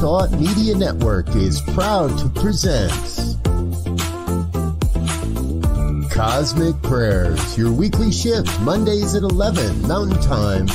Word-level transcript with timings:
Thought 0.00 0.30
Media 0.30 0.76
Network 0.76 1.34
is 1.34 1.60
proud 1.60 2.16
to 2.20 2.28
present 2.28 2.92
Cosmic 6.12 6.80
Prayers, 6.82 7.58
your 7.58 7.72
weekly 7.72 8.12
shift 8.12 8.60
Mondays 8.60 9.16
at 9.16 9.22
11 9.22 9.88
Mountain 9.88 10.22
Time 10.22 10.66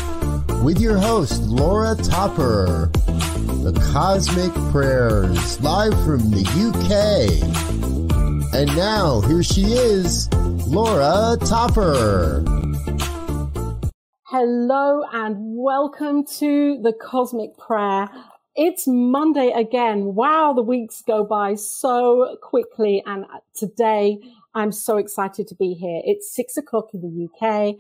with 0.66 0.78
your 0.82 0.98
host, 0.98 1.42
Laura 1.44 1.96
Topper. 1.96 2.92
The 3.64 3.72
Cosmic 3.94 4.52
Prayers, 4.74 5.62
live 5.62 5.94
from 6.04 6.30
the 6.30 6.44
UK. 6.68 7.40
And 8.54 8.76
now, 8.76 9.22
here 9.22 9.42
she 9.42 9.64
is, 9.72 10.30
Laura 10.68 11.38
Topper. 11.46 12.44
Hello 14.26 15.04
and 15.14 15.38
welcome 15.40 16.26
to 16.40 16.82
the 16.82 16.92
Cosmic 16.92 17.58
Prayer. 17.58 18.10
It's 18.56 18.86
Monday 18.86 19.50
again. 19.50 20.14
Wow, 20.14 20.54
the 20.54 20.62
weeks 20.62 21.02
go 21.02 21.24
by 21.24 21.56
so 21.56 22.38
quickly. 22.40 23.02
And 23.04 23.26
uh, 23.26 23.40
today 23.56 24.20
I'm 24.54 24.72
so 24.72 24.98
excited 24.98 25.48
to 25.48 25.56
be 25.56 25.74
here. 25.74 26.04
It's 26.06 26.36
six 26.36 26.56
o'clock 26.56 26.90
in 26.94 27.02
the 27.02 27.26
UK 27.26 27.76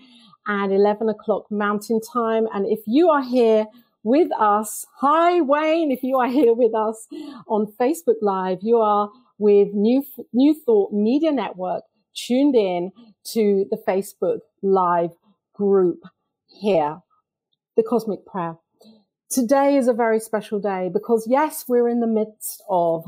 and 0.47 0.73
11 0.73 1.09
o'clock 1.09 1.51
mountain 1.51 2.01
time. 2.01 2.47
And 2.51 2.65
if 2.65 2.79
you 2.87 3.11
are 3.11 3.21
here 3.21 3.67
with 4.01 4.31
us, 4.31 4.87
hi 4.95 5.41
Wayne, 5.41 5.91
if 5.91 6.01
you 6.01 6.17
are 6.17 6.27
here 6.27 6.55
with 6.55 6.73
us 6.73 7.07
on 7.47 7.71
Facebook 7.79 8.23
Live, 8.23 8.57
you 8.63 8.79
are 8.79 9.11
with 9.37 9.75
New, 9.75 10.03
New 10.33 10.55
Thought 10.55 10.91
Media 10.91 11.31
Network 11.31 11.83
tuned 12.15 12.55
in 12.55 12.91
to 13.25 13.67
the 13.69 13.77
Facebook 13.77 14.39
Live 14.63 15.11
group 15.53 15.99
here, 16.47 16.97
the 17.77 17.83
cosmic 17.83 18.25
prayer. 18.25 18.57
Today 19.33 19.77
is 19.77 19.88
a 19.88 19.94
very 19.94 20.19
special 20.19 20.59
day 20.59 20.91
because 20.94 21.25
yes, 21.25 21.66
we're 21.67 21.89
in 21.89 22.02
the 22.02 22.05
midst 22.05 22.61
of 22.69 23.03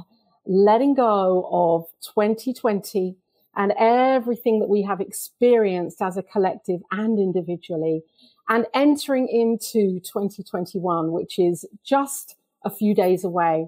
letting 0.47 0.95
go 0.95 1.47
of 1.51 1.85
2020 2.01 3.15
and 3.55 3.71
everything 3.77 4.59
that 4.59 4.67
we 4.67 4.81
have 4.81 4.99
experienced 4.99 6.01
as 6.01 6.17
a 6.17 6.23
collective 6.23 6.81
and 6.89 7.19
individually 7.19 8.01
and 8.49 8.65
entering 8.73 9.27
into 9.27 9.99
2021, 9.99 11.11
which 11.11 11.37
is 11.37 11.63
just 11.83 12.37
a 12.63 12.71
few 12.71 12.95
days 12.95 13.23
away. 13.23 13.67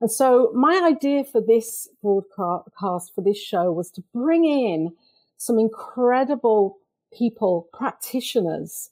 And 0.00 0.08
so 0.08 0.52
my 0.54 0.80
idea 0.84 1.24
for 1.24 1.40
this 1.40 1.88
broadcast, 2.04 3.16
for 3.16 3.20
this 3.20 3.38
show 3.38 3.72
was 3.72 3.90
to 3.90 4.04
bring 4.14 4.44
in 4.44 4.92
some 5.38 5.58
incredible 5.58 6.78
people, 7.12 7.66
practitioners 7.72 8.90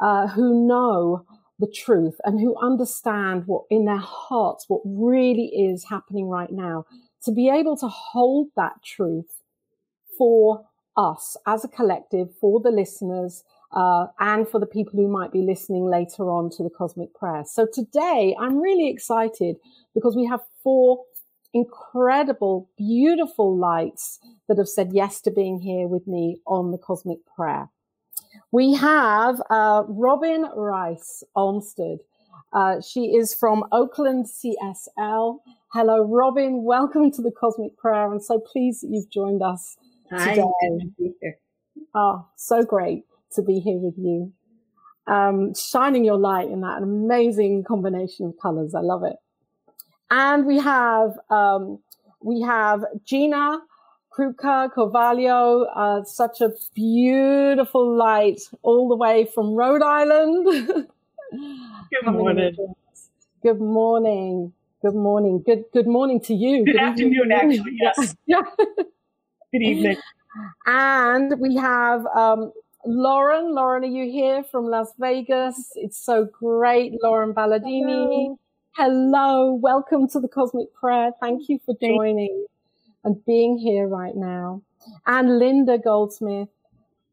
uh, 0.00 0.28
who 0.28 0.66
know 0.66 1.26
the 1.58 1.66
truth 1.66 2.16
and 2.24 2.40
who 2.40 2.56
understand 2.60 3.44
what 3.46 3.64
in 3.70 3.84
their 3.86 3.96
hearts, 3.96 4.66
what 4.68 4.82
really 4.84 5.46
is 5.46 5.84
happening 5.84 6.28
right 6.28 6.52
now, 6.52 6.84
to 7.22 7.32
be 7.32 7.48
able 7.48 7.76
to 7.76 7.88
hold 7.88 8.48
that 8.56 8.82
truth 8.84 9.42
for 10.16 10.66
us 10.96 11.36
as 11.46 11.64
a 11.64 11.68
collective, 11.68 12.28
for 12.40 12.60
the 12.60 12.70
listeners, 12.70 13.44
uh, 13.72 14.06
and 14.18 14.48
for 14.48 14.60
the 14.60 14.66
people 14.66 14.98
who 14.98 15.08
might 15.08 15.32
be 15.32 15.42
listening 15.42 15.84
later 15.84 16.30
on 16.30 16.50
to 16.50 16.62
the 16.62 16.70
Cosmic 16.70 17.14
Prayer. 17.14 17.44
So 17.46 17.66
today 17.70 18.34
I'm 18.38 18.58
really 18.58 18.88
excited 18.88 19.56
because 19.94 20.16
we 20.16 20.26
have 20.26 20.40
four 20.62 21.04
incredible, 21.52 22.68
beautiful 22.76 23.56
lights 23.56 24.18
that 24.48 24.58
have 24.58 24.68
said 24.68 24.90
yes 24.92 25.20
to 25.22 25.30
being 25.30 25.60
here 25.60 25.88
with 25.88 26.06
me 26.06 26.38
on 26.46 26.70
the 26.70 26.78
Cosmic 26.78 27.18
Prayer. 27.34 27.70
We 28.52 28.74
have 28.74 29.42
uh, 29.50 29.82
Robyn 29.88 30.46
Rice 30.54 31.24
Olmstead. 31.34 31.98
Uh, 32.52 32.80
she 32.80 33.06
is 33.06 33.34
from 33.34 33.64
Oakland 33.72 34.26
CSL. 34.26 35.38
Hello, 35.72 36.04
Robin. 36.04 36.62
Welcome 36.62 37.10
to 37.12 37.22
the 37.22 37.32
Cosmic 37.32 37.76
Prayer. 37.76 38.10
I'm 38.10 38.20
so 38.20 38.38
pleased 38.38 38.82
that 38.82 38.88
you've 38.90 39.10
joined 39.10 39.42
us 39.42 39.76
Hi, 40.10 40.34
today. 40.34 40.42
to 40.62 40.90
be 40.96 41.12
here. 41.20 41.38
Oh, 41.94 42.26
so 42.36 42.62
great 42.62 43.04
to 43.32 43.42
be 43.42 43.58
here 43.58 43.78
with 43.78 43.98
you. 43.98 44.32
Um, 45.08 45.52
shining 45.54 46.04
your 46.04 46.18
light 46.18 46.48
in 46.48 46.60
that 46.60 46.82
amazing 46.82 47.64
combination 47.64 48.26
of 48.26 48.34
colors. 48.40 48.74
I 48.76 48.80
love 48.80 49.02
it. 49.02 49.16
And 50.10 50.46
we 50.46 50.58
have 50.60 51.18
um, 51.30 51.80
we 52.22 52.42
have 52.42 52.84
Gina 53.04 53.58
Krupka 54.16 54.70
Colvario, 54.72 55.66
uh, 55.76 56.02
such 56.02 56.40
a 56.40 56.50
beautiful 56.74 57.94
light 57.94 58.40
all 58.62 58.88
the 58.88 58.96
way 58.96 59.26
from 59.26 59.52
Rhode 59.52 59.82
Island. 59.82 60.46
Good 61.30 62.12
morning. 62.12 62.56
Good 63.42 63.60
morning. 63.60 64.54
Good 64.80 64.94
morning. 64.94 65.42
Good 65.44 65.64
good 65.70 65.86
morning 65.86 66.20
to 66.20 66.34
you. 66.34 66.64
Good, 66.64 66.76
afternoon, 66.76 67.30
actually. 67.30 67.76
Yes. 67.82 68.16
yeah. 68.26 68.40
Good 69.52 69.62
evening. 69.62 69.98
And 70.64 71.38
we 71.38 71.56
have 71.56 72.06
um, 72.06 72.52
Lauren. 72.86 73.54
Lauren, 73.54 73.84
are 73.84 73.86
you 73.86 74.10
here 74.10 74.42
from 74.44 74.64
Las 74.64 74.92
Vegas? 74.98 75.72
It's 75.74 76.02
so 76.02 76.24
great. 76.24 76.94
Lauren 77.02 77.34
Ballardini. 77.34 77.84
Hello. 77.84 78.38
Hello. 78.76 79.52
Welcome 79.52 80.08
to 80.08 80.20
the 80.20 80.28
Cosmic 80.28 80.72
Prayer. 80.72 81.10
Thank 81.20 81.50
you 81.50 81.58
for 81.66 81.74
joining 81.82 82.46
and 83.06 83.24
being 83.24 83.56
here 83.56 83.86
right 83.86 84.16
now. 84.16 84.62
And 85.06 85.38
Linda 85.38 85.78
Goldsmith, 85.78 86.48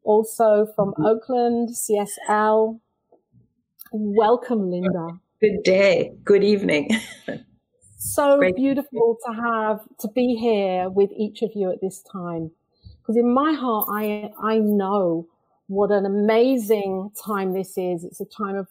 also 0.02 0.66
from 0.74 0.90
mm-hmm. 0.90 1.06
Oakland, 1.06 1.70
CSL. 1.70 2.80
Welcome, 3.92 4.70
Linda. 4.70 5.20
Good 5.40 5.62
day. 5.62 6.12
Good 6.24 6.42
evening. 6.42 6.90
so 7.98 8.38
Great. 8.38 8.56
beautiful 8.56 9.16
to 9.24 9.32
have 9.34 9.80
to 10.00 10.08
be 10.08 10.34
here 10.34 10.90
with 10.90 11.10
each 11.16 11.42
of 11.42 11.52
you 11.54 11.70
at 11.70 11.80
this 11.80 12.02
time. 12.02 12.50
Because 12.98 13.16
in 13.16 13.32
my 13.32 13.52
heart, 13.52 13.86
I 13.92 14.30
I 14.42 14.58
know 14.58 15.28
what 15.68 15.92
an 15.92 16.06
amazing 16.06 17.10
time 17.24 17.52
this 17.52 17.78
is. 17.78 18.02
It's 18.02 18.20
a 18.20 18.24
time 18.24 18.56
of 18.56 18.66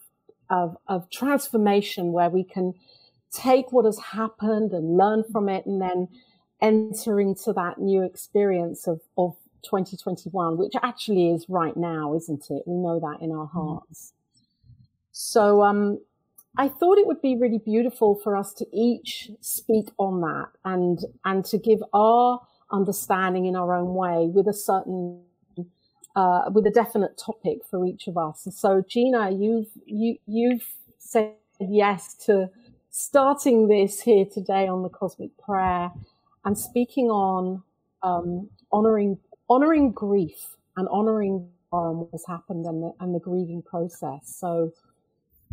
of, 0.50 0.76
of 0.88 1.10
transformation 1.10 2.12
where 2.12 2.30
we 2.30 2.44
can 2.44 2.74
take 3.32 3.72
what 3.72 3.86
has 3.86 3.98
happened 3.98 4.74
and 4.74 4.98
learn 4.98 5.24
from 5.32 5.48
it 5.48 5.66
and 5.66 5.82
then 5.82 6.08
enter 6.64 7.20
into 7.20 7.54
that 7.54 7.78
new 7.78 8.02
experience 8.02 8.88
of, 8.88 9.02
of 9.18 9.36
2021, 9.64 10.58
which 10.58 10.74
actually 10.82 11.30
is 11.30 11.46
right 11.50 11.76
now, 11.76 12.16
isn't 12.16 12.50
it? 12.50 12.64
We 12.66 12.76
know 12.76 13.00
that 13.00 13.22
in 13.22 13.32
our 13.32 13.48
mm-hmm. 13.48 13.60
hearts. 13.60 14.14
So, 15.12 15.62
um, 15.62 16.00
I 16.56 16.68
thought 16.68 17.00
it 17.00 17.08
would 17.08 17.22
be 17.22 17.36
really 17.36 17.58
beautiful 17.58 18.16
for 18.16 18.36
us 18.38 18.54
to 18.54 18.66
each 18.72 19.32
speak 19.42 19.90
on 19.98 20.22
that 20.22 20.50
and, 20.64 21.00
and 21.26 21.44
to 21.46 21.58
give 21.58 21.80
our 21.94 22.42
understanding 22.72 23.46
in 23.46 23.56
our 23.56 23.74
own 23.74 23.96
way 23.96 24.28
with 24.28 24.48
a 24.48 24.54
certain, 24.54 25.22
uh, 26.16 26.44
with 26.52 26.68
a 26.68 26.70
definite 26.70 27.18
topic 27.18 27.60
for 27.70 27.86
each 27.88 28.08
of 28.08 28.18
us. 28.20 28.46
And 28.46 28.54
so, 28.54 28.84
Gina, 28.88 29.32
you've, 29.32 29.70
you, 29.86 30.18
you've 30.28 30.68
said 31.00 31.34
yes 31.60 32.14
to 32.26 32.52
starting 32.92 33.68
this 33.68 34.02
here 34.02 34.26
today 34.26 34.68
on 34.68 34.84
the 34.84 34.90
Cosmic 34.90 35.36
Prayer 35.40 35.92
and 36.46 36.58
speaking 36.58 37.10
on 37.10 37.64
um, 38.02 38.50
honoring 38.72 39.18
honoring 39.50 39.92
grief 39.92 40.56
and 40.78 40.88
honoring 40.90 41.48
um, 41.72 42.08
what's 42.10 42.28
happened 42.28 42.66
and 42.66 42.84
the, 42.84 42.92
and 43.00 43.16
the 43.16 43.20
grieving 43.20 43.62
process. 43.62 44.22
So, 44.40 44.72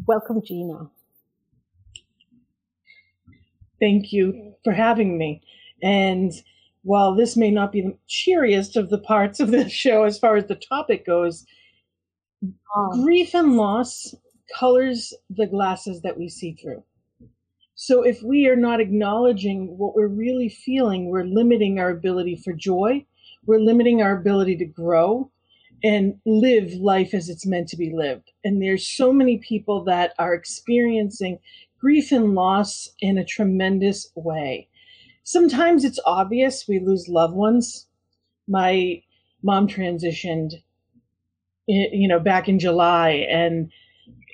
welcome, 0.07 0.43
Gina. 0.45 0.91
Thank 3.81 4.13
you 4.13 4.55
for 4.63 4.73
having 4.73 5.17
me. 5.17 5.43
And 5.83 6.33
while 6.83 7.15
this 7.15 7.37
may 7.37 7.51
not 7.51 7.73
be 7.73 7.81
the 7.81 7.97
cheeriest 8.07 8.77
of 8.77 8.91
the 8.91 8.99
parts 8.99 9.41
of 9.41 9.51
the 9.51 9.69
show 9.69 10.05
as 10.05 10.19
far 10.19 10.37
as 10.37 10.47
the 10.47 10.57
topic 10.57 11.07
goes, 11.07 11.47
um, 12.77 13.03
grief 13.03 13.35
and 13.35 13.57
loss 13.57 14.15
colors 14.59 15.15
the 15.31 15.47
glasses 15.47 16.03
that 16.03 16.19
we 16.19 16.29
see 16.29 16.55
through. 16.55 16.83
So 17.83 18.03
if 18.03 18.23
we 18.23 18.47
are 18.47 18.57
not 18.57 18.83
acknowledging 18.83 19.79
what 19.79 19.95
we're 19.97 20.07
really 20.07 20.51
feeling, 20.51 21.07
we're 21.07 21.25
limiting 21.25 21.79
our 21.79 21.89
ability 21.89 22.37
for 22.37 22.53
joy. 22.53 23.07
We're 23.47 23.59
limiting 23.59 24.03
our 24.03 24.15
ability 24.15 24.57
to 24.57 24.67
grow 24.67 25.31
and 25.83 26.21
live 26.27 26.75
life 26.75 27.15
as 27.15 27.31
it's 27.31 27.47
meant 27.47 27.69
to 27.69 27.79
be 27.79 27.91
lived. 27.91 28.33
And 28.45 28.61
there's 28.61 28.87
so 28.87 29.15
many 29.15 29.39
people 29.39 29.83
that 29.85 30.13
are 30.19 30.35
experiencing 30.35 31.39
grief 31.81 32.13
and 32.13 32.35
loss 32.35 32.91
in 33.01 33.17
a 33.17 33.25
tremendous 33.25 34.13
way. 34.15 34.69
Sometimes 35.25 35.83
it's 35.83 35.99
obvious 36.05 36.69
we 36.69 36.81
lose 36.81 37.09
loved 37.09 37.35
ones. 37.35 37.87
My 38.47 39.03
mom 39.43 39.67
transitioned, 39.67 40.53
eh, 41.67 41.89
you 41.93 42.09
know, 42.09 42.21
back 42.21 42.47
in 42.47 42.59
July 42.59 43.27
and 43.31 43.73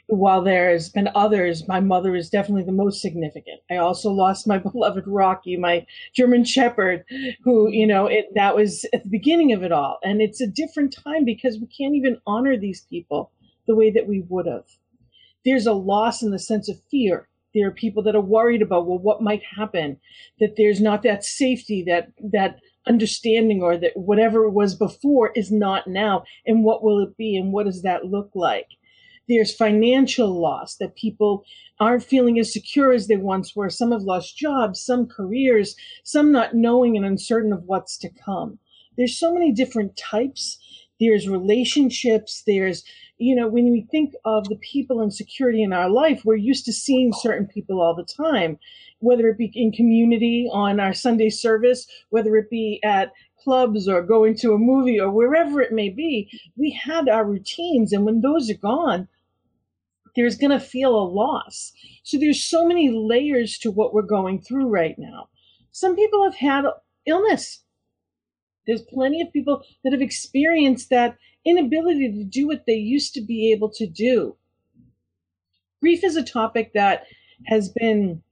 while 0.09 0.43
there's 0.43 0.89
been 0.89 1.09
others, 1.15 1.67
my 1.67 1.81
mother 1.81 2.15
is 2.15 2.31
definitely 2.31 2.63
the 2.63 2.73
most 2.73 3.01
significant. 3.01 3.61
I 3.71 3.77
also 3.77 4.11
lost 4.11 4.47
my 4.47 4.59
beloved 4.73 5.05
Rocky, 5.07 5.57
my 5.57 5.87
German 6.15 6.45
Shepherd, 6.45 7.05
who, 7.43 7.69
you 7.71 7.87
know, 7.87 8.07
it, 8.07 8.27
that 8.35 8.55
was 8.55 8.85
at 8.93 9.03
the 9.03 9.11
beginning 9.11 9.53
of 9.53 9.63
it 9.63 9.73
all. 9.73 9.99
And 10.03 10.21
it's 10.21 10.41
a 10.41 10.47
different 10.47 10.97
time 11.05 11.25
because 11.25 11.59
we 11.59 11.67
can't 11.67 11.95
even 11.95 12.21
honor 12.27 12.57
these 12.57 12.87
people 12.89 13.33
the 13.67 13.75
way 13.75 13.91
that 13.91 14.07
we 14.07 14.25
would 14.29 14.47
have. 14.47 14.65
There's 15.45 15.67
a 15.67 15.73
loss 15.73 16.23
in 16.23 16.31
the 16.31 16.39
sense 16.39 16.69
of 16.69 16.81
fear. 16.91 17.29
There 17.55 17.67
are 17.67 17.73
people 17.73 18.03
that 18.05 18.15
are 18.15 18.21
worried 18.21 18.63
about, 18.63 18.87
well, 18.87 18.99
what 18.99 19.23
might 19.23 19.43
happen? 19.57 19.99
That 20.39 20.55
there's 20.57 20.81
not 20.81 21.03
that 21.03 21.25
safety, 21.25 21.83
that, 21.85 22.13
that 22.33 22.61
understanding 22.87 23.63
or 23.63 23.77
that 23.77 23.97
whatever 23.97 24.45
it 24.45 24.51
was 24.51 24.75
before 24.75 25.33
is 25.35 25.51
not 25.51 25.87
now. 25.89 26.25
And 26.47 26.63
what 26.63 26.85
will 26.85 27.01
it 27.01 27.17
be? 27.17 27.37
And 27.37 27.53
what 27.53 27.67
does 27.67 27.83
that 27.83 28.05
look 28.05 28.31
like? 28.35 28.67
There's 29.29 29.55
financial 29.55 30.41
loss 30.41 30.77
that 30.77 30.95
people 30.97 31.45
aren't 31.81 32.05
feeling 32.05 32.39
as 32.39 32.53
secure 32.53 32.93
as 32.93 33.09
they 33.09 33.17
once 33.17 33.57
were. 33.57 33.71
Some 33.71 33.93
have 33.93 34.03
lost 34.03 34.37
jobs, 34.37 34.81
some 34.81 35.07
careers, 35.07 35.75
some 36.05 36.31
not 36.33 36.55
knowing 36.55 36.97
and 36.97 37.05
uncertain 37.05 37.53
of 37.53 37.65
what's 37.65 37.99
to 37.99 38.09
come. 38.25 38.59
There's 38.97 39.19
so 39.19 39.33
many 39.33 39.53
different 39.53 39.97
types. 39.97 40.59
There's 41.01 41.29
relationships. 41.29 42.43
There's, 42.47 42.85
you 43.19 43.35
know, 43.35 43.49
when 43.49 43.71
we 43.71 43.87
think 43.91 44.15
of 44.25 44.49
the 44.49 44.57
people 44.57 45.01
and 45.01 45.13
security 45.13 45.63
in 45.63 45.73
our 45.73 45.91
life, 45.91 46.23
we're 46.25 46.37
used 46.37 46.65
to 46.67 46.73
seeing 46.73 47.13
certain 47.13 47.47
people 47.47 47.81
all 47.81 47.95
the 47.95 48.05
time, 48.05 48.59
whether 49.01 49.29
it 49.29 49.39
be 49.39 49.51
in 49.55 49.73
community 49.73 50.49
on 50.53 50.81
our 50.81 50.95
Sunday 50.95 51.31
service, 51.31 51.87
whether 52.11 52.37
it 52.37 52.49
be 52.49 52.81
at 52.85 53.13
clubs 53.43 53.87
or 53.87 54.03
going 54.03 54.37
to 54.37 54.53
a 54.53 54.59
movie 54.59 54.99
or 54.99 55.11
wherever 55.11 55.61
it 55.61 55.73
may 55.73 55.89
be. 55.89 56.31
We 56.57 56.71
had 56.71 57.09
our 57.09 57.25
routines. 57.25 57.93
And 57.93 58.05
when 58.05 58.21
those 58.21 58.51
are 58.51 58.55
gone, 58.55 59.09
there's 60.17 60.37
going 60.37 60.51
to 60.51 60.61
feel 60.61 60.97
a 60.97 61.05
loss. 61.05 61.73
So 62.03 62.19
there's 62.19 62.43
so 62.43 62.67
many 62.67 62.91
layers 62.91 63.59
to 63.59 63.71
what 63.71 63.93
we're 63.93 64.03
going 64.03 64.41
through 64.41 64.69
right 64.69 64.97
now. 64.99 65.29
Some 65.71 65.95
people 65.95 66.25
have 66.25 66.37
had 66.37 66.65
illness. 67.07 67.63
There's 68.67 68.83
plenty 68.83 69.21
of 69.21 69.33
people 69.33 69.63
that 69.85 69.93
have 69.93 70.03
experienced 70.03 70.91
that 70.91 71.17
inability 71.45 72.11
to 72.13 72.25
do 72.25 72.49
what 72.49 72.65
they 72.67 72.75
used 72.75 73.15
to 73.15 73.21
be 73.21 73.53
able 73.53 73.71
to 73.71 73.87
do. 73.87 74.37
Grief 75.81 76.03
is 76.03 76.17
a 76.17 76.25
topic 76.25 76.73
that 76.73 77.05
has 77.47 77.69
been 77.69 78.23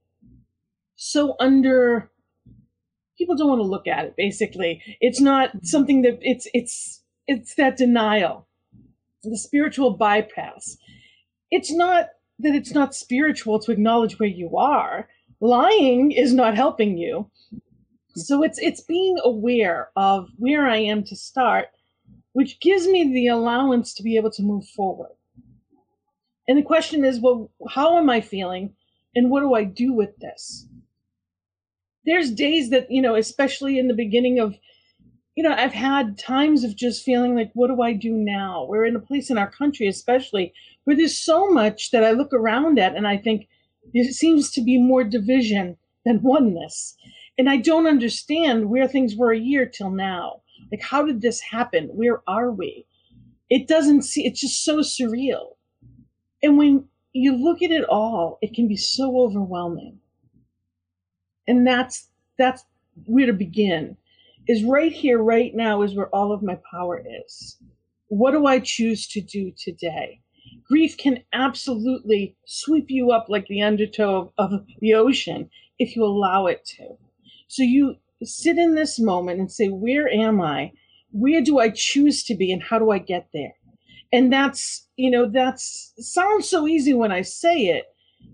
so 0.97 1.37
under 1.39 2.11
people 3.19 3.37
don't 3.37 3.49
want 3.49 3.61
to 3.61 3.67
look 3.67 3.87
at 3.87 4.05
it 4.05 4.15
basically 4.17 4.83
it's 5.01 5.21
not 5.21 5.51
something 5.63 6.03
that 6.03 6.19
it's 6.21 6.49
it's 6.55 7.03
it's 7.27 7.55
that 7.57 7.77
denial 7.77 8.47
the 9.23 9.37
spiritual 9.37 9.91
bypass 9.91 10.77
it's 11.55 11.71
not 11.71 12.09
that 12.41 12.57
it's 12.57 12.75
not 12.75 12.97
spiritual 12.97 13.61
to 13.61 13.71
acknowledge 13.71 14.19
where 14.19 14.29
you 14.29 14.57
are. 14.57 15.09
Lying 15.41 16.11
is 16.11 16.35
not 16.35 16.57
helping 16.57 16.99
you. 16.99 17.31
So 18.17 18.43
it's 18.43 18.59
it's 18.59 18.81
being 18.81 19.17
aware 19.23 19.91
of 19.95 20.31
where 20.37 20.67
I 20.67 20.79
am 20.79 21.05
to 21.05 21.15
start, 21.15 21.69
which 22.33 22.61
gives 22.61 22.89
me 22.89 23.05
the 23.05 23.29
allowance 23.29 23.95
to 23.95 24.03
be 24.03 24.17
able 24.17 24.33
to 24.33 24.43
move 24.43 24.67
forward. 24.67 25.13
And 26.49 26.59
the 26.59 26.63
question 26.63 27.05
is, 27.05 27.21
well, 27.21 27.51
how 27.71 27.99
am 27.99 28.11
I 28.11 28.21
feeling 28.21 28.75
and 29.15 29.31
what 29.31 29.41
do 29.41 29.55
I 29.55 29.63
do 29.63 29.93
with 29.93 30.17
this? 30.19 30.67
There's 32.05 32.33
days 32.33 32.71
that, 32.71 32.91
you 32.91 33.01
know, 33.01 33.15
especially 33.15 33.79
in 33.79 33.87
the 33.87 33.95
beginning 33.95 34.41
of 34.41 34.57
you 35.37 35.43
know, 35.43 35.53
I've 35.53 35.73
had 35.73 36.17
times 36.17 36.63
of 36.63 36.77
just 36.77 37.05
feeling 37.05 37.35
like, 37.35 37.51
what 37.55 37.67
do 37.67 37.83
I 37.83 37.93
do 37.93 38.13
now? 38.13 38.67
We're 38.69 38.85
in 38.85 38.95
a 38.95 39.01
place 39.01 39.31
in 39.31 39.39
our 39.39 39.51
country, 39.51 39.89
especially 39.89 40.53
where 40.85 40.97
there's 40.97 41.19
so 41.19 41.51
much 41.51 41.91
that 41.91 42.05
I 42.05 42.13
look 42.13 42.33
around 42.33 42.79
at 42.79 42.97
and 42.97 43.07
I 43.07 43.17
think 43.17 43.49
there 43.93 44.05
seems 44.05 44.51
to 44.53 44.63
be 44.63 44.79
more 44.79 45.05
division 45.05 45.77
than 46.05 46.23
oneness. 46.23 46.97
And 47.39 47.51
I 47.51 47.57
don't 47.57 47.87
understand 47.87 48.69
where 48.69 48.87
things 48.87 49.17
were 49.17 49.33
a 49.33 49.39
year 49.39 49.67
till 49.67 49.91
now. 49.91 50.43
Like, 50.71 50.83
how 50.83 51.05
did 51.05 51.21
this 51.21 51.41
happen? 51.41 51.89
Where 51.89 52.23
are 52.29 52.51
we? 52.51 52.87
It 53.51 53.69
doesn't 53.69 54.03
see, 54.03 54.27
it's 54.27 54.41
just 54.41 54.65
so 54.65 54.79
surreal. 54.79 55.57
And 56.43 56.59
when 56.59 56.85
you 57.13 57.33
look 57.37 57.63
at 57.63 57.71
it 57.71 57.85
all, 57.85 58.39
it 58.43 58.55
can 58.55 58.69
be 58.69 58.77
so 58.77 59.19
overwhelming. 59.21 59.99
And 61.47 61.67
that's, 61.67 62.09
that's 62.39 62.65
where 63.07 63.27
to 63.27 63.33
begin 63.33 63.97
is 64.47 64.63
right 64.65 64.93
here, 64.93 65.23
right 65.23 65.55
now, 65.55 65.83
is 65.83 65.95
where 65.95 66.09
all 66.09 66.33
of 66.33 66.43
my 66.43 66.59
power 66.71 67.03
is. 67.27 67.57
What 68.09 68.33
do 68.33 68.47
I 68.47 68.61
choose 68.61 69.09
to 69.09 69.21
do 69.21 69.53
today? 69.57 70.21
Grief 70.67 70.97
can 70.97 71.23
absolutely 71.33 72.37
sweep 72.47 72.87
you 72.89 73.11
up 73.11 73.27
like 73.29 73.47
the 73.49 73.63
undertow 73.63 74.33
of, 74.39 74.53
of 74.53 74.67
the 74.81 74.95
ocean 74.95 75.51
if 75.79 75.95
you 75.95 76.05
allow 76.05 76.47
it 76.47 76.65
to. 76.65 76.97
So 77.49 77.63
you 77.63 77.97
sit 78.23 78.59
in 78.59 78.75
this 78.75 78.99
moment 78.99 79.41
and 79.41 79.53
say, 79.53 79.69
Where 79.69 80.09
am 80.09 80.41
I? 80.41 80.73
Where 81.13 81.41
do 81.41 81.59
I 81.59 81.71
choose 81.71 82.25
to 82.25 82.35
be? 82.35 82.53
And 82.53 82.63
how 82.63 82.79
do 82.79 82.91
I 82.91 82.99
get 82.99 83.29
there? 83.33 83.55
And 84.13 84.33
that's, 84.33 84.89
you 84.97 85.11
know, 85.11 85.29
that's 85.29 85.93
sounds 85.99 86.49
so 86.49 86.67
easy 86.67 86.95
when 86.95 87.13
I 87.13 87.23
say 87.23 87.67
it, 87.67 87.87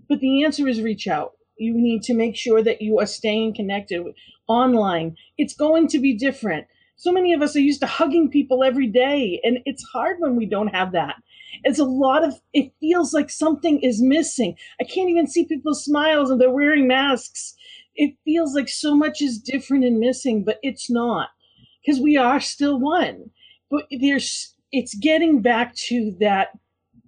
but 0.07 0.19
the 0.19 0.43
answer 0.43 0.67
is 0.67 0.81
reach 0.81 1.07
out. 1.07 1.33
You 1.57 1.73
need 1.73 2.03
to 2.03 2.13
make 2.13 2.35
sure 2.35 2.63
that 2.63 2.81
you 2.81 2.99
are 2.99 3.05
staying 3.05 3.55
connected 3.55 4.03
online. 4.47 5.15
It's 5.37 5.53
going 5.53 5.87
to 5.89 5.99
be 5.99 6.13
different. 6.13 6.67
So 6.95 7.11
many 7.11 7.33
of 7.33 7.41
us 7.41 7.55
are 7.55 7.61
used 7.61 7.81
to 7.81 7.87
hugging 7.87 8.29
people 8.29 8.63
every 8.63 8.87
day, 8.87 9.41
and 9.43 9.59
it's 9.65 9.83
hard 9.91 10.17
when 10.19 10.35
we 10.35 10.45
don't 10.45 10.67
have 10.67 10.91
that. 10.91 11.15
It's 11.63 11.79
a 11.79 11.85
lot 11.85 12.23
of, 12.23 12.39
it 12.53 12.73
feels 12.79 13.13
like 13.13 13.29
something 13.29 13.79
is 13.81 14.01
missing. 14.01 14.55
I 14.79 14.83
can't 14.83 15.09
even 15.09 15.27
see 15.27 15.45
people's 15.45 15.83
smiles 15.83 16.29
and 16.29 16.39
they're 16.39 16.51
wearing 16.51 16.87
masks. 16.87 17.55
It 17.95 18.15
feels 18.23 18.55
like 18.55 18.69
so 18.69 18.95
much 18.95 19.21
is 19.21 19.39
different 19.39 19.83
and 19.83 19.99
missing, 19.99 20.43
but 20.43 20.59
it's 20.63 20.89
not 20.89 21.29
because 21.85 21.99
we 22.01 22.17
are 22.17 22.39
still 22.39 22.79
one. 22.79 23.31
But 23.69 23.85
there's, 23.99 24.55
it's 24.71 24.95
getting 24.95 25.41
back 25.41 25.75
to 25.87 26.15
that 26.19 26.57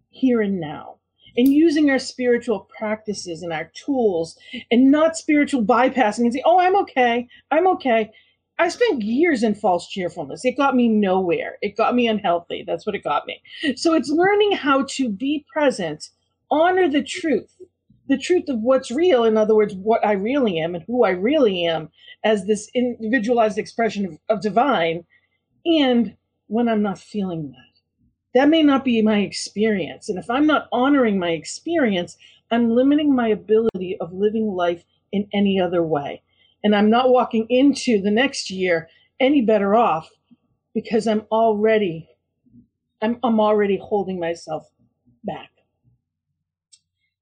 here 0.10 0.42
and 0.42 0.60
now 0.60 0.98
and 1.36 1.48
using 1.48 1.89
our 1.89 2.00
spiritual 2.00 2.68
practices 2.78 3.42
and 3.42 3.51
our 3.51 3.72
tools 3.74 4.38
and 4.72 4.92
not 4.92 5.18
spiritual 5.18 5.63
bypassing 5.63 6.19
and 6.19 6.34
say, 6.34 6.44
oh, 6.46 6.60
I'm 6.60 6.75
okay. 6.78 7.28
I'm 7.51 7.68
okay. 7.68 8.12
I 8.60 8.70
spent 8.70 9.02
years 9.02 9.44
in 9.44 9.56
false 9.56 9.88
cheerfulness. 9.88 10.46
It 10.46 10.58
got 10.58 10.76
me 10.76 10.88
nowhere. 10.88 11.58
It 11.62 11.76
got 11.76 11.96
me 11.96 12.08
unhealthy. 12.08 12.64
That's 12.66 12.86
what 12.86 12.96
it 12.96 13.04
got 13.04 13.26
me. 13.26 13.42
So 13.76 13.94
it's 13.94 14.10
learning 14.10 14.54
how 14.54 14.86
to 14.92 15.10
be 15.10 15.46
present, 15.52 16.10
honor 16.52 16.88
the 16.88 17.04
truth, 17.04 17.56
the 18.08 18.18
truth 18.18 18.48
of 18.50 18.60
what's 18.60 18.92
real. 18.92 19.24
In 19.24 19.38
other 19.38 19.56
words, 19.56 19.74
what 19.74 20.06
I 20.06 20.14
really 20.14 20.60
am 20.60 20.76
and 20.76 20.84
who 20.86 21.04
I 21.04 21.12
really 21.12 21.66
am 21.66 21.90
as 22.24 22.46
this 22.46 22.70
individualized 22.74 23.58
expression 23.58 24.06
of, 24.06 24.20
of 24.30 24.42
divine. 24.42 25.04
And 25.66 26.16
when 26.48 26.70
I'm 26.70 26.84
not 26.84 27.00
feeling 27.00 27.52
that 27.52 27.74
that 28.34 28.50
may 28.50 28.64
not 28.64 28.84
be 28.84 29.02
my 29.02 29.20
experience. 29.20 30.10
And 30.10 30.18
if 30.18 30.30
I'm 30.30 30.48
not 30.48 30.68
honoring 30.72 31.20
my 31.20 31.30
experience, 31.30 32.18
I'm 32.51 32.70
limiting 32.70 33.16
my 33.16 33.27
ability 33.27 33.98
of 34.00 34.13
living 34.13 34.48
life 34.48 34.84
in 35.12 35.27
any 35.34 35.60
other 35.60 35.84
way. 35.84 36.24
And 36.63 36.75
I'm 36.75 36.89
not 36.89 37.10
walking 37.10 37.46
into 37.50 38.01
the 38.01 38.12
next 38.12 38.50
year 38.50 38.88
any 39.20 39.41
better 39.41 39.75
off 39.75 40.10
because 40.74 41.08
I'm 41.08 41.25
already 41.32 42.10
I'm, 43.01 43.20
I'm 43.22 43.39
already 43.39 43.77
holding 43.77 44.20
myself 44.20 44.65
back. 45.25 45.50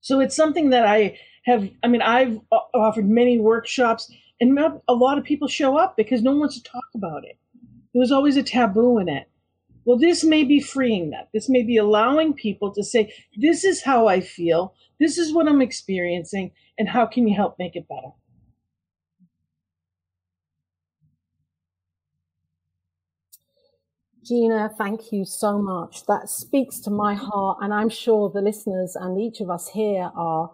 So 0.02 0.20
it's 0.20 0.36
something 0.36 0.70
that 0.70 0.86
I 0.86 1.18
have, 1.46 1.68
I 1.84 1.88
mean, 1.88 2.04
I've 2.04 2.40
uh, 2.52 2.60
offered 2.76 3.10
many 3.10 3.40
workshops 3.40 4.12
and 4.40 4.58
a 4.88 4.94
lot 4.94 5.18
of 5.18 5.24
people 5.24 5.48
show 5.48 5.78
up 5.78 5.98
because 5.98 6.22
no 6.22 6.32
one 6.32 6.42
wants 6.42 6.60
to 6.60 6.64
talk 6.64 6.84
about 6.96 7.24
it. 7.26 7.38
There's 7.94 8.12
always 8.12 8.38
a 8.38 8.44
taboo 8.44 9.00
in 9.00 9.10
it. 9.10 9.28
Well, 9.86 9.98
this 9.98 10.24
may 10.24 10.44
be 10.44 10.60
freeing 10.60 11.10
that. 11.12 11.30
This 11.34 11.50
may 11.50 11.64
be 11.64 11.78
allowing 11.78 12.34
people 12.34 12.72
to 12.74 12.84
say, 12.84 13.14
this 13.38 13.64
is 13.64 13.84
how 13.84 14.08
I 14.08 14.22
feel. 14.22 14.76
This 15.00 15.18
is 15.18 15.34
what 15.34 15.48
I'm 15.48 15.62
experiencing. 15.62 16.52
And 16.78 16.88
how 16.88 17.06
can 17.06 17.28
you 17.28 17.36
help 17.36 17.58
make 17.58 17.76
it 17.76 17.88
better? 17.88 18.14
Gina, 24.32 24.70
thank 24.78 25.12
you 25.12 25.26
so 25.26 25.58
much. 25.58 26.06
That 26.06 26.30
speaks 26.30 26.80
to 26.82 26.90
my 26.90 27.16
heart. 27.16 27.58
And 27.62 27.74
I'm 27.74 27.90
sure 27.90 28.30
the 28.30 28.40
listeners 28.40 28.96
and 28.96 29.20
each 29.20 29.42
of 29.42 29.50
us 29.50 29.68
here 29.68 30.10
are 30.16 30.52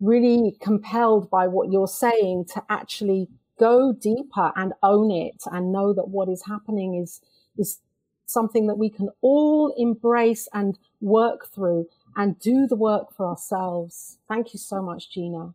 really 0.00 0.56
compelled 0.60 1.30
by 1.30 1.46
what 1.46 1.70
you're 1.70 1.86
saying 1.86 2.46
to 2.54 2.64
actually 2.68 3.28
go 3.56 3.92
deeper 3.92 4.50
and 4.56 4.72
own 4.82 5.12
it 5.12 5.44
and 5.52 5.70
know 5.70 5.92
that 5.92 6.08
what 6.08 6.28
is 6.28 6.44
happening 6.46 6.96
is, 6.96 7.20
is 7.56 7.78
something 8.26 8.66
that 8.66 8.78
we 8.78 8.90
can 8.90 9.10
all 9.20 9.72
embrace 9.78 10.48
and 10.52 10.76
work 11.00 11.46
through 11.54 11.86
and 12.16 12.40
do 12.40 12.66
the 12.66 12.74
work 12.74 13.14
for 13.16 13.28
ourselves. 13.28 14.18
Thank 14.26 14.54
you 14.54 14.58
so 14.58 14.82
much, 14.82 15.12
Gina. 15.12 15.54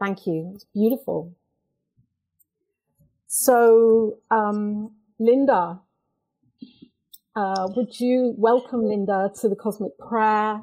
Thank 0.00 0.26
you. 0.26 0.52
It's 0.54 0.64
beautiful. 0.72 1.34
So, 3.26 4.20
um, 4.30 4.92
Linda, 5.18 5.80
uh, 7.36 7.68
would 7.74 7.98
you 7.98 8.34
welcome 8.38 8.84
Linda 8.84 9.30
to 9.40 9.48
the 9.48 9.56
Cosmic 9.56 9.96
Prayer? 9.98 10.60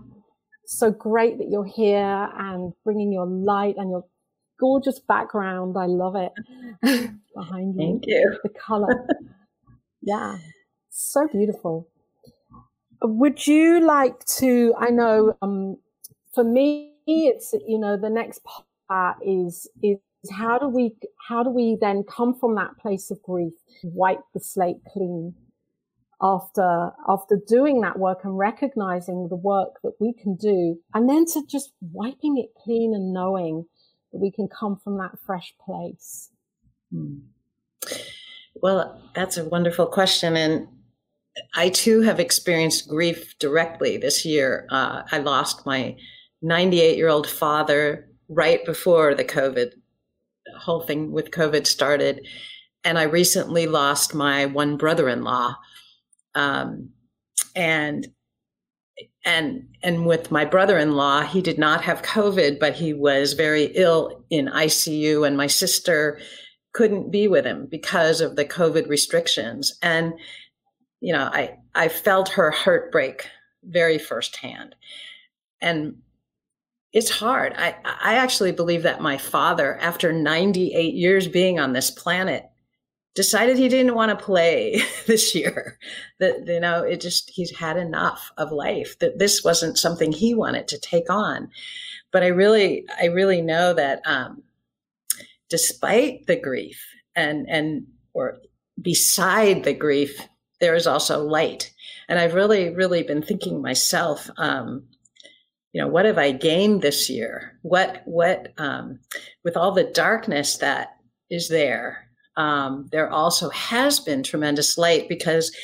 So 0.65 0.91
great 0.91 1.37
that 1.39 1.49
you're 1.49 1.65
here 1.65 2.29
and 2.37 2.73
bringing 2.85 3.11
your 3.11 3.25
light 3.25 3.75
and 3.77 3.89
your 3.89 4.05
gorgeous 4.59 4.99
background. 4.99 5.75
I 5.77 5.87
love 5.87 6.15
it 6.15 6.31
behind 7.35 7.75
you. 7.75 7.81
Thank 7.81 8.03
you. 8.07 8.37
The 8.43 8.49
color. 8.49 9.07
yeah. 10.01 10.37
So 10.89 11.27
beautiful. 11.27 11.89
Would 13.03 13.45
you 13.47 13.85
like 13.85 14.23
to? 14.37 14.73
I 14.77 14.91
know 14.91 15.35
um, 15.41 15.77
for 16.33 16.43
me, 16.43 16.93
it's 17.05 17.53
you 17.67 17.79
know 17.79 17.97
the 17.97 18.09
next 18.09 18.41
part 18.87 19.17
is 19.25 19.67
is 19.83 19.97
how 20.31 20.57
do 20.59 20.67
we 20.67 20.95
how 21.27 21.43
do 21.43 21.49
we 21.49 21.77
then 21.81 22.03
come 22.03 22.33
from 22.33 22.55
that 22.55 22.77
place 22.77 23.09
of 23.09 23.19
grief 23.23 23.53
wipe 23.83 24.21
the 24.35 24.39
slate 24.39 24.77
clean 24.93 25.33
after 26.21 26.91
after 27.07 27.39
doing 27.47 27.81
that 27.81 27.97
work 27.97 28.19
and 28.23 28.37
recognizing 28.37 29.27
the 29.29 29.35
work 29.35 29.81
that 29.83 29.93
we 29.99 30.13
can 30.13 30.35
do 30.35 30.77
and 30.93 31.09
then 31.09 31.25
to 31.25 31.43
just 31.47 31.71
wiping 31.81 32.37
it 32.37 32.51
clean 32.63 32.93
and 32.93 33.11
knowing 33.11 33.65
that 34.11 34.19
we 34.19 34.31
can 34.31 34.47
come 34.47 34.79
from 34.83 34.97
that 34.97 35.17
fresh 35.25 35.53
place 35.63 36.29
hmm. 36.91 37.17
well 38.55 39.01
that's 39.15 39.37
a 39.37 39.45
wonderful 39.45 39.87
question 39.87 40.37
and 40.37 40.67
i 41.55 41.69
too 41.69 42.01
have 42.01 42.19
experienced 42.19 42.87
grief 42.87 43.37
directly 43.39 43.97
this 43.97 44.23
year 44.23 44.67
uh, 44.69 45.01
i 45.11 45.17
lost 45.17 45.65
my 45.65 45.95
98 46.43 46.97
year 46.97 47.09
old 47.09 47.27
father 47.27 48.07
right 48.29 48.63
before 48.65 49.15
the 49.15 49.25
covid 49.25 49.71
the 50.45 50.59
whole 50.59 50.81
thing 50.81 51.11
with 51.11 51.31
covid 51.31 51.65
started 51.65 52.27
and 52.83 52.99
i 52.99 53.03
recently 53.03 53.65
lost 53.65 54.13
my 54.13 54.45
one 54.45 54.77
brother-in-law 54.77 55.55
um, 56.35 56.89
and 57.55 58.07
and 59.25 59.67
and 59.81 60.05
with 60.05 60.31
my 60.31 60.45
brother-in-law 60.45 61.21
he 61.21 61.41
did 61.41 61.57
not 61.57 61.81
have 61.81 62.01
covid 62.03 62.59
but 62.59 62.75
he 62.75 62.93
was 62.93 63.33
very 63.33 63.65
ill 63.75 64.23
in 64.29 64.45
icu 64.47 65.25
and 65.25 65.35
my 65.35 65.47
sister 65.47 66.19
couldn't 66.73 67.11
be 67.11 67.27
with 67.27 67.45
him 67.45 67.67
because 67.69 68.21
of 68.21 68.35
the 68.35 68.45
covid 68.45 68.87
restrictions. 68.87 69.77
And 69.81 70.13
you 70.99 71.13
know 71.13 71.23
i 71.23 71.57
i 71.73 71.87
felt 71.87 72.29
her 72.29 72.51
heartbreak 72.51 73.27
very 73.63 73.97
firsthand. 73.97 74.75
And 75.61 75.97
it's 76.93 77.09
hard. 77.09 77.53
I 77.57 77.75
i 77.83 78.15
actually 78.15 78.51
believe 78.51 78.83
that 78.83 79.01
my 79.01 79.17
father 79.17 79.77
after 79.77 80.13
98 80.13 80.93
years 80.93 81.27
being 81.27 81.59
on 81.59 81.73
this 81.73 81.91
planet 81.91 82.45
decided 83.13 83.57
he 83.57 83.67
didn't 83.67 83.95
want 83.95 84.17
to 84.17 84.25
play 84.25 84.81
this 85.07 85.35
year. 85.35 85.77
That 86.19 86.45
you 86.47 86.59
know 86.59 86.83
it 86.83 87.01
just 87.01 87.29
he's 87.29 87.55
had 87.55 87.77
enough 87.77 88.31
of 88.37 88.51
life 88.51 88.97
that 88.99 89.19
this 89.19 89.43
wasn't 89.43 89.77
something 89.77 90.11
he 90.11 90.33
wanted 90.33 90.67
to 90.69 90.79
take 90.79 91.09
on. 91.09 91.49
But 92.11 92.23
i 92.23 92.27
really 92.27 92.85
i 93.01 93.05
really 93.05 93.41
know 93.41 93.73
that 93.73 94.01
um 94.05 94.43
despite 95.49 96.27
the 96.27 96.35
grief 96.35 96.85
and 97.15 97.47
and 97.49 97.87
or 98.13 98.39
beside 98.81 99.63
the 99.63 99.73
grief 99.73 100.19
there 100.59 100.75
is 100.75 100.87
also 100.87 101.23
light. 101.23 101.71
And 102.07 102.19
i've 102.19 102.33
really 102.33 102.69
really 102.73 103.03
been 103.03 103.21
thinking 103.21 103.61
myself 103.61 104.29
um 104.37 104.83
you 105.73 105.81
know 105.81 105.87
what 105.87 106.05
have 106.05 106.17
i 106.17 106.31
gained 106.31 106.81
this 106.81 107.09
year? 107.09 107.57
What 107.61 108.01
what 108.05 108.53
um 108.57 108.99
with 109.43 109.57
all 109.57 109.71
the 109.71 109.85
darkness 109.85 110.57
that 110.57 110.97
is 111.29 111.47
there 111.47 112.10
um, 112.37 112.87
there 112.91 113.09
also 113.09 113.49
has 113.49 113.99
been 113.99 114.23
tremendous 114.23 114.77
light 114.77 115.09
because 115.09 115.55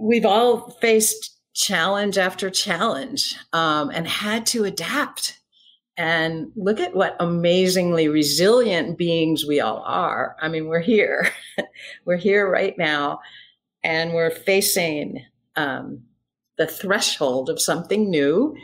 we've 0.00 0.26
all 0.26 0.70
faced 0.80 1.36
challenge 1.54 2.18
after 2.18 2.50
challenge 2.50 3.36
um, 3.52 3.90
and 3.90 4.06
had 4.06 4.46
to 4.46 4.64
adapt. 4.64 5.34
And 5.96 6.52
look 6.54 6.78
at 6.78 6.94
what 6.94 7.16
amazingly 7.18 8.06
resilient 8.06 8.96
beings 8.96 9.44
we 9.44 9.58
all 9.58 9.82
are. 9.84 10.36
I 10.40 10.48
mean, 10.48 10.68
we're 10.68 10.78
here. 10.78 11.28
we're 12.04 12.16
here 12.16 12.48
right 12.48 12.78
now, 12.78 13.18
and 13.82 14.14
we're 14.14 14.30
facing 14.30 15.24
um, 15.56 16.04
the 16.56 16.68
threshold 16.68 17.50
of 17.50 17.60
something 17.60 18.08
new. 18.08 18.54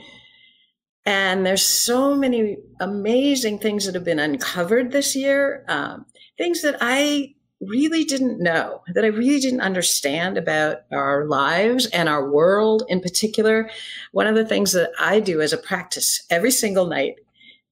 And 1.07 1.45
there's 1.45 1.65
so 1.65 2.15
many 2.15 2.59
amazing 2.81 3.59
things 3.59 3.85
that 3.85 3.95
have 3.95 4.05
been 4.05 4.19
uncovered 4.19 4.91
this 4.91 5.15
year. 5.15 5.65
Um, 5.69 6.07
things 6.39 6.63
that 6.63 6.79
I 6.81 7.35
really 7.61 8.05
didn't 8.05 8.41
know, 8.41 8.83
that 8.95 9.05
I 9.05 9.09
really 9.09 9.41
didn't 9.41 9.61
understand 9.61 10.39
about 10.39 10.79
our 10.91 11.27
lives 11.27 11.87
and 11.87 12.09
our 12.09 12.31
world 12.31 12.85
in 12.89 13.01
particular. 13.01 13.71
One 14.13 14.27
of 14.27 14.35
the 14.35 14.45
things 14.45 14.73
that 14.73 14.91
I 14.99 15.21
do 15.21 15.41
as 15.41 15.53
a 15.53 15.59
practice 15.59 16.25
every 16.31 16.51
single 16.51 16.87
night 16.87 17.17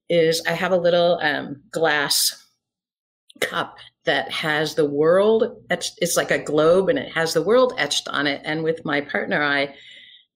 is 0.09 0.41
I 0.47 0.53
have 0.53 0.71
a 0.71 0.77
little 0.77 1.19
um, 1.21 1.63
glass 1.71 2.47
cup 3.39 3.77
that 4.05 4.31
has 4.31 4.75
the 4.75 4.85
world 4.85 5.63
etched, 5.69 5.97
it's 5.99 6.17
like 6.17 6.31
a 6.31 6.37
globe 6.37 6.89
and 6.89 6.99
it 6.99 7.11
has 7.13 7.33
the 7.33 7.41
world 7.41 7.73
etched 7.77 8.07
on 8.09 8.27
it. 8.27 8.41
And 8.43 8.63
with 8.63 8.85
my 8.85 9.01
partner, 9.01 9.41
I 9.41 9.75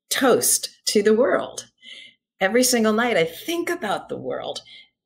toast 0.10 0.70
to 0.88 1.04
the 1.04 1.14
world. 1.14 1.68
Every 2.40 2.64
single 2.64 2.94
night, 2.94 3.18
I 3.18 3.26
think 3.26 3.70
about 3.70 4.10
the 4.10 4.18
world 4.18 4.62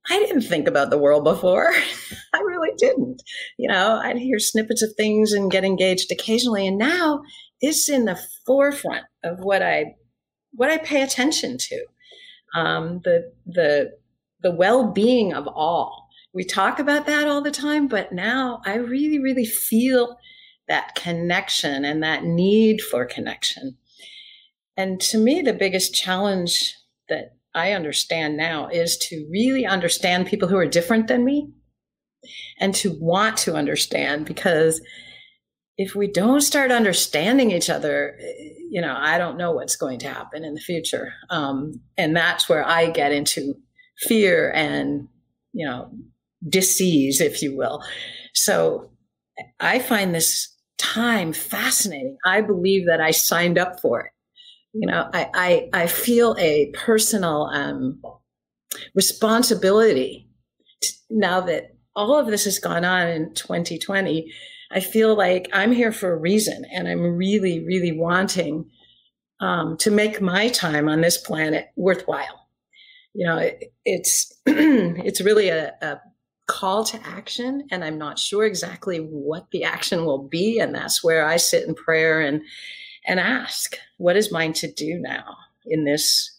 I 0.09 0.19
didn't 0.19 0.41
think 0.41 0.67
about 0.67 0.89
the 0.89 0.97
world 0.97 1.23
before. 1.23 1.71
I 2.33 2.39
really 2.39 2.71
didn't. 2.77 3.21
You 3.57 3.69
know, 3.69 3.99
I'd 4.03 4.17
hear 4.17 4.39
snippets 4.39 4.81
of 4.81 4.93
things 4.95 5.31
and 5.31 5.51
get 5.51 5.63
engaged 5.63 6.11
occasionally. 6.11 6.67
And 6.67 6.77
now 6.77 7.21
it's 7.59 7.87
in 7.89 8.05
the 8.05 8.19
forefront 8.45 9.05
of 9.23 9.39
what 9.39 9.61
I 9.61 9.95
what 10.53 10.69
I 10.69 10.79
pay 10.79 11.01
attention 11.01 11.57
to. 11.57 11.85
Um, 12.55 13.01
the 13.03 13.31
the 13.45 13.91
the 14.41 14.51
well-being 14.51 15.33
of 15.33 15.47
all. 15.47 16.07
We 16.33 16.43
talk 16.45 16.79
about 16.79 17.05
that 17.05 17.27
all 17.27 17.41
the 17.41 17.51
time, 17.51 17.87
but 17.87 18.11
now 18.11 18.61
I 18.65 18.75
really, 18.75 19.19
really 19.19 19.45
feel 19.45 20.17
that 20.67 20.95
connection 20.95 21.85
and 21.85 22.01
that 22.01 22.23
need 22.23 22.81
for 22.81 23.05
connection. 23.05 23.77
And 24.77 24.99
to 25.01 25.17
me, 25.17 25.41
the 25.41 25.53
biggest 25.53 25.93
challenge 25.93 26.75
that 27.11 27.35
I 27.53 27.73
understand 27.73 28.37
now 28.37 28.67
is 28.69 28.97
to 29.09 29.27
really 29.29 29.65
understand 29.65 30.25
people 30.25 30.47
who 30.47 30.57
are 30.57 30.65
different 30.65 31.07
than 31.07 31.25
me 31.25 31.49
and 32.59 32.73
to 32.75 32.97
want 32.99 33.37
to 33.37 33.55
understand 33.55 34.25
because 34.25 34.81
if 35.77 35.95
we 35.95 36.07
don't 36.07 36.41
start 36.41 36.71
understanding 36.71 37.51
each 37.51 37.69
other, 37.69 38.17
you 38.69 38.81
know, 38.81 38.95
I 38.97 39.17
don't 39.17 39.37
know 39.37 39.51
what's 39.51 39.75
going 39.75 39.99
to 39.99 40.09
happen 40.09 40.43
in 40.45 40.53
the 40.53 40.61
future. 40.61 41.13
Um, 41.29 41.81
and 41.97 42.15
that's 42.15 42.47
where 42.47 42.65
I 42.65 42.89
get 42.89 43.11
into 43.11 43.55
fear 43.97 44.51
and, 44.51 45.07
you 45.53 45.65
know, 45.65 45.91
disease, 46.47 47.19
if 47.19 47.41
you 47.41 47.55
will. 47.55 47.83
So 48.33 48.91
I 49.59 49.79
find 49.79 50.15
this 50.15 50.55
time 50.77 51.33
fascinating. 51.33 52.17
I 52.25 52.41
believe 52.41 52.87
that 52.87 53.01
I 53.01 53.11
signed 53.11 53.57
up 53.57 53.79
for 53.79 54.01
it 54.01 54.11
you 54.73 54.87
know, 54.87 55.09
I, 55.13 55.29
I, 55.33 55.83
I 55.83 55.87
feel 55.87 56.35
a 56.39 56.71
personal 56.73 57.49
um, 57.53 58.01
responsibility 58.95 60.29
to, 60.81 60.93
now 61.09 61.41
that 61.41 61.75
all 61.95 62.17
of 62.17 62.27
this 62.27 62.45
has 62.45 62.59
gone 62.59 62.85
on 62.85 63.07
in 63.07 63.33
2020. 63.33 64.31
I 64.71 64.79
feel 64.79 65.15
like 65.15 65.49
I'm 65.51 65.71
here 65.71 65.91
for 65.91 66.13
a 66.13 66.17
reason, 66.17 66.63
and 66.71 66.87
I'm 66.87 67.01
really, 67.01 67.65
really 67.65 67.91
wanting 67.91 68.69
um, 69.41 69.75
to 69.77 69.91
make 69.91 70.21
my 70.21 70.49
time 70.49 70.87
on 70.87 71.01
this 71.01 71.17
planet 71.17 71.67
worthwhile. 71.75 72.47
You 73.13 73.25
know, 73.27 73.37
it, 73.37 73.73
it's 73.83 74.33
it's 74.45 75.21
really 75.21 75.49
a, 75.49 75.73
a 75.81 75.99
call 76.47 76.85
to 76.85 76.99
action, 77.05 77.67
and 77.71 77.83
I'm 77.83 77.97
not 77.97 78.17
sure 78.17 78.45
exactly 78.45 78.99
what 78.99 79.51
the 79.51 79.65
action 79.65 80.05
will 80.05 80.27
be, 80.29 80.59
and 80.59 80.73
that's 80.73 81.03
where 81.03 81.25
I 81.25 81.37
sit 81.37 81.67
in 81.67 81.75
prayer 81.75 82.21
and 82.21 82.41
and 83.07 83.19
ask, 83.19 83.75
what 83.97 84.15
is 84.15 84.31
mine 84.31 84.53
to 84.53 84.71
do 84.71 84.99
now 84.99 85.35
in 85.65 85.85
this 85.85 86.37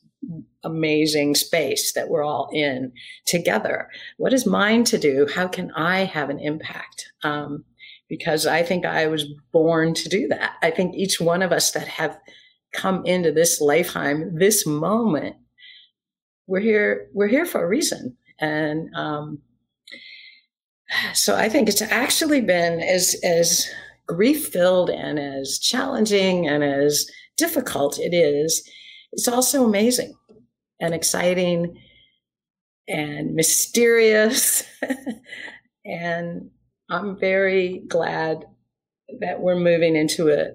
amazing 0.62 1.34
space 1.34 1.92
that 1.94 2.08
we're 2.08 2.22
all 2.22 2.48
in 2.52 2.92
together? 3.26 3.88
What 4.16 4.32
is 4.32 4.46
mine 4.46 4.84
to 4.84 4.98
do? 4.98 5.26
How 5.34 5.48
can 5.48 5.70
I 5.72 6.04
have 6.04 6.30
an 6.30 6.38
impact? 6.38 7.12
Um, 7.24 7.64
because 8.08 8.46
I 8.46 8.62
think 8.62 8.84
I 8.84 9.06
was 9.06 9.26
born 9.52 9.94
to 9.94 10.08
do 10.08 10.28
that. 10.28 10.52
I 10.62 10.70
think 10.70 10.94
each 10.94 11.20
one 11.20 11.42
of 11.42 11.50
us 11.50 11.70
that 11.72 11.88
have 11.88 12.18
come 12.72 13.04
into 13.06 13.32
this 13.32 13.60
lifetime, 13.60 14.38
this 14.38 14.66
moment, 14.66 15.36
we're 16.46 16.60
here. 16.60 17.08
We're 17.14 17.28
here 17.28 17.46
for 17.46 17.64
a 17.64 17.68
reason, 17.68 18.16
and 18.38 18.94
um, 18.94 19.38
so 21.14 21.36
I 21.36 21.48
think 21.48 21.68
it's 21.68 21.82
actually 21.82 22.40
been 22.40 22.80
as 22.80 23.16
as 23.24 23.66
grief 24.06 24.48
filled 24.48 24.90
and 24.90 25.18
as 25.18 25.58
challenging 25.58 26.46
and 26.48 26.62
as 26.62 27.06
difficult 27.36 27.98
it 27.98 28.14
is, 28.14 28.68
it's 29.12 29.28
also 29.28 29.64
amazing 29.64 30.14
and 30.80 30.94
exciting 30.94 31.78
and 32.88 33.34
mysterious. 33.34 34.64
and 35.84 36.50
I'm 36.90 37.18
very 37.18 37.82
glad 37.88 38.44
that 39.20 39.40
we're 39.40 39.58
moving 39.58 39.96
into 39.96 40.30
a, 40.30 40.52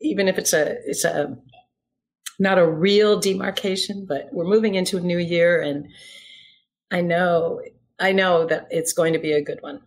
even 0.00 0.28
if 0.28 0.38
it's 0.38 0.52
a, 0.52 0.76
it's 0.86 1.04
a, 1.04 1.36
not 2.38 2.58
a 2.58 2.66
real 2.66 3.20
demarcation, 3.20 4.06
but 4.08 4.28
we're 4.32 4.44
moving 4.44 4.74
into 4.74 4.96
a 4.96 5.02
new 5.02 5.18
year. 5.18 5.60
And 5.60 5.88
I 6.90 7.02
know, 7.02 7.60
I 7.98 8.12
know 8.12 8.46
that 8.46 8.68
it's 8.70 8.94
going 8.94 9.12
to 9.12 9.18
be 9.18 9.32
a 9.32 9.42
good 9.42 9.58
one. 9.60 9.82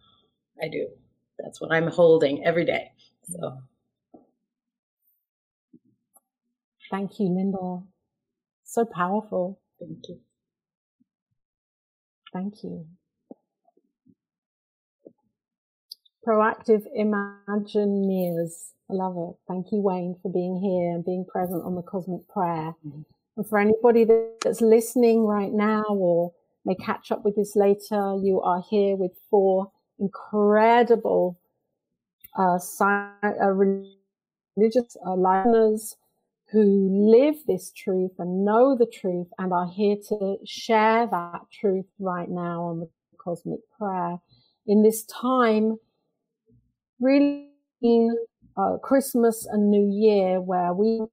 I 0.62 0.68
do. 0.68 0.88
That's 1.40 1.60
what 1.60 1.74
I'm 1.74 1.88
holding 1.88 2.46
every 2.46 2.64
day. 2.64 2.92
So. 3.30 3.60
Thank 6.92 7.20
you, 7.20 7.30
Linda. 7.30 7.84
So 8.64 8.86
powerful. 8.86 9.60
Thank 9.80 10.00
you. 10.10 10.20
Thank 12.32 12.64
you. 12.64 12.86
Proactive 16.28 16.84
Imagineers. 16.98 18.72
I 18.90 18.94
love 18.94 19.16
it. 19.18 19.36
Thank 19.48 19.68
you, 19.72 19.82
Wayne, 19.82 20.16
for 20.22 20.32
being 20.32 20.60
here 20.62 20.94
and 20.96 21.04
being 21.04 21.26
present 21.26 21.64
on 21.66 21.76
the 21.76 21.82
Cosmic 21.82 22.28
Prayer. 22.28 22.76
Mm-hmm. 22.86 23.02
And 23.38 23.48
for 23.48 23.58
anybody 23.58 24.06
that's 24.42 24.62
listening 24.62 25.26
right 25.26 25.52
now 25.52 25.84
or 25.90 26.34
may 26.66 26.76
catch 26.76 27.12
up 27.12 27.26
with 27.26 27.36
this 27.36 27.56
later, 27.56 28.16
you 28.22 28.42
are 28.42 28.64
here 28.70 28.96
with 28.96 29.12
four 29.30 29.72
incredible 30.00 31.40
uh, 32.38 32.58
uh, 32.82 33.48
religious 33.48 34.98
uh, 35.06 35.14
learners 35.14 35.96
who 36.52 37.12
live 37.12 37.36
this 37.48 37.72
truth 37.72 38.12
and 38.20 38.46
know 38.46 38.78
the 38.78 38.86
truth 38.86 39.28
and 39.40 39.52
are 39.52 39.68
here 39.68 39.96
to 40.10 40.38
share 40.46 41.08
that 41.08 41.42
truth 41.52 41.86
right 42.00 42.30
now 42.30 42.64
on 42.64 42.80
the 42.80 42.90
cosmic 43.18 43.60
prayer. 43.78 44.18
In 44.68 44.84
this 44.84 45.04
time 45.06 45.78
really 47.00 47.50
in 47.82 48.16
uh, 48.56 48.78
Christmas 48.82 49.46
and 49.46 49.70
New 49.70 49.90
Year 49.92 50.40
where 50.40 50.74
we 50.74 51.00
have 51.00 51.10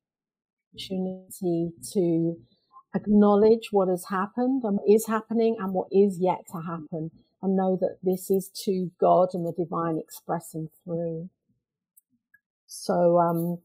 the 0.74 0.78
opportunity 0.78 1.70
to 1.92 2.36
acknowledge 2.94 3.68
what 3.70 3.88
has 3.88 4.04
happened 4.08 4.62
and 4.64 4.78
is 4.88 5.06
happening 5.06 5.56
and 5.58 5.72
what 5.72 5.88
is 5.90 6.18
yet 6.20 6.40
to 6.52 6.60
happen 6.60 7.10
and 7.42 7.56
know 7.56 7.78
that 7.80 7.98
this 8.02 8.30
is 8.30 8.50
to 8.64 8.90
God 9.00 9.30
and 9.34 9.46
the 9.46 9.52
divine 9.52 9.98
expressing 9.98 10.68
through. 10.84 11.30
So, 12.66 13.18
um, 13.18 13.58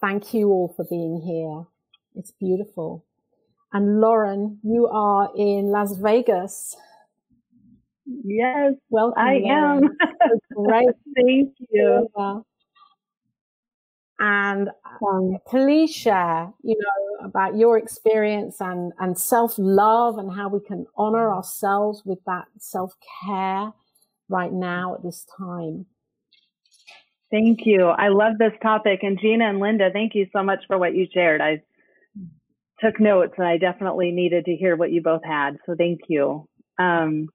thank 0.00 0.34
you 0.34 0.48
all 0.50 0.72
for 0.76 0.84
being 0.84 1.20
here. 1.20 1.64
It's 2.16 2.32
beautiful. 2.32 3.04
And 3.72 4.00
Lauren, 4.00 4.60
you 4.64 4.88
are 4.88 5.30
in 5.36 5.70
Las 5.70 5.96
Vegas. 5.96 6.76
Yes, 8.06 8.74
well, 8.90 9.14
I 9.16 9.34
Lauren. 9.34 9.80
am. 9.80 9.96
Great. 10.54 10.88
Thank 11.16 11.54
you. 11.70 12.08
And 14.20 14.70
um, 15.06 15.38
please 15.46 15.94
share, 15.94 16.52
you 16.62 16.76
know, 16.76 17.26
about 17.26 17.56
your 17.56 17.78
experience 17.78 18.60
and, 18.60 18.92
and 18.98 19.16
self 19.16 19.54
love 19.58 20.18
and 20.18 20.32
how 20.32 20.48
we 20.48 20.60
can 20.60 20.86
honor 20.96 21.32
ourselves 21.32 22.02
with 22.04 22.18
that 22.26 22.46
self 22.58 22.94
care 23.22 23.72
right 24.28 24.52
now 24.52 24.94
at 24.94 25.04
this 25.04 25.24
time. 25.38 25.86
Thank 27.30 27.60
you. 27.66 27.86
I 27.86 28.08
love 28.08 28.38
this 28.38 28.54
topic. 28.62 29.00
And 29.02 29.20
Gina 29.20 29.48
and 29.48 29.60
Linda, 29.60 29.90
thank 29.92 30.14
you 30.14 30.26
so 30.32 30.42
much 30.42 30.60
for 30.66 30.78
what 30.78 30.94
you 30.94 31.06
shared. 31.12 31.40
I 31.40 31.62
took 32.80 32.98
notes 32.98 33.34
and 33.36 33.46
I 33.46 33.58
definitely 33.58 34.10
needed 34.10 34.46
to 34.46 34.56
hear 34.56 34.76
what 34.76 34.90
you 34.90 35.02
both 35.02 35.24
had. 35.24 35.58
So 35.66 35.74
thank 35.76 36.00
you. 36.08 36.48
Um, 36.78 37.28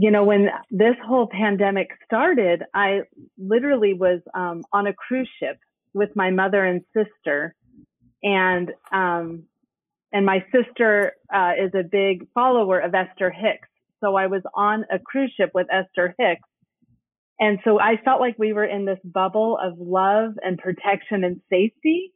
you 0.00 0.10
know, 0.10 0.24
when 0.24 0.48
this 0.70 0.94
whole 1.06 1.28
pandemic 1.30 1.90
started, 2.06 2.62
I 2.72 3.00
literally 3.36 3.92
was 3.92 4.20
um, 4.32 4.62
on 4.72 4.86
a 4.86 4.94
cruise 4.94 5.28
ship 5.38 5.58
with 5.92 6.08
my 6.16 6.30
mother 6.30 6.64
and 6.64 6.80
sister, 6.96 7.54
and 8.22 8.70
um, 8.90 9.42
and 10.10 10.24
my 10.24 10.42
sister 10.54 11.12
uh, 11.30 11.52
is 11.62 11.72
a 11.74 11.82
big 11.82 12.26
follower 12.32 12.80
of 12.80 12.94
Esther 12.94 13.30
Hicks. 13.30 13.68
So 14.02 14.14
I 14.16 14.28
was 14.28 14.40
on 14.54 14.86
a 14.90 14.98
cruise 14.98 15.34
ship 15.36 15.50
with 15.52 15.66
Esther 15.70 16.14
Hicks, 16.18 16.48
and 17.38 17.58
so 17.62 17.78
I 17.78 17.98
felt 18.02 18.20
like 18.22 18.36
we 18.38 18.54
were 18.54 18.64
in 18.64 18.86
this 18.86 19.00
bubble 19.04 19.58
of 19.62 19.74
love 19.78 20.32
and 20.42 20.56
protection 20.56 21.24
and 21.24 21.42
safety. 21.50 22.14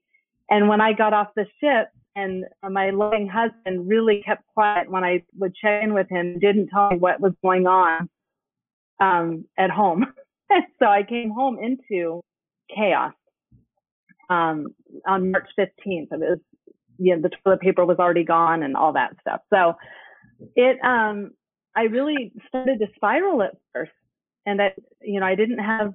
And 0.49 0.71
when 0.71 0.81
I 0.81 0.95
got 0.95 1.13
off 1.13 1.29
the 1.37 1.45
ship, 1.61 1.89
and 2.17 2.45
my 2.69 2.91
loving 2.91 3.29
husband 3.29 3.89
really 3.89 4.23
kept 4.25 4.43
quiet 4.55 4.91
when 4.91 5.05
I 5.05 5.25
would 5.39 5.55
check 5.55 5.83
in 5.83 5.95
with 5.95 6.09
him, 6.09 6.39
didn't 6.39 6.69
tell 6.69 6.91
me 6.91 6.99
what 6.99 7.21
was 7.21 7.33
going 7.43 7.67
on 7.67 8.09
um, 9.01 9.45
at 9.59 9.71
home. 9.71 10.07
so 10.79 10.87
I 10.87 11.03
came 11.03 11.31
home 11.31 11.59
into 11.61 12.21
chaos 12.75 13.13
um, 14.31 14.69
on 15.07 15.31
March 15.31 15.49
15th. 15.59 15.69
It 15.87 16.09
was, 16.13 16.39
you 16.99 17.17
know, 17.17 17.23
the 17.23 17.31
toilet 17.43 17.61
paper 17.61 17.85
was 17.85 17.99
already 17.99 18.25
gone 18.25 18.63
and 18.63 18.77
all 18.77 18.93
that 18.93 19.17
stuff. 19.21 19.41
So 19.53 19.75
it, 20.55 20.79
um, 20.85 21.33
I 21.77 21.83
really 21.83 22.33
started 22.49 22.79
to 22.79 22.87
spiral 22.95 23.43
at 23.43 23.57
first. 23.73 23.93
And 24.47 24.61
I, 24.61 24.73
you 25.01 25.21
know, 25.21 25.27
I 25.27 25.35
didn't 25.35 25.59
have, 25.59 25.95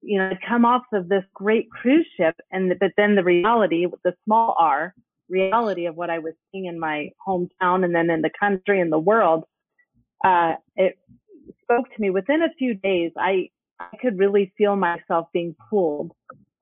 you 0.00 0.18
know, 0.18 0.30
I'd 0.30 0.38
come 0.48 0.64
off 0.64 0.84
of 0.92 1.08
this 1.08 1.24
great 1.34 1.70
cruise 1.70 2.06
ship 2.16 2.36
and, 2.50 2.72
but 2.78 2.92
then 2.96 3.16
the 3.16 3.24
reality 3.24 3.86
with 3.86 4.00
the 4.04 4.14
small 4.24 4.54
R, 4.58 4.94
reality 5.30 5.86
of 5.86 5.96
what 5.96 6.10
I 6.10 6.18
was 6.18 6.34
seeing 6.50 6.66
in 6.66 6.78
my 6.78 7.10
hometown 7.26 7.84
and 7.84 7.94
then 7.94 8.10
in 8.10 8.22
the 8.22 8.30
country 8.38 8.80
and 8.80 8.92
the 8.92 8.98
world, 8.98 9.44
uh, 10.24 10.54
it 10.76 10.98
spoke 11.62 11.86
to 11.94 12.00
me 12.00 12.10
within 12.10 12.42
a 12.42 12.52
few 12.58 12.74
days. 12.74 13.12
I, 13.16 13.50
I 13.78 13.96
could 14.00 14.18
really 14.18 14.52
feel 14.58 14.76
myself 14.76 15.28
being 15.32 15.54
pulled 15.70 16.12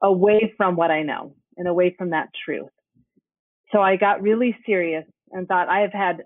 away 0.02 0.52
from 0.56 0.76
what 0.76 0.90
I 0.90 1.02
know 1.02 1.34
and 1.56 1.66
away 1.66 1.94
from 1.96 2.10
that 2.10 2.28
truth. 2.44 2.68
So 3.72 3.80
I 3.80 3.96
got 3.96 4.22
really 4.22 4.56
serious 4.64 5.04
and 5.32 5.46
thought 5.46 5.68
I 5.68 5.80
have 5.80 5.92
had, 5.92 6.24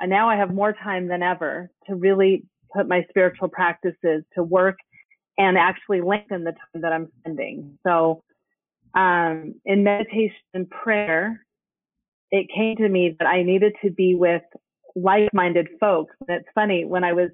and 0.00 0.10
now 0.10 0.28
I 0.28 0.36
have 0.36 0.52
more 0.52 0.72
time 0.72 1.08
than 1.08 1.22
ever 1.22 1.70
to 1.86 1.94
really 1.94 2.44
put 2.74 2.88
my 2.88 3.04
spiritual 3.10 3.48
practices 3.48 4.24
to 4.34 4.42
work 4.42 4.78
and 5.38 5.58
actually 5.58 6.00
lengthen 6.00 6.44
the 6.44 6.52
time 6.52 6.82
that 6.82 6.92
I'm 6.92 7.08
spending. 7.20 7.78
So, 7.86 8.22
um, 8.94 9.54
in 9.64 9.84
meditation 9.84 10.36
and 10.52 10.68
prayer, 10.68 11.44
it 12.32 12.48
came 12.52 12.76
to 12.76 12.88
me 12.88 13.14
that 13.18 13.26
I 13.26 13.42
needed 13.42 13.74
to 13.84 13.90
be 13.90 14.14
with 14.14 14.42
like-minded 14.96 15.68
folks. 15.78 16.14
And 16.26 16.40
it's 16.40 16.48
funny 16.54 16.84
when 16.84 17.04
I 17.04 17.12
was 17.12 17.28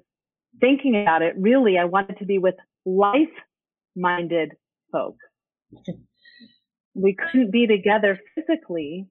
thinking 0.59 1.01
about 1.01 1.21
it, 1.21 1.35
really, 1.37 1.77
I 1.77 1.85
wanted 1.85 2.19
to 2.19 2.25
be 2.25 2.37
with 2.37 2.55
life-minded 2.85 4.51
folks. 4.91 5.25
we 6.93 7.15
couldn't 7.15 7.51
be 7.51 7.65
together 7.65 8.19
physically. 8.35 9.07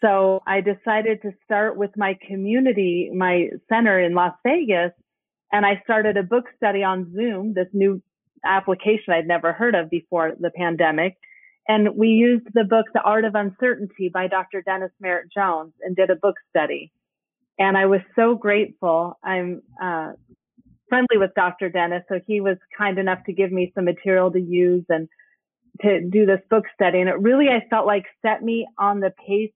So 0.00 0.40
I 0.46 0.62
decided 0.62 1.20
to 1.22 1.32
start 1.44 1.76
with 1.76 1.90
my 1.96 2.16
community, 2.26 3.10
my 3.14 3.48
center 3.68 4.00
in 4.00 4.14
Las 4.14 4.32
Vegas, 4.46 4.92
and 5.52 5.66
I 5.66 5.82
started 5.84 6.16
a 6.16 6.22
book 6.22 6.44
study 6.56 6.82
on 6.82 7.12
Zoom, 7.14 7.52
this 7.54 7.68
new 7.72 8.00
application 8.44 9.12
I'd 9.12 9.26
never 9.26 9.52
heard 9.52 9.74
of 9.74 9.90
before 9.90 10.32
the 10.38 10.50
pandemic. 10.50 11.16
And 11.68 11.96
we 11.96 12.08
used 12.08 12.46
the 12.54 12.64
book, 12.64 12.86
The 12.94 13.02
Art 13.02 13.24
of 13.24 13.34
Uncertainty 13.34 14.08
by 14.08 14.26
Dr. 14.26 14.62
Dennis 14.62 14.90
Merritt 15.00 15.30
Jones 15.32 15.74
and 15.82 15.94
did 15.94 16.08
a 16.08 16.16
book 16.16 16.36
study. 16.48 16.90
And 17.58 17.76
I 17.76 17.86
was 17.86 18.00
so 18.16 18.34
grateful. 18.34 19.18
I'm, 19.22 19.62
uh, 19.80 20.12
friendly 20.88 21.18
with 21.18 21.34
Dr. 21.34 21.68
Dennis. 21.68 22.02
So 22.08 22.20
he 22.26 22.40
was 22.40 22.56
kind 22.76 22.98
enough 22.98 23.18
to 23.26 23.32
give 23.32 23.52
me 23.52 23.72
some 23.74 23.84
material 23.84 24.30
to 24.32 24.40
use 24.40 24.84
and 24.88 25.08
to 25.82 26.00
do 26.00 26.26
this 26.26 26.40
book 26.50 26.64
study. 26.74 27.00
And 27.00 27.08
it 27.08 27.20
really, 27.20 27.48
I 27.48 27.66
felt 27.68 27.86
like 27.86 28.04
set 28.22 28.42
me 28.42 28.66
on 28.78 29.00
the 29.00 29.12
pace 29.26 29.52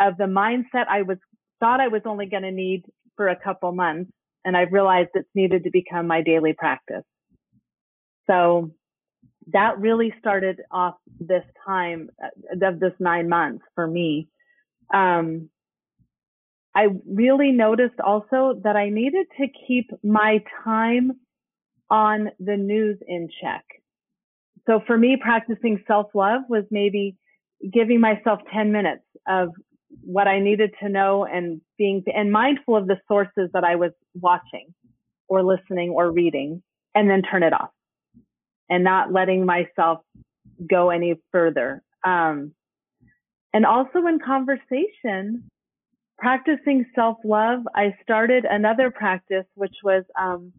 of 0.00 0.16
the 0.16 0.24
mindset 0.24 0.86
I 0.88 1.02
was 1.02 1.18
thought 1.60 1.80
I 1.80 1.88
was 1.88 2.02
only 2.04 2.26
going 2.26 2.42
to 2.42 2.50
need 2.50 2.84
for 3.16 3.28
a 3.28 3.36
couple 3.36 3.72
months. 3.72 4.10
And 4.44 4.56
I 4.56 4.62
realized 4.62 5.10
it's 5.14 5.28
needed 5.34 5.64
to 5.64 5.70
become 5.70 6.06
my 6.06 6.22
daily 6.22 6.52
practice. 6.52 7.04
So 8.28 8.70
that 9.52 9.78
really 9.78 10.12
started 10.18 10.60
off 10.70 10.94
this 11.20 11.44
time 11.64 12.10
uh, 12.22 12.66
of 12.66 12.80
this 12.80 12.92
nine 12.98 13.28
months 13.28 13.64
for 13.74 13.86
me. 13.86 14.28
Um, 14.92 15.50
I 16.74 16.88
really 17.06 17.52
noticed 17.52 18.00
also 18.04 18.60
that 18.64 18.76
I 18.76 18.90
needed 18.90 19.26
to 19.40 19.46
keep 19.66 19.90
my 20.04 20.42
time 20.64 21.12
on 21.88 22.30
the 22.38 22.56
news 22.56 22.98
in 23.06 23.28
check. 23.40 23.64
So 24.66 24.80
for 24.86 24.98
me, 24.98 25.16
practicing 25.20 25.82
self 25.86 26.08
love 26.14 26.42
was 26.48 26.64
maybe 26.70 27.16
giving 27.72 28.00
myself 28.00 28.40
10 28.52 28.72
minutes 28.72 29.04
of 29.26 29.50
what 30.02 30.28
I 30.28 30.40
needed 30.40 30.74
to 30.82 30.88
know 30.88 31.24
and 31.24 31.60
being 31.78 32.02
and 32.14 32.30
mindful 32.30 32.76
of 32.76 32.86
the 32.86 32.98
sources 33.08 33.48
that 33.54 33.64
I 33.64 33.76
was 33.76 33.92
watching 34.14 34.74
or 35.28 35.42
listening 35.42 35.90
or 35.90 36.10
reading 36.10 36.62
and 36.94 37.08
then 37.08 37.22
turn 37.22 37.42
it 37.42 37.52
off 37.52 37.70
and 38.68 38.84
not 38.84 39.12
letting 39.12 39.46
myself 39.46 40.00
go 40.68 40.90
any 40.90 41.14
further. 41.32 41.82
Um, 42.04 42.52
and 43.52 43.64
also 43.64 44.06
in 44.06 44.18
conversation, 44.24 45.50
practicing 46.18 46.86
self 46.94 47.18
love, 47.24 47.60
I 47.74 47.94
started 48.02 48.44
another 48.48 48.90
practice, 48.90 49.46
which 49.54 49.76
was 49.82 50.04
um, 50.20 50.52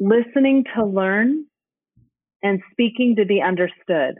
listening 0.00 0.64
to 0.76 0.84
learn 0.84 1.46
and 2.42 2.60
speaking 2.72 3.16
to 3.16 3.24
be 3.24 3.40
understood 3.40 4.16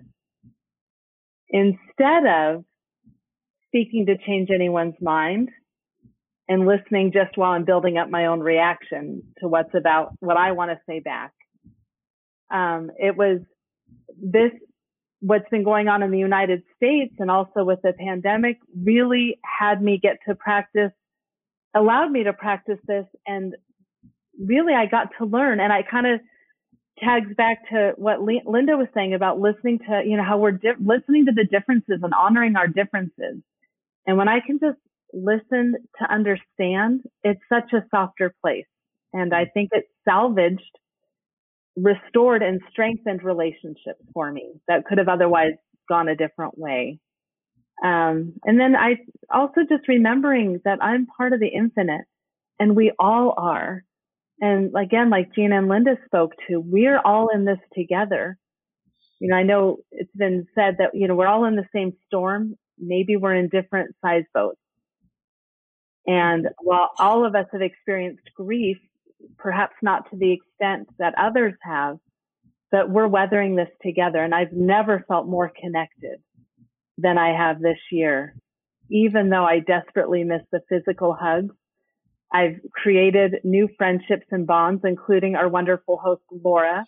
instead 1.50 2.26
of 2.26 2.64
speaking 3.68 4.06
to 4.06 4.16
change 4.26 4.48
anyone's 4.54 4.94
mind 5.00 5.50
and 6.48 6.66
listening 6.66 7.12
just 7.12 7.36
while 7.36 7.52
I'm 7.52 7.64
building 7.64 7.96
up 7.98 8.10
my 8.10 8.26
own 8.26 8.40
reaction 8.40 9.22
to 9.38 9.48
what's 9.48 9.74
about 9.74 10.14
what 10.20 10.36
I 10.36 10.52
want 10.52 10.70
to 10.70 10.78
say 10.86 11.00
back. 11.00 11.32
Um, 12.50 12.90
it 12.98 13.16
was 13.16 13.40
this, 14.16 14.52
what's 15.20 15.48
been 15.50 15.64
going 15.64 15.88
on 15.88 16.02
in 16.02 16.10
the 16.10 16.18
United 16.18 16.62
States 16.76 17.14
and 17.18 17.30
also 17.30 17.64
with 17.64 17.80
the 17.82 17.92
pandemic 17.92 18.58
really 18.76 19.38
had 19.44 19.82
me 19.82 19.98
get 20.02 20.18
to 20.28 20.34
practice 20.34 20.92
allowed 21.74 22.10
me 22.10 22.24
to 22.24 22.32
practice 22.32 22.78
this. 22.86 23.04
And 23.26 23.54
really, 24.38 24.74
I 24.74 24.86
got 24.86 25.08
to 25.18 25.24
learn. 25.24 25.60
And 25.60 25.72
I 25.72 25.82
kind 25.82 26.06
of 26.06 26.20
tags 27.02 27.34
back 27.36 27.68
to 27.70 27.92
what 27.96 28.22
Linda 28.22 28.76
was 28.76 28.86
saying 28.94 29.14
about 29.14 29.40
listening 29.40 29.80
to, 29.80 30.02
you 30.06 30.16
know, 30.16 30.22
how 30.22 30.38
we're 30.38 30.52
di- 30.52 30.78
listening 30.80 31.26
to 31.26 31.32
the 31.32 31.44
differences 31.44 32.00
and 32.02 32.14
honoring 32.14 32.56
our 32.56 32.68
differences. 32.68 33.42
And 34.06 34.16
when 34.16 34.28
I 34.28 34.40
can 34.40 34.60
just 34.60 34.78
listen 35.12 35.74
to 35.98 36.12
understand, 36.12 37.02
it's 37.22 37.40
such 37.48 37.72
a 37.72 37.84
softer 37.90 38.34
place. 38.40 38.66
And 39.12 39.34
I 39.34 39.46
think 39.46 39.70
it 39.72 39.86
salvaged, 40.04 40.62
restored 41.76 42.42
and 42.42 42.60
strengthened 42.70 43.22
relationships 43.22 44.02
for 44.12 44.30
me 44.30 44.52
that 44.68 44.84
could 44.84 44.98
have 44.98 45.08
otherwise 45.08 45.54
gone 45.88 46.08
a 46.08 46.16
different 46.16 46.56
way. 46.56 46.98
Um, 47.84 48.34
and 48.44 48.58
then 48.58 48.76
I 48.76 48.96
also 49.32 49.62
just 49.68 49.88
remembering 49.88 50.60
that 50.64 50.82
I'm 50.82 51.06
part 51.06 51.32
of 51.32 51.40
the 51.40 51.48
infinite 51.48 52.04
and 52.58 52.76
we 52.76 52.92
all 52.98 53.34
are. 53.36 53.84
And 54.40 54.72
again, 54.76 55.10
like 55.10 55.34
Gina 55.34 55.58
and 55.58 55.68
Linda 55.68 55.96
spoke 56.06 56.32
to, 56.48 56.60
we're 56.60 56.98
all 56.98 57.28
in 57.34 57.44
this 57.44 57.58
together. 57.76 58.38
You 59.20 59.28
know, 59.28 59.36
I 59.36 59.42
know 59.42 59.78
it's 59.90 60.14
been 60.14 60.46
said 60.54 60.76
that, 60.78 60.90
you 60.94 61.08
know, 61.08 61.14
we're 61.14 61.26
all 61.26 61.44
in 61.44 61.56
the 61.56 61.68
same 61.74 61.92
storm. 62.06 62.54
Maybe 62.78 63.16
we're 63.16 63.34
in 63.34 63.48
different 63.48 63.94
size 64.04 64.24
boats. 64.32 64.58
And 66.06 66.48
while 66.60 66.90
all 66.98 67.24
of 67.24 67.34
us 67.34 67.46
have 67.52 67.62
experienced 67.62 68.28
grief, 68.36 68.76
perhaps 69.38 69.74
not 69.82 70.10
to 70.10 70.16
the 70.16 70.32
extent 70.32 70.88
that 70.98 71.14
others 71.18 71.54
have, 71.62 71.98
but 72.70 72.90
we're 72.90 73.08
weathering 73.08 73.56
this 73.56 73.68
together. 73.82 74.22
And 74.22 74.34
I've 74.34 74.52
never 74.52 75.04
felt 75.06 75.26
more 75.26 75.52
connected 75.60 76.20
than 76.98 77.18
I 77.18 77.36
have 77.36 77.60
this 77.60 77.78
year. 77.90 78.34
Even 78.90 79.30
though 79.30 79.44
I 79.44 79.60
desperately 79.60 80.24
miss 80.24 80.42
the 80.52 80.60
physical 80.68 81.14
hugs, 81.18 81.54
I've 82.32 82.60
created 82.72 83.36
new 83.44 83.68
friendships 83.78 84.26
and 84.30 84.46
bonds, 84.46 84.82
including 84.84 85.36
our 85.36 85.48
wonderful 85.48 85.96
host, 85.96 86.22
Laura, 86.32 86.84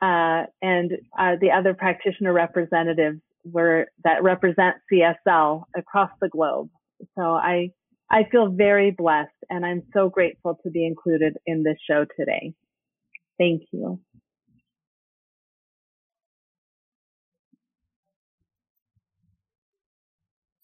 uh, 0.00 0.44
and 0.62 0.92
uh, 1.18 1.36
the 1.40 1.50
other 1.50 1.74
practitioner 1.74 2.32
representatives 2.32 3.20
were, 3.44 3.86
that 4.04 4.22
represent 4.22 4.76
CSL 4.90 5.64
across 5.76 6.10
the 6.20 6.28
globe. 6.28 6.70
So 7.16 7.22
I, 7.22 7.70
I 8.10 8.24
feel 8.30 8.48
very 8.50 8.90
blessed 8.90 9.30
and 9.50 9.64
I'm 9.64 9.82
so 9.92 10.08
grateful 10.08 10.58
to 10.62 10.70
be 10.70 10.86
included 10.86 11.36
in 11.46 11.62
this 11.62 11.78
show 11.88 12.04
today. 12.18 12.54
Thank 13.38 13.62
you. 13.72 14.00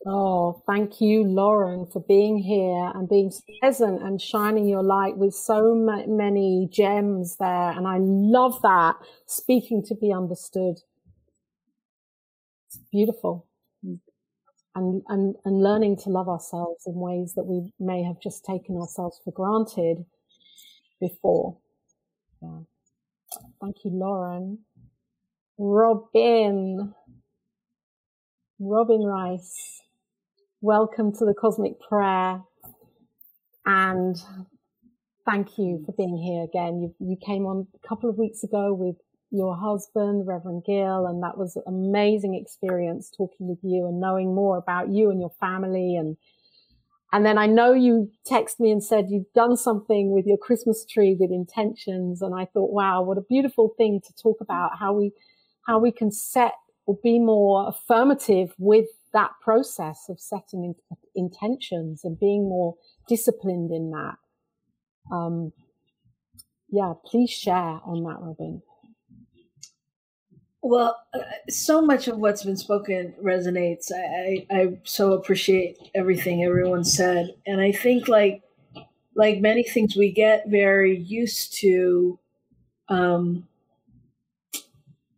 Oh, 0.07 0.63
thank 0.67 1.03
you, 1.03 1.25
Lauren, 1.25 1.87
for 1.87 2.01
being 2.01 2.39
here 2.39 2.91
and 2.95 3.07
being 3.07 3.31
present 3.61 4.03
and 4.03 4.21
shining 4.21 4.67
your 4.67 4.83
light 4.83 5.19
with 5.19 5.35
so 5.35 5.75
many 5.75 6.69
gems 6.73 7.37
there. 7.37 7.71
And 7.73 7.87
I 7.87 7.99
love 7.99 8.63
that 8.63 8.97
speaking 9.27 9.83
to 9.89 9.95
be 9.95 10.11
understood. 10.11 10.77
It's 12.69 12.79
beautiful. 12.91 13.50
And, 14.75 15.03
and, 15.09 15.35
and 15.45 15.63
learning 15.63 15.97
to 16.05 16.11
love 16.11 16.29
ourselves 16.29 16.87
in 16.87 16.95
ways 16.95 17.35
that 17.35 17.45
we 17.45 17.73
may 17.81 18.05
have 18.05 18.21
just 18.23 18.45
taken 18.45 18.77
ourselves 18.77 19.21
for 19.25 19.33
granted 19.33 20.05
before. 21.01 21.59
Yeah. 22.41 22.61
Thank 23.61 23.77
you, 23.85 23.91
Lauren. 23.93 24.61
Robyn. 25.59 26.95
Robyn 28.61 29.03
Rice 29.03 29.81
welcome 30.63 31.11
to 31.11 31.25
the 31.25 31.33
Cosmic 31.33 31.81
Prayer. 31.81 32.43
And 33.65 34.17
thank 35.25 35.57
you 35.57 35.83
for 35.87 35.93
being 35.93 36.19
here 36.19 36.45
again. 36.45 36.81
You, 36.83 36.95
you 36.99 37.17
came 37.25 37.47
on 37.47 37.67
a 37.83 37.89
couple 37.89 38.11
of 38.11 38.19
weeks 38.19 38.45
ago 38.45 38.75
with 38.75 38.97
your 39.31 39.57
husband, 39.57 40.27
Reverend 40.27 40.65
Gill, 40.65 41.07
and 41.07 41.23
that 41.23 41.39
was 41.39 41.57
an 41.57 41.63
amazing 41.67 42.35
experience 42.35 43.11
talking 43.17 43.49
with 43.49 43.59
you 43.63 43.87
and 43.87 44.01
knowing 44.01 44.35
more 44.35 44.57
about 44.57 44.91
you 44.91 45.11
and 45.11 45.21
your 45.21 45.33
family. 45.41 45.97
And, 45.97 46.17
and 47.13 47.25
then 47.25 47.39
I 47.39 47.47
know 47.47 47.73
you 47.73 48.11
texted 48.29 48.61
me 48.61 48.71
and 48.73 48.83
said 48.83 49.07
you've 49.09 49.33
done 49.35 49.57
something 49.57 50.11
with 50.11 50.27
your 50.27 50.39
Christmas 50.39 50.85
tree 50.85 51.17
with 51.19 51.31
intentions. 51.31 52.23
And 52.23 52.35
I 52.35 52.47
thought, 52.47 52.73
wow, 52.73 53.03
what 53.03 53.19
a 53.19 53.23
beautiful 53.23 53.75
thing 53.77 54.01
to 54.05 54.13
talk 54.21 54.39
about 54.41 54.79
how 54.79 54.93
we, 54.93 55.13
how 55.67 55.79
we 55.79 55.93
can 55.93 56.11
set 56.11 56.55
or 56.87 56.99
be 57.03 57.21
more 57.21 57.69
affirmative 57.69 58.53
with 58.59 58.87
that 59.13 59.31
process 59.41 60.07
of 60.09 60.19
setting 60.19 60.65
in, 60.65 60.75
intentions 61.15 62.05
and 62.05 62.19
being 62.19 62.49
more 62.49 62.75
disciplined 63.09 63.71
in 63.71 63.91
that. 63.91 64.15
Um, 65.13 65.53
yeah, 66.69 66.95
please 67.05 67.31
share 67.31 67.81
on 67.85 68.03
that, 68.05 68.21
Robyn. 68.21 68.63
Well, 70.63 70.97
uh, 71.15 71.21
so 71.49 71.81
much 71.81 72.07
of 72.09 72.19
what's 72.19 72.45
been 72.45 72.57
spoken 72.57 73.15
resonates. 73.23 73.91
I, 73.93 74.47
I, 74.51 74.61
I 74.61 74.79
so 74.85 75.13
appreciate 75.15 75.79
everything 75.95 76.45
everyone 76.45 76.85
said, 76.85 77.35
and 77.47 77.61
I 77.61 77.73
think 77.73 78.09
like 78.09 78.43
like 79.15 79.41
many 79.41 79.63
things, 79.65 79.97
we 79.97 80.13
get 80.13 80.49
very 80.49 80.99
used 80.99 81.55
to 81.61 82.19
um, 82.89 83.49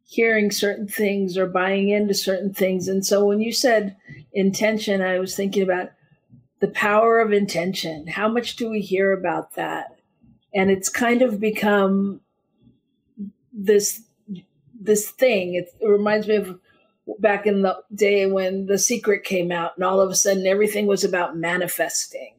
hearing 0.05 0.50
certain 0.50 0.87
things 0.87 1.38
or 1.38 1.46
buying 1.46 1.88
into 1.88 2.14
certain 2.14 2.52
things. 2.52 2.88
And 2.88 3.05
so 3.05 3.24
when 3.24 3.40
you 3.40 3.52
said 3.52 3.96
intention, 4.33 5.00
I 5.00 5.18
was 5.18 5.35
thinking 5.35 5.62
about 5.62 5.90
the 6.61 6.68
power 6.68 7.20
of 7.20 7.33
intention. 7.33 8.07
How 8.07 8.28
much 8.28 8.57
do 8.57 8.70
we 8.70 8.81
hear 8.81 9.12
about 9.12 9.55
that? 9.55 9.98
And 10.55 10.70
it's 10.70 10.88
kind 10.88 11.22
of 11.22 11.40
become 11.40 12.20
this 13.52 14.02
this 14.85 15.11
thing. 15.11 15.55
It, 15.55 15.68
it 15.81 15.87
reminds 15.87 16.27
me 16.27 16.37
of 16.37 16.59
back 17.18 17.47
in 17.47 17.62
the 17.62 17.77
day 17.95 18.27
when 18.27 18.66
The 18.66 18.79
Secret 18.79 19.25
came 19.25 19.53
out, 19.53 19.73
and 19.77 19.85
all 19.85 20.01
of 20.01 20.11
a 20.11 20.14
sudden 20.14 20.47
everything 20.47 20.87
was 20.87 21.05
about 21.05 21.37
manifesting. 21.37 22.35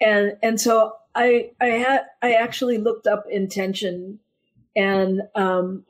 And 0.00 0.36
and 0.42 0.60
so 0.60 0.94
I 1.14 1.50
I 1.60 1.66
had 1.66 2.02
I 2.22 2.32
actually 2.32 2.78
looked 2.78 3.06
up 3.06 3.24
intention, 3.30 4.18
and 4.74 5.22
um, 5.34 5.84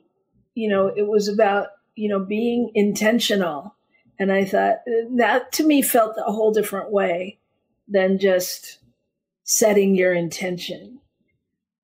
you 0.55 0.69
know, 0.69 0.87
it 0.87 1.07
was 1.07 1.27
about, 1.27 1.67
you 1.95 2.09
know, 2.09 2.19
being 2.19 2.71
intentional. 2.73 3.75
And 4.17 4.31
I 4.31 4.45
thought 4.45 4.77
that 5.17 5.51
to 5.53 5.65
me 5.65 5.81
felt 5.81 6.15
a 6.17 6.31
whole 6.31 6.51
different 6.51 6.91
way 6.91 7.37
than 7.87 8.17
just 8.17 8.79
setting 9.43 9.93
your 9.95 10.13
intention. 10.13 10.99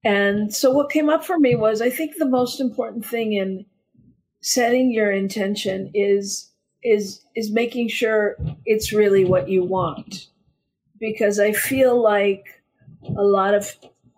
And 0.03 0.53
so 0.53 0.71
what 0.71 0.89
came 0.89 1.09
up 1.09 1.23
for 1.23 1.37
me 1.37 1.55
was 1.55 1.81
I 1.81 1.89
think 1.89 2.15
the 2.15 2.25
most 2.25 2.59
important 2.59 3.05
thing 3.05 3.33
in 3.33 3.65
setting 4.41 4.91
your 4.91 5.11
intention 5.11 5.91
is 5.93 6.49
is 6.83 7.23
is 7.35 7.51
making 7.51 7.87
sure 7.87 8.37
it's 8.65 8.91
really 8.91 9.25
what 9.25 9.49
you 9.49 9.63
want. 9.63 10.27
Because 10.99 11.39
I 11.39 11.53
feel 11.53 12.01
like 12.01 12.61
a 13.17 13.23
lot 13.23 13.53
of 13.53 13.75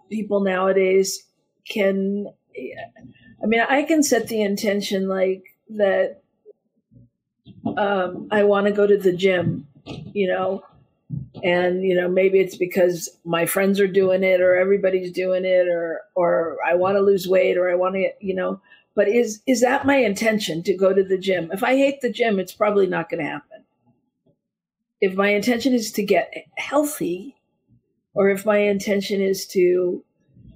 people 0.10 0.42
nowadays 0.42 1.24
can 1.70 2.28
I 3.44 3.46
mean, 3.46 3.62
I 3.68 3.84
can 3.84 4.04
set 4.04 4.28
the 4.28 4.42
intention 4.42 5.10
like 5.10 5.44
that 5.72 6.22
um, 7.78 8.28
I 8.32 8.44
want 8.44 8.68
to 8.68 8.72
go 8.72 8.88
to 8.88 8.98
the 8.98 9.12
gym, 9.14 9.68
you 9.86 10.28
know, 10.28 10.64
and 11.44 11.84
you 11.84 11.96
know 11.96 12.08
maybe 12.08 12.40
it's 12.40 12.56
because 12.56 13.10
my 13.26 13.46
friends 13.46 13.80
are 13.80 13.88
doing 13.88 14.24
it 14.24 14.40
or 14.42 14.56
everybody's 14.56 15.12
doing 15.12 15.46
it 15.46 15.68
or 15.68 16.02
or 16.16 16.58
I 16.66 16.76
want 16.76 16.96
to 16.96 17.02
lose 17.02 17.28
weight 17.28 17.58
or 17.58 17.70
I 17.70 17.76
want 17.76 17.96
to 17.96 18.10
you 18.20 18.34
know 18.34 18.62
but 18.96 19.08
is 19.08 19.42
is 19.48 19.62
that 19.62 19.86
my 19.86 19.98
intention 19.98 20.64
to 20.64 20.76
go 20.76 20.94
to 20.94 21.04
the 21.04 21.18
gym? 21.18 21.52
If 21.52 21.64
I 21.64 21.76
hate 21.76 22.02
the 22.02 22.12
gym 22.12 22.40
it's 22.40 22.54
probably 22.54 22.88
not 22.88 23.10
going 23.10 23.24
to 23.24 23.30
happen. 23.30 23.64
If 25.02 25.16
my 25.16 25.30
intention 25.30 25.74
is 25.74 25.92
to 25.94 26.04
get 26.04 26.34
healthy 26.58 27.36
or 28.14 28.30
if 28.30 28.46
my 28.46 28.60
intention 28.60 29.22
is 29.22 29.46
to 29.48 30.04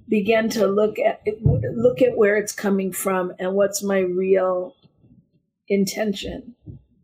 begin 0.08 0.48
to 0.48 0.66
look 0.66 0.98
at 0.98 1.22
look 1.42 2.00
at 2.00 2.16
where 2.16 2.36
it's 2.36 2.52
coming 2.52 2.92
from 2.92 3.32
and 3.38 3.54
what's 3.54 3.82
my 3.82 3.98
real 3.98 4.74
intention 5.68 6.54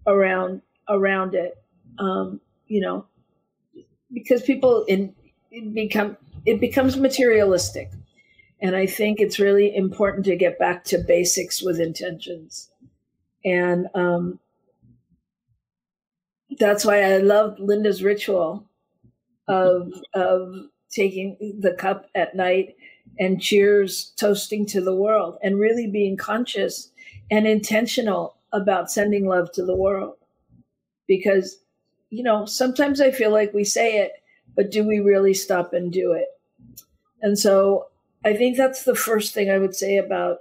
around 0.07 0.63
around 0.89 1.35
it 1.35 1.63
um, 1.99 2.41
you 2.67 2.81
know 2.81 3.07
because 4.13 4.43
people 4.43 4.85
in 4.85 5.15
it 5.51 5.75
become 5.75 6.17
it 6.47 6.61
becomes 6.61 6.97
materialistic 6.97 7.91
and 8.65 8.75
i 8.75 8.87
think 8.87 9.21
it's 9.21 9.39
really 9.39 9.75
important 9.77 10.25
to 10.25 10.35
get 10.35 10.59
back 10.59 10.83
to 10.85 10.99
basics 10.99 11.63
with 11.63 11.79
intentions 11.79 12.71
and 13.45 13.87
um, 13.95 14.41
that's 16.59 16.85
why 16.85 17.03
i 17.03 17.19
love 17.19 17.59
linda's 17.59 18.03
ritual 18.03 18.65
of 19.47 19.93
of 20.15 20.55
taking 20.91 21.37
the 21.61 21.75
cup 21.75 22.07
at 22.15 22.35
night 22.35 22.75
and 23.19 23.41
cheers 23.41 24.13
toasting 24.17 24.67
to 24.67 24.81
the 24.81 24.95
world 24.95 25.37
and 25.43 25.59
really 25.59 25.87
being 25.87 26.17
conscious 26.17 26.91
and 27.31 27.47
intentional 27.47 28.37
about 28.53 28.91
sending 28.91 29.27
love 29.27 29.53
to 29.53 29.65
the 29.65 29.77
world 29.77 30.17
because 31.07 31.59
you 32.11 32.23
know 32.23 32.45
sometimes 32.47 33.01
i 33.01 33.11
feel 33.11 33.31
like 33.31 33.53
we 33.55 33.63
say 33.63 33.99
it 33.99 34.13
but 34.57 34.71
do 34.71 34.87
we 34.87 35.01
really 35.01 35.35
stop 35.35 35.73
and 35.73 35.93
do 35.93 36.13
it? 36.13 36.29
And 37.23 37.39
so 37.39 37.87
I 38.25 38.35
think 38.35 38.57
that's 38.57 38.85
the 38.85 38.95
first 38.95 39.35
thing 39.35 39.51
I 39.51 39.59
would 39.59 39.75
say 39.75 39.99
about 39.99 40.39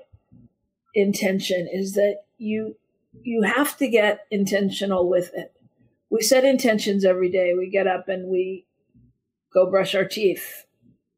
intention 0.95 1.67
is 1.71 1.93
that 1.93 2.19
you 2.37 2.75
you 3.21 3.43
have 3.43 3.77
to 3.77 3.87
get 3.87 4.25
intentional 4.31 5.07
with 5.09 5.31
it. 5.35 5.53
We 6.09 6.21
set 6.21 6.45
intentions 6.45 7.05
every 7.05 7.29
day. 7.29 7.53
We 7.53 7.69
get 7.69 7.87
up 7.87 8.09
and 8.09 8.27
we 8.27 8.65
go 9.53 9.69
brush 9.69 9.95
our 9.95 10.05
teeth. 10.05 10.65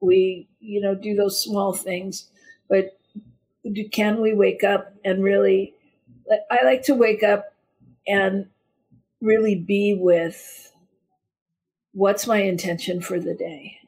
We, 0.01 0.47
you 0.60 0.82
know, 0.82 0.95
do 0.95 1.15
those 1.15 1.41
small 1.41 1.73
things. 1.73 2.30
But 2.69 2.97
can 3.91 4.21
we 4.21 4.34
wake 4.34 4.63
up 4.63 4.93
and 5.04 5.23
really 5.23 5.73
I 6.51 6.63
like 6.63 6.84
to 6.84 6.95
wake 6.95 7.23
up 7.23 7.54
and 8.08 8.47
really 9.21 9.56
be 9.56 9.95
with 9.95 10.71
what's 11.93 12.28
my 12.28 12.38
intention 12.39 13.01
for 13.01 13.19
the 13.19 13.34
day? 13.34 13.80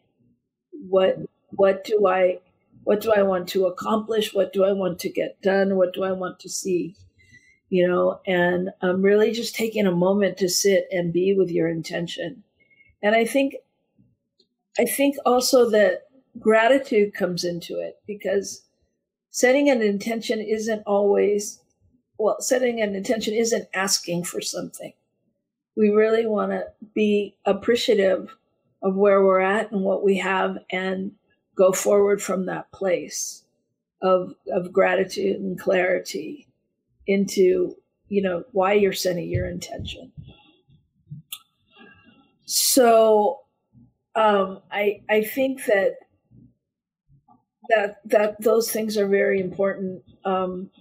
What 0.89 1.19
what 1.51 1.83
do 1.83 2.07
I 2.07 2.39
what 2.87 3.01
do 3.01 3.11
I 3.11 3.21
want 3.21 3.49
to 3.49 3.65
accomplish? 3.65 4.33
What 4.33 4.53
do 4.53 4.63
I 4.63 4.71
want 4.71 4.97
to 4.99 5.09
get 5.09 5.41
done? 5.41 5.75
What 5.75 5.93
do 5.93 6.05
I 6.05 6.13
want 6.13 6.39
to 6.39 6.47
see? 6.47 6.95
You 7.67 7.85
know, 7.85 8.21
and 8.25 8.69
I'm 8.81 9.01
really 9.01 9.33
just 9.33 9.55
taking 9.55 9.85
a 9.85 9.91
moment 9.91 10.37
to 10.37 10.47
sit 10.47 10.87
and 10.89 11.11
be 11.11 11.33
with 11.33 11.51
your 11.51 11.67
intention. 11.67 12.43
And 13.03 13.13
I 13.13 13.25
think 13.25 13.55
I 14.79 14.85
think 14.85 15.17
also 15.25 15.69
that 15.71 16.03
gratitude 16.39 17.13
comes 17.13 17.43
into 17.43 17.77
it 17.77 17.99
because 18.07 18.61
setting 19.31 19.69
an 19.69 19.81
intention 19.81 20.39
isn't 20.39 20.83
always 20.85 21.59
well, 22.17 22.39
setting 22.39 22.81
an 22.81 22.95
intention 22.95 23.33
isn't 23.33 23.67
asking 23.73 24.23
for 24.23 24.39
something. 24.39 24.93
We 25.75 25.89
really 25.89 26.25
want 26.25 26.51
to 26.53 26.67
be 26.95 27.35
appreciative 27.43 28.33
of 28.81 28.95
where 28.95 29.25
we're 29.25 29.41
at 29.41 29.73
and 29.73 29.81
what 29.81 30.05
we 30.05 30.17
have 30.19 30.59
and 30.71 31.11
go 31.57 31.71
forward 31.71 32.21
from 32.21 32.45
that 32.45 32.71
place 32.71 33.43
of 34.01 34.33
of 34.51 34.71
gratitude 34.71 35.37
and 35.41 35.59
clarity 35.59 36.47
into 37.07 37.75
you 38.09 38.21
know 38.21 38.43
why 38.51 38.73
you're 38.73 38.93
sending 38.93 39.29
your 39.29 39.47
intention 39.47 40.11
so 42.45 43.41
um, 44.15 44.61
I 44.71 45.01
I 45.09 45.21
think 45.21 45.65
that 45.65 45.97
that 47.69 47.99
that 48.05 48.41
those 48.41 48.71
things 48.71 48.97
are 48.97 49.07
very 49.07 49.39
important. 49.39 50.01
Um, 50.25 50.71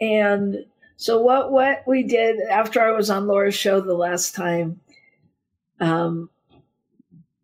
and 0.00 0.64
so 0.96 1.20
what 1.20 1.52
what 1.52 1.84
we 1.86 2.02
did 2.02 2.40
after 2.50 2.80
I 2.80 2.90
was 2.90 3.10
on 3.10 3.26
Laura's 3.26 3.54
show 3.54 3.80
the 3.80 3.94
last 3.94 4.34
time, 4.34 4.80
um, 5.80 6.28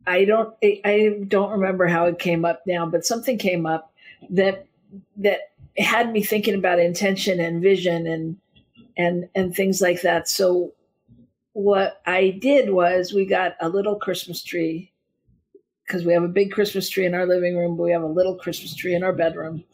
I 0.07 0.25
don't 0.25 0.55
I 0.63 1.21
don't 1.29 1.51
remember 1.51 1.87
how 1.87 2.07
it 2.07 2.19
came 2.19 2.45
up 2.45 2.63
now, 2.67 2.87
but 2.87 3.05
something 3.05 3.39
came 3.39 3.67
up 3.67 3.93
that 4.31 4.67
that 5.17 5.53
had 5.79 6.13
me 6.13 6.23
thinking 6.23 6.55
about 6.55 6.79
intention 6.79 7.41
and 7.41 7.63
vision 7.63 8.07
and 8.07 8.37
and 8.97 9.29
and 9.35 9.55
things 9.55 9.81
like 9.81 10.03
that. 10.03 10.29
So 10.29 10.73
what 11.53 12.01
I 12.07 12.31
did 12.41 12.71
was 12.71 13.13
we 13.13 13.27
got 13.27 13.57
a 13.61 13.69
little 13.69 13.97
Christmas 13.97 14.43
tree 14.43 14.93
because 15.87 16.05
we 16.05 16.13
have 16.13 16.23
a 16.23 16.29
big 16.29 16.53
Christmas 16.53 16.89
tree 16.89 17.05
in 17.07 17.15
our 17.15 17.27
living 17.27 17.57
room, 17.57 17.77
but 17.77 17.83
we 17.83 17.93
have 17.93 18.03
a 18.03 18.07
little 18.07 18.37
Christmas 18.37 18.75
tree 18.75 18.95
in 18.95 19.03
our 19.03 19.13
bedroom. 19.13 19.65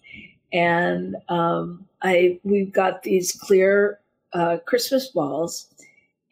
And 0.53 1.17
um, 1.29 1.87
I 2.03 2.41
we've 2.43 2.73
got 2.73 3.03
these 3.03 3.33
clear 3.33 4.01
uh, 4.33 4.59
Christmas 4.67 5.09
balls, 5.09 5.69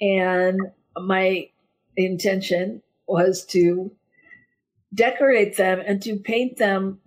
and 0.01 0.61
my 0.97 1.49
intention 1.97 2.83
was 3.07 3.45
to 3.47 3.91
decorate 4.95 5.57
them 5.57 5.83
and 5.85 6.01
to 6.03 6.17
paint 6.17 6.57
them 6.57 7.01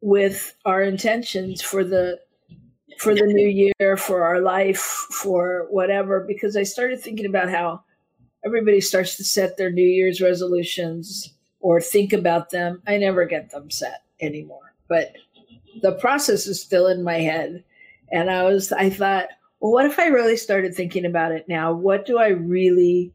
with 0.00 0.54
our 0.64 0.82
intentions 0.82 1.62
for 1.62 1.82
the 1.82 2.20
for 2.98 3.14
the 3.14 3.26
new 3.26 3.48
year, 3.48 3.96
for 3.96 4.22
our 4.22 4.40
life, 4.40 4.78
for 4.78 5.66
whatever, 5.70 6.20
because 6.20 6.56
I 6.56 6.62
started 6.62 7.00
thinking 7.00 7.26
about 7.26 7.50
how 7.50 7.82
everybody 8.44 8.80
starts 8.80 9.16
to 9.16 9.24
set 9.24 9.56
their 9.56 9.70
New 9.70 9.86
Year's 9.86 10.20
resolutions 10.20 11.32
or 11.60 11.80
think 11.80 12.12
about 12.12 12.50
them. 12.50 12.82
I 12.86 12.98
never 12.98 13.24
get 13.24 13.50
them 13.50 13.70
set 13.70 14.02
anymore, 14.20 14.74
but 14.88 15.14
the 15.82 15.92
process 15.92 16.46
is 16.46 16.60
still 16.60 16.86
in 16.86 17.02
my 17.02 17.18
head. 17.18 17.64
And 18.12 18.30
I 18.30 18.44
was, 18.44 18.70
I 18.70 18.90
thought, 18.90 19.28
well, 19.60 19.72
what 19.72 19.86
if 19.86 19.98
I 19.98 20.06
really 20.06 20.36
started 20.36 20.74
thinking 20.74 21.04
about 21.04 21.32
it 21.32 21.48
now? 21.48 21.72
What 21.72 22.06
do 22.06 22.18
I 22.18 22.28
really 22.28 23.12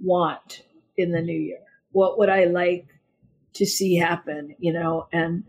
want 0.00 0.62
in 0.96 1.12
the 1.12 1.22
new 1.22 1.38
year? 1.38 1.60
What 1.92 2.18
would 2.18 2.28
I 2.28 2.44
like 2.44 2.86
to 3.54 3.66
see 3.66 3.96
happen, 3.96 4.54
you 4.58 4.72
know? 4.72 5.06
And 5.12 5.44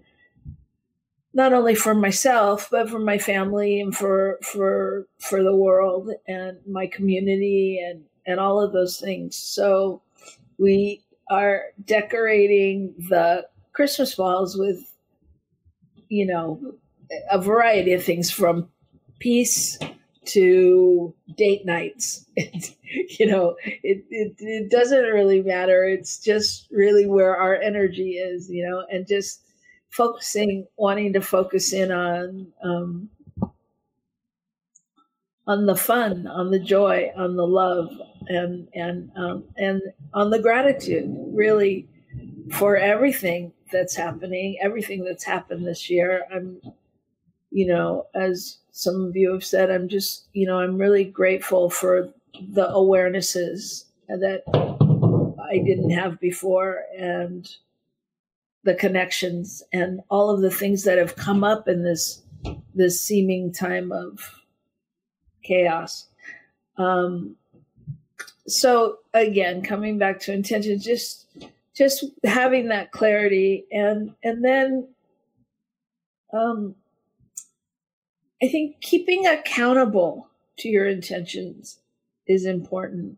not 1.33 1.53
only 1.53 1.75
for 1.75 1.95
myself 1.95 2.67
but 2.71 2.89
for 2.89 2.99
my 2.99 3.17
family 3.17 3.81
and 3.81 3.95
for 3.95 4.39
for 4.43 5.07
for 5.19 5.43
the 5.43 5.55
world 5.55 6.11
and 6.27 6.57
my 6.67 6.87
community 6.87 7.81
and 7.83 8.03
and 8.25 8.39
all 8.39 8.61
of 8.61 8.71
those 8.71 8.99
things 8.99 9.35
so 9.35 10.01
we 10.57 11.01
are 11.29 11.63
decorating 11.85 12.93
the 13.09 13.45
christmas 13.73 14.15
balls 14.15 14.55
with 14.55 14.95
you 16.09 16.25
know 16.25 16.75
a 17.31 17.39
variety 17.39 17.93
of 17.93 18.03
things 18.03 18.29
from 18.31 18.69
peace 19.19 19.77
to 20.25 21.13
date 21.37 21.65
nights 21.65 22.25
you 22.37 23.25
know 23.25 23.55
it, 23.65 24.03
it 24.09 24.35
it 24.39 24.71
doesn't 24.71 25.03
really 25.03 25.41
matter 25.41 25.83
it's 25.83 26.19
just 26.19 26.67
really 26.71 27.05
where 27.05 27.35
our 27.35 27.55
energy 27.55 28.11
is 28.11 28.49
you 28.49 28.67
know 28.67 28.85
and 28.91 29.07
just 29.07 29.43
focusing, 29.93 30.65
wanting 30.75 31.13
to 31.13 31.21
focus 31.21 31.71
in 31.71 31.91
on 31.91 32.47
um, 32.63 33.09
on 35.45 35.65
the 35.65 35.75
fun, 35.75 36.25
on 36.25 36.51
the 36.51 36.59
joy, 36.59 37.11
on 37.15 37.35
the 37.35 37.45
love, 37.45 37.89
and 38.27 38.67
and 38.73 39.11
um, 39.15 39.43
and 39.57 39.81
on 40.13 40.31
the 40.31 40.39
gratitude, 40.39 41.15
really, 41.31 41.87
for 42.53 42.75
everything 42.75 43.53
that's 43.71 43.95
happening, 43.95 44.57
everything 44.61 45.03
that's 45.03 45.23
happened 45.23 45.65
this 45.65 45.89
year. 45.89 46.23
I'm, 46.33 46.59
you 47.51 47.67
know, 47.67 48.07
as 48.15 48.57
some 48.73 49.05
of 49.05 49.15
you 49.15 49.31
have 49.31 49.45
said, 49.45 49.69
I'm 49.69 49.87
just, 49.87 50.27
you 50.33 50.47
know, 50.47 50.59
I'm 50.59 50.79
really 50.79 51.05
grateful 51.05 51.69
for 51.69 52.09
the 52.49 52.67
awarenesses 52.69 53.85
that 54.09 54.41
I 55.39 55.59
didn't 55.59 55.91
have 55.91 56.19
before, 56.19 56.81
and 56.97 57.47
the 58.63 58.73
connections 58.73 59.61
and 59.73 60.01
all 60.09 60.31
of 60.31 60.41
the 60.41 60.49
things 60.49 60.83
that 60.83 60.97
have 60.97 61.15
come 61.15 61.43
up 61.43 61.67
in 61.67 61.83
this 61.83 62.23
this 62.73 62.99
seeming 62.99 63.53
time 63.53 63.91
of 63.91 64.41
chaos. 65.43 66.07
Um, 66.77 67.35
so 68.47 68.99
again, 69.13 69.61
coming 69.61 69.99
back 69.99 70.19
to 70.21 70.33
intention, 70.33 70.79
just 70.79 71.27
just 71.75 72.05
having 72.23 72.69
that 72.69 72.91
clarity 72.91 73.65
and 73.71 74.15
and 74.23 74.43
then 74.43 74.87
um, 76.33 76.73
I 78.43 78.49
think 78.49 78.81
keeping 78.81 79.25
accountable 79.25 80.27
to 80.57 80.67
your 80.67 80.85
intentions 80.85 81.79
is 82.27 82.45
important 82.45 83.17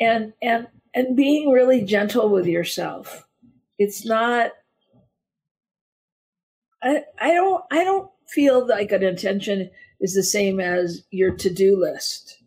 and 0.00 0.32
and 0.42 0.66
and 0.94 1.16
being 1.16 1.50
really 1.50 1.82
gentle 1.82 2.28
with 2.28 2.44
yourself. 2.44 3.24
It's 3.78 4.04
not 4.04 4.50
I, 6.82 7.04
I 7.20 7.34
don't 7.34 7.64
I 7.70 7.84
don't 7.84 8.10
feel 8.26 8.66
like 8.66 8.90
an 8.90 9.04
intention 9.04 9.70
is 10.00 10.14
the 10.14 10.24
same 10.24 10.58
as 10.58 11.04
your 11.12 11.30
to-do 11.30 11.76
list. 11.76 12.42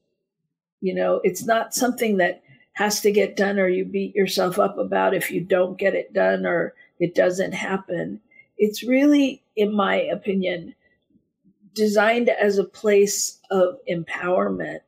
You 0.82 0.94
know, 0.94 1.22
it's 1.24 1.46
not 1.46 1.74
something 1.74 2.18
that 2.18 2.44
has 2.74 3.00
to 3.02 3.12
get 3.12 3.38
done 3.38 3.58
or 3.58 3.70
you 3.70 3.86
beat 3.86 4.16
yourself 4.16 4.60
up 4.60 4.78
about 4.78 5.14
if 5.14 5.32
you 5.32 5.40
don't 5.40 5.78
get 5.78 5.96
it 5.96 6.12
done 6.12 6.46
or 6.46 6.74
it 7.00 7.16
doesn't 7.16 7.54
happen. 7.54 8.20
It's 8.58 8.84
really, 8.84 9.44
in 9.56 9.74
my 9.74 9.96
opinion, 9.96 10.76
designed 11.74 12.30
as 12.30 12.58
a 12.58 12.64
place 12.64 13.40
of 13.50 13.78
empowerment. 13.90 14.80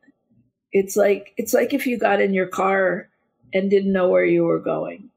It's 0.72 0.96
like 0.96 1.32
it's 1.36 1.54
like 1.54 1.72
if 1.72 1.86
you 1.86 1.98
got 1.98 2.20
in 2.20 2.34
your 2.34 2.46
car 2.46 3.08
and 3.52 3.70
didn't 3.70 3.92
know 3.92 4.08
where 4.08 4.24
you 4.24 4.44
were 4.44 4.58
going. 4.58 5.10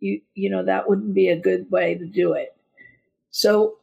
You 0.00 0.20
you 0.34 0.50
know 0.50 0.64
that 0.64 0.88
wouldn't 0.88 1.14
be 1.14 1.28
a 1.28 1.38
good 1.38 1.70
way 1.70 1.94
to 1.94 2.04
do 2.04 2.32
it. 2.32 2.54
So 3.30 3.78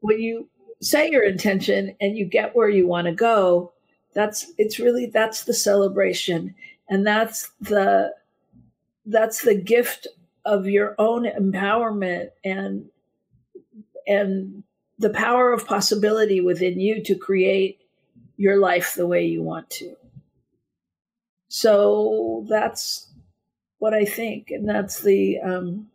when 0.00 0.20
you 0.20 0.48
set 0.80 1.10
your 1.10 1.24
intention 1.24 1.96
and 2.00 2.16
you 2.16 2.24
get 2.24 2.54
where 2.54 2.68
you 2.68 2.86
want 2.86 3.06
to 3.06 3.12
go, 3.12 3.72
that's 4.14 4.52
it's 4.58 4.78
really 4.78 5.06
that's 5.06 5.44
the 5.44 5.54
celebration 5.54 6.54
and 6.88 7.06
that's 7.06 7.52
the 7.60 8.14
that's 9.06 9.42
the 9.42 9.54
gift 9.54 10.06
of 10.44 10.66
your 10.66 10.94
own 10.98 11.24
empowerment 11.24 12.28
and 12.44 12.88
and 14.06 14.62
the 14.98 15.10
power 15.10 15.52
of 15.52 15.66
possibility 15.66 16.40
within 16.40 16.80
you 16.80 17.02
to 17.04 17.14
create 17.14 17.80
your 18.36 18.58
life 18.58 18.94
the 18.94 19.06
way 19.06 19.24
you 19.24 19.42
want 19.42 19.70
to. 19.70 19.94
So 21.48 22.44
that's 22.48 23.08
what 23.78 23.94
I 23.94 24.04
think, 24.04 24.50
and 24.50 24.68
that's 24.68 25.00
the 25.00 25.38
um, 25.40 25.88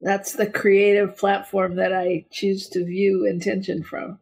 that's 0.00 0.34
the 0.34 0.46
creative 0.46 1.16
platform 1.16 1.76
that 1.76 1.92
I 1.92 2.26
choose 2.30 2.68
to 2.70 2.84
view 2.84 3.24
intention 3.24 3.82
from. 3.82 4.18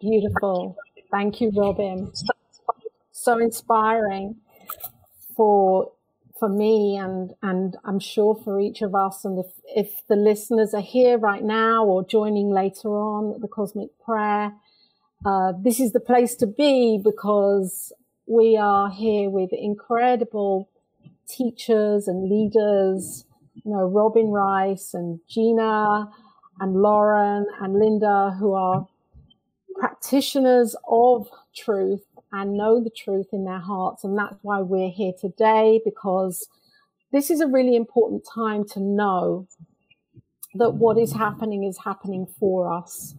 Beautiful. 0.00 0.76
Thank 1.10 1.42
you, 1.42 1.50
Robyn. 1.54 2.10
So 3.12 3.38
inspiring 3.38 4.36
for 5.36 5.92
for 6.40 6.48
me 6.48 6.96
and 6.96 7.32
and 7.42 7.76
I'm 7.84 8.00
sure 8.00 8.34
for 8.34 8.58
each 8.58 8.82
of 8.82 8.96
us. 8.96 9.24
And 9.24 9.38
if 9.38 9.52
if 9.76 10.06
the 10.08 10.16
listeners 10.16 10.74
are 10.74 10.80
here 10.80 11.18
right 11.18 11.44
now 11.44 11.84
or 11.84 12.04
joining 12.04 12.50
later 12.50 12.88
on 12.88 13.34
at 13.34 13.40
the 13.42 13.48
cosmic 13.48 13.90
prayer 14.04 14.52
uh, 15.24 15.52
this 15.62 15.80
is 15.80 15.92
the 15.92 16.00
place 16.00 16.34
to 16.36 16.46
be 16.46 16.98
because 17.02 17.92
we 18.26 18.56
are 18.56 18.90
here 18.90 19.28
with 19.28 19.52
incredible 19.52 20.70
teachers 21.28 22.08
and 22.08 22.28
leaders 22.28 23.26
you 23.54 23.70
know 23.70 23.86
Robyn 23.86 24.30
Rice 24.30 24.94
and 24.94 25.20
Gina 25.28 26.10
and 26.58 26.74
Lauren 26.74 27.46
and 27.60 27.74
Linda 27.78 28.34
who 28.38 28.54
are 28.54 28.88
practitioners 29.78 30.74
of 30.88 31.28
truth 31.54 32.02
and 32.32 32.56
know 32.56 32.82
the 32.82 32.90
truth 32.90 33.28
in 33.32 33.44
their 33.44 33.58
hearts. 33.60 34.04
And 34.04 34.16
that's 34.16 34.36
why 34.42 34.60
we're 34.60 34.90
here 34.90 35.12
today 35.18 35.80
because 35.84 36.48
this 37.12 37.30
is 37.30 37.40
a 37.40 37.46
really 37.46 37.76
important 37.76 38.26
time 38.32 38.64
to 38.68 38.80
know 38.80 39.46
that 40.54 40.74
what 40.74 40.98
is 40.98 41.12
happening 41.12 41.64
is 41.64 41.78
happening 41.84 42.26
for 42.38 42.72
us. 42.72 43.14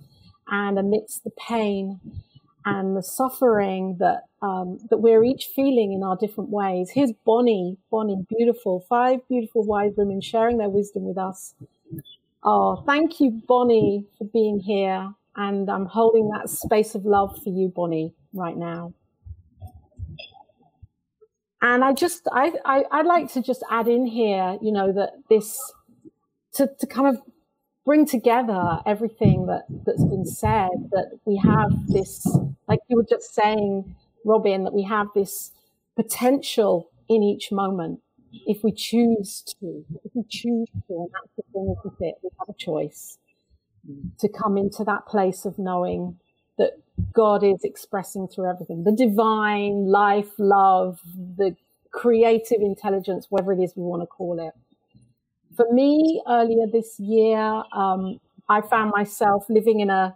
And 0.47 0.77
amidst 0.77 1.23
the 1.23 1.31
pain 1.31 2.01
and 2.65 2.95
the 2.95 3.03
suffering 3.03 3.97
that 3.99 4.23
um, 4.41 4.79
that 4.89 4.97
we're 4.97 5.23
each 5.23 5.47
feeling 5.55 5.93
in 5.93 6.03
our 6.03 6.17
different 6.17 6.49
ways. 6.49 6.89
Here's 6.89 7.11
Bonnie, 7.25 7.77
Bonnie, 7.91 8.25
beautiful, 8.27 8.85
five 8.89 9.19
beautiful 9.29 9.63
wise 9.63 9.93
women 9.95 10.19
sharing 10.19 10.57
their 10.57 10.69
wisdom 10.69 11.03
with 11.03 11.17
us. 11.17 11.53
Oh, 12.43 12.83
thank 12.87 13.19
you, 13.19 13.41
Bonnie, 13.47 14.05
for 14.17 14.25
being 14.25 14.59
here. 14.59 15.13
And 15.35 15.69
I'm 15.69 15.85
holding 15.85 16.29
that 16.29 16.49
space 16.49 16.95
of 16.95 17.05
love 17.05 17.39
for 17.43 17.49
you, 17.49 17.69
Bonnie, 17.69 18.13
right 18.33 18.57
now. 18.57 18.93
And 21.61 21.83
I 21.83 21.93
just, 21.93 22.27
I, 22.31 22.53
I, 22.65 22.83
I'd 22.91 23.05
like 23.05 23.31
to 23.33 23.41
just 23.41 23.63
add 23.69 23.87
in 23.87 24.05
here, 24.05 24.57
you 24.61 24.71
know, 24.71 24.91
that 24.93 25.11
this, 25.29 25.57
to, 26.55 26.69
to 26.79 26.87
kind 26.87 27.07
of 27.07 27.21
bring 27.85 28.05
together 28.05 28.79
everything 28.85 29.45
that, 29.47 29.65
that's 29.85 30.03
been 30.03 30.25
said, 30.25 30.69
that 30.91 31.19
we 31.25 31.37
have 31.37 31.87
this, 31.87 32.25
like 32.67 32.79
you 32.87 32.97
were 32.97 33.05
just 33.07 33.33
saying, 33.33 33.95
Robyn, 34.25 34.63
that 34.63 34.73
we 34.73 34.83
have 34.83 35.07
this 35.13 35.51
potential 35.95 36.89
in 37.07 37.23
each 37.23 37.51
moment 37.51 37.99
if 38.45 38.63
we 38.63 38.71
choose 38.71 39.43
to, 39.59 39.85
if 40.03 40.11
we 40.13 40.23
choose 40.29 40.67
to, 40.87 40.93
and 40.93 41.09
that's 41.13 41.35
the 41.37 41.43
thing 41.53 41.75
with 41.83 41.93
it, 41.99 42.15
we 42.23 42.29
have 42.39 42.49
a 42.49 42.57
choice 42.57 43.17
to 44.19 44.29
come 44.29 44.57
into 44.57 44.83
that 44.83 45.05
place 45.05 45.45
of 45.45 45.57
knowing 45.59 46.17
that 46.57 46.71
God 47.13 47.43
is 47.43 47.63
expressing 47.63 48.27
through 48.27 48.49
everything 48.49 48.83
the 48.83 48.91
divine, 48.91 49.87
life, 49.87 50.31
love, 50.37 50.99
the 51.37 51.55
creative 51.91 52.61
intelligence, 52.61 53.27
whatever 53.29 53.53
it 53.53 53.59
is 53.59 53.73
we 53.75 53.83
want 53.83 54.01
to 54.01 54.07
call 54.07 54.39
it. 54.39 54.53
For 55.55 55.71
me, 55.71 56.21
earlier 56.27 56.65
this 56.71 56.99
year, 56.99 57.63
um, 57.73 58.19
I 58.47 58.61
found 58.61 58.91
myself 58.95 59.45
living 59.49 59.81
in 59.81 59.89
a 59.89 60.15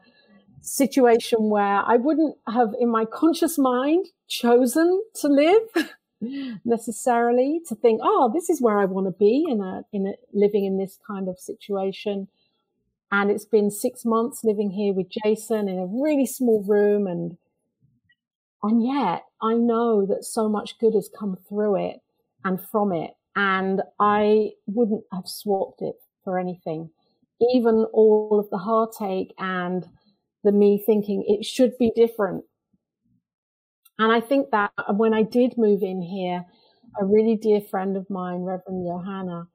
situation 0.61 1.49
where 1.49 1.81
I 1.85 1.97
wouldn't 1.97 2.37
have, 2.47 2.73
in 2.79 2.89
my 2.89 3.05
conscious 3.05 3.57
mind, 3.57 4.07
chosen 4.27 5.03
to 5.21 5.27
live 5.27 5.91
necessarily 6.65 7.61
to 7.67 7.75
think, 7.75 8.01
oh, 8.03 8.31
this 8.33 8.49
is 8.49 8.61
where 8.61 8.79
I 8.79 8.85
want 8.85 9.07
to 9.07 9.11
be 9.11 9.45
in 9.47 9.61
a, 9.61 9.83
in 9.93 10.07
a, 10.07 10.13
living 10.33 10.65
in 10.65 10.77
this 10.77 10.97
kind 11.05 11.27
of 11.27 11.39
situation. 11.39 12.27
And 13.11 13.31
it's 13.31 13.45
been 13.45 13.71
six 13.71 14.03
months 14.03 14.43
living 14.43 14.71
here 14.71 14.93
with 14.93 15.07
Jason 15.23 15.67
in 15.67 15.77
a 15.77 15.85
really 15.85 16.25
small 16.25 16.63
room. 16.63 17.07
And, 17.07 17.37
and 18.63 18.85
yet 18.85 19.23
I 19.41 19.53
know 19.53 20.05
that 20.07 20.25
so 20.25 20.49
much 20.49 20.79
good 20.79 20.93
has 20.95 21.09
come 21.17 21.37
through 21.47 21.75
it 21.85 21.97
and 22.43 22.59
from 22.71 22.91
it. 22.91 23.11
And 23.35 23.81
I 23.99 24.51
wouldn't 24.65 25.03
have 25.13 25.27
swapped 25.27 25.81
it 25.81 25.95
for 26.23 26.39
anything. 26.39 26.89
Even 27.53 27.85
all 27.93 28.39
of 28.39 28.49
the 28.49 28.57
heartache 28.57 29.33
and 29.37 29.85
the 30.43 30.51
me 30.51 30.81
thinking 30.85 31.23
it 31.27 31.45
should 31.45 31.77
be 31.77 31.91
different. 31.95 32.43
And 33.97 34.11
I 34.11 34.19
think 34.19 34.51
that 34.51 34.71
when 34.95 35.13
I 35.13 35.23
did 35.23 35.57
move 35.57 35.81
in 35.81 36.01
here, 36.01 36.45
a 36.99 37.05
really 37.05 37.35
dear 37.35 37.61
friend 37.61 37.97
of 37.97 38.09
mine, 38.09 38.41
Reverend 38.41 38.85
Johanna 38.85 39.47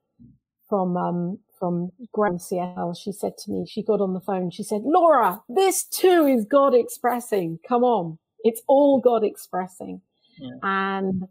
from 0.69 0.97
um, 0.97 1.39
from 1.61 1.93
Graham 2.13 2.39
CL, 2.39 2.95
she 2.95 3.13
said 3.13 3.37
to 3.39 3.53
me, 3.53 3.67
she 3.69 3.83
got 3.83 4.01
on 4.01 4.15
the 4.15 4.21
phone, 4.21 4.51
she 4.51 4.65
said, 4.65 4.83
Laura, 4.85 5.41
this 5.49 5.85
too 5.85 6.27
is 6.27 6.45
God 6.45 6.75
expressing. 6.75 7.61
Come 7.69 7.85
on. 7.85 8.19
It's 8.43 8.63
all 8.67 9.01
God 9.01 9.23
expressing. 9.23 10.01
Yeah. 10.39 10.51
And 10.63 11.29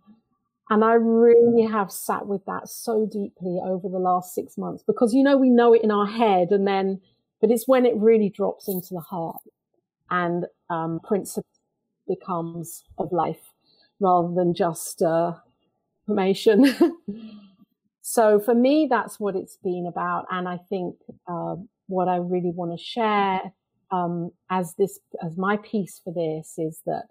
and 0.70 0.84
I 0.84 0.94
really 0.94 1.64
have 1.64 1.92
sat 1.92 2.28
with 2.28 2.46
that 2.46 2.70
so 2.70 3.10
deeply 3.12 3.60
over 3.64 3.90
the 3.90 3.98
last 3.98 4.36
six 4.36 4.56
months 4.56 4.84
because 4.86 5.16
you 5.16 5.24
know 5.24 5.36
we 5.36 5.50
know 5.50 5.74
it 5.74 5.84
in 5.84 5.90
our 5.90 6.06
head 6.06 6.50
and 6.52 6.68
then 6.68 7.02
but 7.42 7.50
it's 7.50 7.68
when 7.68 7.88
it 7.88 7.96
really 7.98 8.30
drops 8.30 8.68
into 8.68 8.94
the 8.94 9.00
heart 9.00 9.42
and 10.12 10.46
um, 10.70 11.00
principle 11.04 11.50
becomes 12.08 12.84
of 13.00 13.12
life 13.12 13.54
rather 14.00 14.34
than 14.34 14.54
just 14.54 15.02
uh, 15.02 15.34
information. 16.08 16.66
So 18.12 18.40
for 18.40 18.56
me, 18.56 18.88
that's 18.90 19.20
what 19.20 19.36
it's 19.36 19.58
been 19.58 19.86
about. 19.88 20.26
And 20.32 20.50
I 20.50 20.58
think 20.68 20.96
uh, 21.28 21.58
what 21.86 22.08
I 22.08 22.16
really 22.16 22.50
want 22.50 22.72
to 22.72 22.84
share 22.84 23.40
um, 23.92 24.32
as 24.50 24.74
this, 24.80 25.00
as 25.24 25.38
my 25.38 25.58
piece 25.58 26.02
for 26.04 26.12
this 26.12 26.56
is 26.58 26.82
that, 26.88 27.04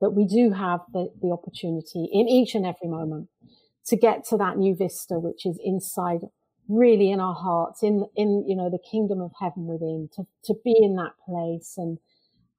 that 0.00 0.10
we 0.10 0.28
do 0.28 0.52
have 0.52 0.82
the, 0.92 1.10
the 1.20 1.32
opportunity 1.32 2.08
in 2.12 2.28
each 2.28 2.54
and 2.54 2.64
every 2.64 2.86
moment 2.86 3.28
to 3.86 3.96
get 3.96 4.24
to 4.26 4.36
that 4.36 4.56
new 4.56 4.76
vista, 4.76 5.18
which 5.18 5.44
is 5.44 5.58
inside 5.64 6.20
really 6.68 7.10
in 7.10 7.18
our 7.18 7.34
hearts, 7.34 7.82
in, 7.82 8.06
in, 8.14 8.44
you 8.46 8.54
know, 8.54 8.70
the 8.70 8.78
kingdom 8.78 9.20
of 9.20 9.32
heaven 9.40 9.66
within, 9.66 10.08
to, 10.14 10.24
to 10.44 10.54
be 10.62 10.76
in 10.80 10.94
that 10.94 11.14
place 11.26 11.74
and, 11.76 11.98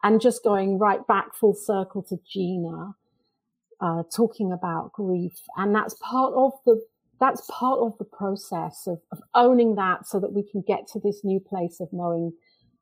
and 0.04 0.20
just 0.20 0.44
going 0.44 0.78
right 0.80 1.08
back 1.08 1.34
full 1.34 1.56
circle 1.56 2.04
to 2.04 2.18
Gina, 2.30 2.96
uh, 3.80 4.04
talking 4.14 4.52
about 4.52 4.92
grief. 4.92 5.40
And 5.56 5.74
that's 5.74 5.96
part 6.02 6.34
of 6.36 6.52
the, 6.66 6.82
that's 7.20 7.42
part 7.50 7.80
of 7.80 7.98
the 7.98 8.06
process 8.06 8.88
of, 8.88 9.00
of, 9.12 9.20
owning 9.36 9.76
that 9.76 10.08
so 10.08 10.20
that 10.20 10.34
we 10.34 10.44
can 10.44 10.64
get 10.66 10.88
to 10.88 11.00
this 11.00 11.22
new 11.24 11.40
place 11.40 11.80
of 11.80 11.90
knowing 11.92 12.34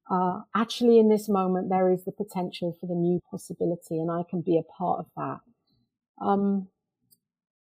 uh, 0.10 0.42
actually 0.56 1.00
in 1.00 1.10
this 1.10 1.28
moment 1.28 1.70
there 1.70 1.92
is 1.92 2.06
the 2.06 2.12
potential 2.12 2.78
for 2.80 2.88
the 2.88 2.96
new 2.96 3.20
possibility 3.30 4.00
and 4.00 4.12
i 4.12 4.22
can 4.30 4.42
be 4.42 4.58
a 4.58 4.64
part 4.78 5.00
of 5.00 5.06
that. 5.16 5.40
Um, 6.26 6.68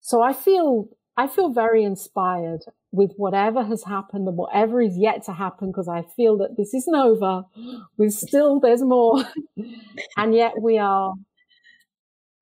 so 0.00 0.22
i 0.22 0.32
feel 0.32 0.88
i 1.16 1.26
feel 1.26 1.50
very 1.50 1.84
inspired 1.84 2.62
with 2.90 3.12
whatever 3.16 3.64
has 3.64 3.84
happened 3.84 4.26
and 4.28 4.36
whatever 4.36 4.80
is 4.80 4.98
yet 4.98 5.24
to 5.24 5.32
happen 5.32 5.68
because 5.68 5.88
i 5.88 6.02
feel 6.16 6.36
that 6.38 6.56
this 6.56 6.74
isn't 6.74 6.94
over. 6.94 7.44
We 7.96 8.10
still 8.10 8.60
there's 8.60 8.82
more. 8.82 9.24
And 10.16 10.34
yet 10.34 10.60
we 10.60 10.78
are 10.78 11.14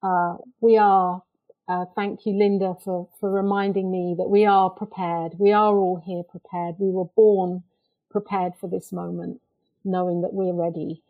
uh, 0.03 0.37
we 0.61 0.79
are 0.79 1.23
uh, 1.71 1.85
thank 1.95 2.27
you, 2.27 2.33
Linda, 2.33 2.75
for, 2.83 3.09
for 3.21 3.31
reminding 3.31 3.93
me 3.93 4.17
that 4.19 4.29
we 4.29 4.45
are 4.45 4.71
prepared. 4.71 5.39
We 5.39 5.53
are 5.53 5.77
all 5.77 6.03
here 6.05 6.25
prepared. 6.25 6.75
We 6.81 6.91
were 6.91 7.05
born 7.05 7.63
prepared 8.11 8.55
for 8.61 8.69
this 8.69 8.91
moment, 8.91 9.41
knowing 9.85 10.21
that 10.23 10.33
we're 10.33 10.53
ready 10.53 11.01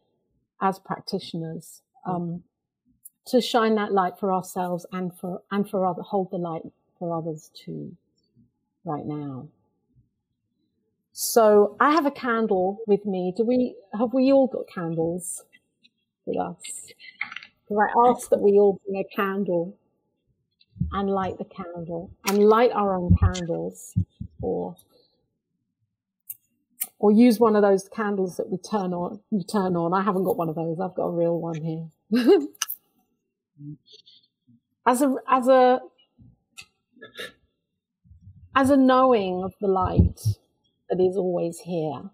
as 0.61 0.79
practitioners 0.79 1.81
um, 2.05 2.43
to 3.29 3.41
shine 3.41 3.75
that 3.77 3.93
light 3.93 4.19
for 4.21 4.35
ourselves 4.35 4.85
and 4.93 5.17
for 5.17 5.41
and 5.51 5.69
for 5.69 5.87
other 5.87 6.03
hold 6.03 6.31
the 6.31 6.37
light 6.37 6.63
for 6.99 7.17
others 7.17 7.51
too. 7.55 7.97
Right 8.85 9.07
now. 9.07 9.49
So 11.13 11.77
I 11.81 11.93
have 11.93 12.05
a 12.05 12.11
candle 12.11 12.81
with 12.87 13.07
me. 13.07 13.33
Do 13.35 13.45
we 13.45 13.77
have 13.99 14.13
we 14.13 14.31
all 14.31 14.47
got 14.47 14.69
candles 14.69 15.43
with 16.27 16.39
us? 16.39 16.93
Because 17.65 17.83
I 17.83 18.11
ask 18.11 18.29
that 18.29 18.41
we 18.41 18.59
all 18.59 18.79
bring 18.87 19.01
a 19.01 19.17
candle 19.17 19.79
and 20.93 21.11
light 21.11 21.39
the 21.39 21.45
candle 21.45 22.11
and 22.27 22.39
light 22.39 22.73
our 22.73 22.97
own 22.97 23.17
candles 23.17 23.95
or 24.43 24.77
or 26.99 27.13
use 27.13 27.39
one 27.41 27.57
of 27.57 27.63
those 27.63 27.89
candles 27.89 28.37
that 28.37 28.51
we 28.51 28.59
turn 28.59 28.93
on 28.93 29.21
you 29.31 29.43
turn 29.45 29.77
on. 29.77 29.95
I 29.95 30.03
haven't 30.03 30.25
got 30.25 30.37
one 30.37 30.49
of 30.49 30.55
those. 30.57 30.79
I've 30.81 30.95
got 30.95 31.05
a 31.05 31.13
real 31.13 31.39
one 31.41 31.61
here. 31.61 31.89
As 34.87 35.03
a 35.03 35.15
as 35.29 35.47
a 35.49 35.81
as 38.57 38.71
a 38.71 38.77
knowing 38.77 39.45
of 39.45 39.53
the 39.61 39.69
light 39.69 40.21
that 40.89 41.01
is 41.01 41.17
always 41.17 41.61
here 41.61 42.11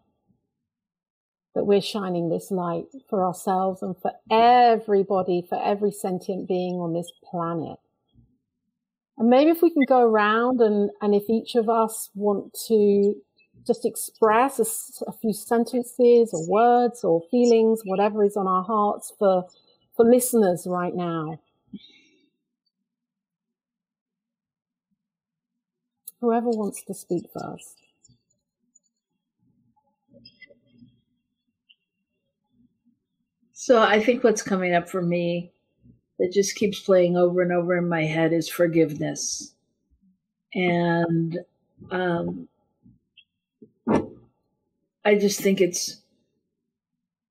that 1.55 1.64
we're 1.64 1.81
shining 1.81 2.29
this 2.29 2.51
light 2.51 2.85
for 3.09 3.24
ourselves 3.24 3.83
and 3.83 3.97
for 3.97 4.12
everybody, 4.31 5.43
for 5.49 5.59
every 5.62 5.91
sentient 5.91 6.47
being 6.47 6.74
on 6.74 6.93
this 6.93 7.11
planet. 7.24 7.79
And 9.19 9.31
maybe 9.31 9.51
if 9.51 9.62
we 9.62 9.71
can 9.71 9.85
go 9.89 10.01
around 10.01 10.61
and, 10.61 10.91
and 11.01 11.14
if 11.14 11.25
each 11.31 11.55
of 11.55 11.69
us 11.69 12.11
want 12.14 12.55
to 12.69 13.14
just 13.67 13.87
express 13.87 14.59
a, 14.61 15.11
a, 15.11 15.12
few 15.12 15.33
sentences 15.33 16.31
or 16.33 16.49
words 16.49 17.03
or 17.03 17.23
feelings, 17.31 17.81
whatever 17.85 18.23
is 18.23 18.37
on 18.37 18.47
our 18.47 18.62
hearts 18.62 19.12
for, 19.19 19.47
for 19.97 20.05
listeners 20.05 20.67
right 20.69 20.95
now. 20.95 21.41
Whoever 26.21 26.51
wants 26.51 26.83
to 26.85 26.95
speak 26.95 27.25
first. 27.33 27.83
So 33.53 33.83
I 33.83 34.03
think 34.03 34.23
what's 34.23 34.43
coming 34.43 34.75
up 34.75 34.89
for 34.89 35.03
me 35.03 35.53
that 36.19 36.33
just 36.33 36.57
keeps 36.57 36.81
playing 36.81 37.17
over 37.17 37.43
and 37.43 37.53
over 37.53 37.77
in 37.77 37.89
my 37.89 38.05
head 38.05 38.33
is 38.33 38.49
forgiveness. 38.49 39.53
And 40.55 41.39
um, 41.91 42.49
I 45.05 45.14
just 45.14 45.41
think 45.41 45.61
it's 45.61 46.01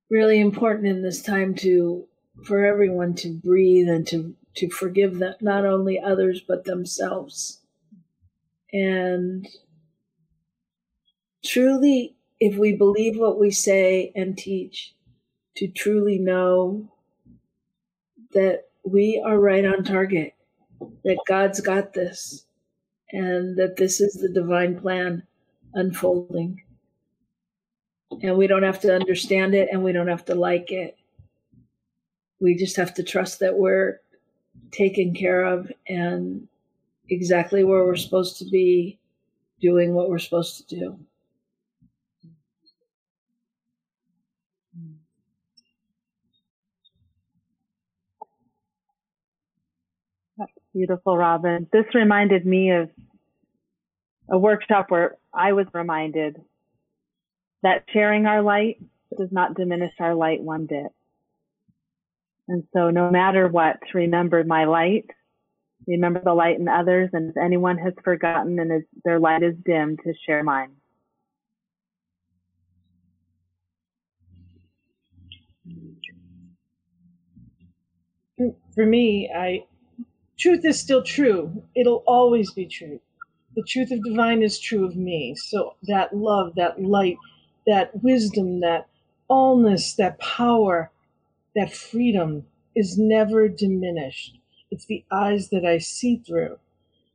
really 0.09 0.39
important 0.39 0.87
in 0.87 1.01
this 1.01 1.21
time 1.21 1.55
to 1.55 2.07
for 2.43 2.65
everyone 2.65 3.15
to 3.15 3.33
breathe 3.33 3.89
and 3.89 4.05
to 4.07 4.35
to 4.55 4.69
forgive 4.69 5.19
that 5.19 5.41
not 5.41 5.65
only 5.65 5.99
others 5.99 6.41
but 6.41 6.63
themselves. 6.65 7.59
And 8.71 9.47
truly, 11.43 12.15
if 12.39 12.57
we 12.57 12.73
believe 12.73 13.17
what 13.17 13.39
we 13.39 13.51
say 13.51 14.11
and 14.15 14.37
teach, 14.37 14.93
to 15.55 15.67
truly 15.67 16.17
know 16.17 16.89
that 18.33 18.65
we 18.85 19.21
are 19.25 19.39
right 19.39 19.65
on 19.65 19.83
target, 19.83 20.33
that 21.03 21.17
God's 21.27 21.59
got 21.59 21.93
this, 21.93 22.45
and 23.11 23.57
that 23.57 23.75
this 23.75 23.99
is 23.99 24.13
the 24.13 24.29
divine 24.29 24.79
plan 24.79 25.23
unfolding. 25.73 26.61
And 28.21 28.37
we 28.37 28.47
don't 28.47 28.63
have 28.63 28.79
to 28.81 28.95
understand 28.95 29.55
it 29.55 29.69
and 29.71 29.83
we 29.83 29.91
don't 29.91 30.07
have 30.07 30.25
to 30.25 30.35
like 30.35 30.71
it. 30.71 30.97
We 32.39 32.55
just 32.55 32.75
have 32.77 32.93
to 32.95 33.03
trust 33.03 33.39
that 33.39 33.57
we're 33.57 33.99
taken 34.71 35.13
care 35.13 35.43
of 35.43 35.71
and 35.87 36.47
exactly 37.09 37.63
where 37.63 37.85
we're 37.85 37.95
supposed 37.95 38.37
to 38.37 38.45
be 38.45 38.99
doing 39.59 39.93
what 39.93 40.09
we're 40.09 40.19
supposed 40.19 40.69
to 40.69 40.75
do. 40.75 40.99
Beautiful, 50.75 51.17
Robyn. 51.17 51.67
This 51.71 51.85
reminded 51.93 52.45
me 52.45 52.71
of 52.71 52.89
a 54.29 54.37
workshop 54.37 54.87
where 54.89 55.15
I 55.33 55.53
was 55.53 55.67
reminded 55.73 56.35
that 57.63 57.85
sharing 57.93 58.25
our 58.25 58.41
light 58.41 58.79
does 59.17 59.29
not 59.31 59.55
diminish 59.55 59.93
our 60.01 60.13
light 60.13 60.41
one 60.41 60.65
bit. 60.65 60.87
And 62.49 62.65
so 62.73 62.89
no 62.89 63.09
matter 63.09 63.47
what, 63.47 63.77
remember 63.93 64.43
my 64.43 64.65
light, 64.65 65.05
remember 65.87 66.21
the 66.21 66.33
light 66.33 66.59
in 66.59 66.67
others, 66.67 67.09
and 67.13 67.29
if 67.29 67.37
anyone 67.37 67.77
has 67.77 67.93
forgotten 68.03 68.59
and 68.59 68.73
is, 68.73 68.83
their 69.05 69.17
light 69.17 69.43
is 69.43 69.55
dim, 69.65 69.95
to 70.03 70.13
share 70.25 70.43
mine. 70.43 70.71
For 78.75 78.85
me, 78.85 79.31
I 79.33 79.63
truth 80.37 80.65
is 80.65 80.79
still 80.79 81.03
true. 81.03 81.63
It'll 81.75 82.03
always 82.05 82.51
be 82.51 82.65
true. 82.65 82.99
The 83.55 83.63
truth 83.63 83.91
of 83.91 84.03
divine 84.03 84.43
is 84.43 84.59
true 84.59 84.85
of 84.85 84.95
me. 84.95 85.35
So 85.35 85.75
that 85.83 86.15
love, 86.15 86.55
that 86.55 86.81
light, 86.81 87.17
that 87.65 88.03
wisdom, 88.03 88.59
that 88.61 88.87
allness, 89.29 89.95
that 89.95 90.19
power, 90.19 90.91
that 91.55 91.73
freedom 91.73 92.45
is 92.75 92.97
never 92.97 93.47
diminished. 93.47 94.37
It's 94.71 94.85
the 94.85 95.05
eyes 95.11 95.49
that 95.49 95.65
I 95.65 95.77
see 95.77 96.17
through. 96.17 96.59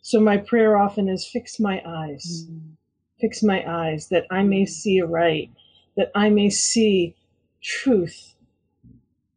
So 0.02 0.18
my 0.20 0.38
prayer 0.38 0.78
often 0.78 1.08
is 1.08 1.26
fix 1.26 1.60
my 1.60 1.82
eyes. 1.84 2.46
Mm. 2.50 2.72
Fix 3.20 3.42
my 3.42 3.62
eyes 3.70 4.08
that 4.08 4.24
I 4.30 4.42
may 4.42 4.64
see 4.64 5.02
aright, 5.02 5.50
that 5.96 6.10
I 6.14 6.30
may 6.30 6.48
see 6.48 7.14
truth 7.62 8.34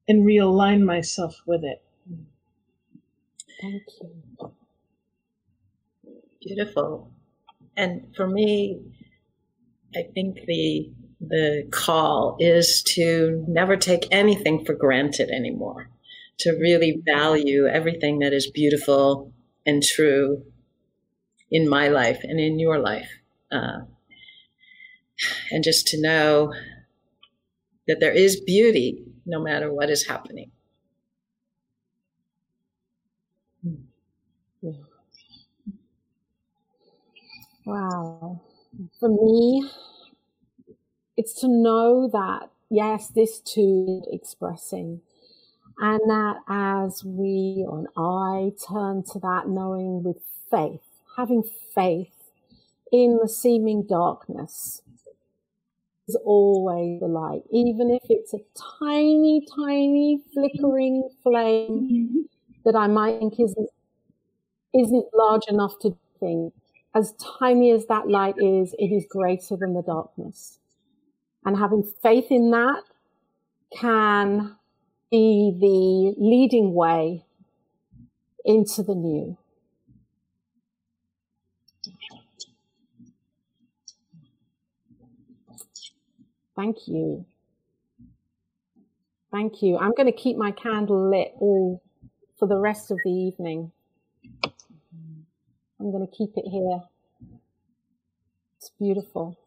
and 0.07 0.25
realign 0.25 0.83
myself 0.83 1.41
with 1.45 1.65
it. 1.65 1.81
Thank 3.63 3.83
you. 4.01 4.53
Beautiful. 6.41 7.11
And 7.77 8.13
for 8.15 8.27
me, 8.27 8.81
I 9.95 10.03
think 10.13 10.45
the 10.45 10.91
the 11.21 11.67
call 11.71 12.35
is 12.39 12.83
to 12.83 13.45
never 13.47 13.77
take 13.77 14.07
anything 14.11 14.65
for 14.65 14.73
granted 14.73 15.29
anymore, 15.29 15.89
to 16.39 16.51
really 16.51 17.01
value 17.05 17.65
everything 17.67 18.19
that 18.19 18.33
is 18.33 18.51
beautiful 18.51 19.31
and 19.65 19.81
true 19.81 20.43
in 21.49 21.69
my 21.69 21.87
life 21.87 22.19
and 22.23 22.39
in 22.39 22.59
your 22.59 22.79
life. 22.79 23.09
Uh, 23.51 23.81
and 25.51 25.63
just 25.63 25.87
to 25.87 26.01
know 26.01 26.53
that 27.87 27.99
there 28.01 28.11
is 28.13 28.41
beauty 28.41 29.05
no 29.25 29.41
matter 29.41 29.71
what 29.73 29.89
is 29.89 30.07
happening. 30.07 30.51
Wow. 37.65 38.41
For 38.99 39.09
me, 39.09 39.69
it's 41.17 41.33
to 41.41 41.47
know 41.47 42.09
that, 42.11 42.49
yes, 42.69 43.07
this 43.09 43.39
too 43.39 44.01
is 44.01 44.07
expressing. 44.11 45.01
And 45.79 45.99
that 46.07 46.37
as 46.47 47.03
we 47.03 47.65
and 47.71 47.87
I 47.97 48.51
turn 48.67 49.03
to 49.13 49.19
that 49.19 49.47
knowing 49.47 50.03
with 50.03 50.17
faith, 50.51 50.81
having 51.17 51.43
faith 51.73 52.13
in 52.91 53.19
the 53.21 53.27
seeming 53.29 53.83
darkness 53.87 54.81
is 56.07 56.15
always 56.25 56.99
the 56.99 57.07
light, 57.07 57.43
even 57.51 57.89
if 57.91 58.03
it's 58.09 58.33
a 58.33 58.39
tiny, 58.79 59.45
tiny 59.55 60.21
flickering 60.33 61.09
flame 61.23 61.69
mm-hmm. 61.69 62.21
that 62.65 62.75
I 62.75 62.87
might 62.87 63.19
think 63.19 63.39
isn't 63.39 63.69
isn't 64.73 65.05
large 65.13 65.43
enough 65.47 65.79
to 65.79 65.95
think. 66.19 66.53
As 66.95 67.13
tiny 67.39 67.71
as 67.71 67.87
that 67.87 68.07
light 68.07 68.35
is, 68.37 68.75
it 68.77 68.87
is 68.87 69.05
greater 69.09 69.57
than 69.57 69.73
the 69.73 69.81
darkness. 69.81 70.59
And 71.45 71.57
having 71.57 71.83
faith 72.01 72.27
in 72.29 72.51
that 72.51 72.83
can 73.75 74.55
be 75.09 75.55
the 75.59 76.23
leading 76.23 76.73
way 76.73 77.25
into 78.45 78.83
the 78.83 78.95
new. 78.95 79.37
Thank 86.55 86.87
you. 86.87 87.25
Thank 89.31 89.63
you. 89.63 89.77
I'm 89.79 89.93
going 89.93 90.05
to 90.05 90.11
keep 90.11 90.37
my 90.37 90.51
candle 90.51 91.09
lit 91.09 91.33
all 91.39 91.81
for 92.37 92.47
the 92.47 92.57
rest 92.57 92.91
of 92.91 92.99
the 93.03 93.11
evening. 93.11 93.71
I'm 95.83 95.91
going 95.91 96.07
to 96.07 96.15
keep 96.15 96.37
it 96.37 96.45
here. 96.49 96.81
It's 98.57 98.71
beautiful. 98.79 99.37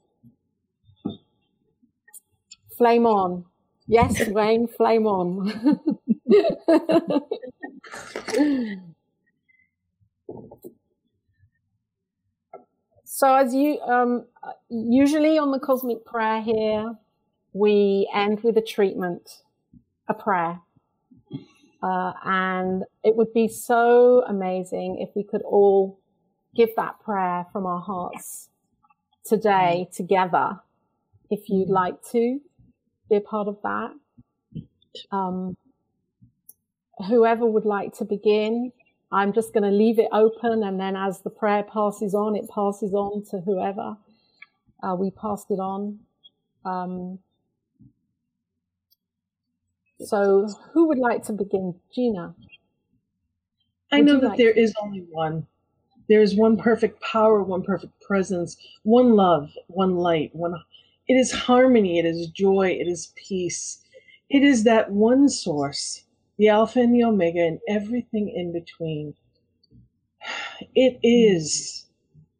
Flame 2.76 3.06
on. 3.06 3.46
Yes, 3.86 4.28
Wayne, 4.28 4.68
flame 4.68 5.06
on. 5.06 5.80
so 13.04 13.34
as 13.34 13.54
you 13.54 13.80
um, 13.80 14.26
usually 14.68 15.38
on 15.38 15.52
the 15.52 15.58
cosmic 15.58 16.04
prayer 16.04 16.42
here, 16.42 16.94
we 17.54 18.10
end 18.14 18.42
with 18.42 18.58
a 18.58 18.62
treatment, 18.62 19.42
a 20.08 20.12
prayer. 20.12 20.60
Uh, 21.82 22.12
and 22.26 22.82
it 23.04 23.16
would 23.16 23.32
be 23.32 23.48
so 23.48 24.22
amazing 24.28 24.98
if 25.00 25.08
we 25.16 25.22
could 25.22 25.42
all 25.42 25.98
give 26.56 26.70
that 26.76 27.00
prayer 27.00 27.46
from 27.52 27.66
our 27.66 27.80
hearts 27.80 28.48
today 29.24 29.88
together. 29.94 30.60
If 31.30 31.48
you'd 31.48 31.68
like 31.68 32.02
to 32.12 32.40
be 33.10 33.16
a 33.16 33.20
part 33.20 33.48
of 33.48 33.58
that. 33.62 33.92
Um, 35.10 35.56
whoever 37.08 37.46
would 37.46 37.64
like 37.64 37.94
to 37.98 38.04
begin, 38.04 38.72
I'm 39.12 39.32
just 39.32 39.52
going 39.52 39.64
to 39.64 39.70
leave 39.70 39.98
it 39.98 40.08
open. 40.12 40.62
And 40.62 40.80
then 40.80 40.96
as 40.96 41.20
the 41.20 41.30
prayer 41.30 41.62
passes 41.62 42.14
on, 42.14 42.36
it 42.36 42.48
passes 42.48 42.94
on 42.94 43.24
to 43.30 43.40
whoever. 43.40 43.96
Uh, 44.82 44.94
we 44.94 45.10
passed 45.10 45.50
it 45.50 45.60
on. 45.60 46.00
Um, 46.64 47.18
So, 50.00 50.48
who 50.72 50.88
would 50.88 50.98
like 50.98 51.24
to 51.24 51.32
begin? 51.32 51.74
Gina. 51.94 52.34
I 53.90 54.00
know 54.00 54.20
that 54.20 54.28
like 54.30 54.38
there 54.38 54.50
is 54.50 54.74
only 54.82 55.06
one. 55.10 55.46
There 56.08 56.22
is 56.22 56.36
one 56.36 56.56
perfect 56.56 57.00
power, 57.00 57.42
one 57.42 57.62
perfect 57.62 58.00
presence, 58.00 58.56
one 58.84 59.16
love, 59.16 59.50
one 59.66 59.96
light, 59.96 60.34
one. 60.34 60.54
It 61.08 61.14
is 61.14 61.32
harmony, 61.32 61.98
it 61.98 62.04
is 62.04 62.28
joy, 62.28 62.68
it 62.68 62.86
is 62.86 63.12
peace. 63.16 63.82
It 64.30 64.42
is 64.42 64.64
that 64.64 64.92
one 64.92 65.28
source, 65.28 66.04
the 66.38 66.48
Alpha 66.48 66.80
and 66.80 66.94
the 66.94 67.04
Omega, 67.04 67.44
and 67.44 67.60
everything 67.68 68.28
in 68.28 68.52
between. 68.52 69.14
It 70.74 70.98
is, 71.02 71.86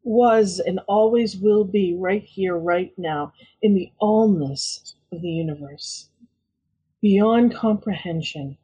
was, 0.03 0.59
and 0.59 0.79
always 0.87 1.37
will 1.37 1.63
be 1.63 1.95
right 1.95 2.23
here, 2.23 2.57
right 2.57 2.93
now, 2.97 3.33
in 3.61 3.73
the 3.75 3.91
allness 4.01 4.95
of 5.11 5.21
the 5.21 5.29
universe. 5.29 6.09
Beyond 7.01 7.53
comprehension, 7.53 8.57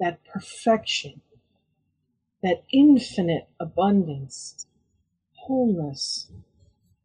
that 0.00 0.24
perfection 0.24 1.20
that 2.42 2.64
infinite 2.72 3.48
abundance, 3.60 4.66
wholeness, 5.34 6.30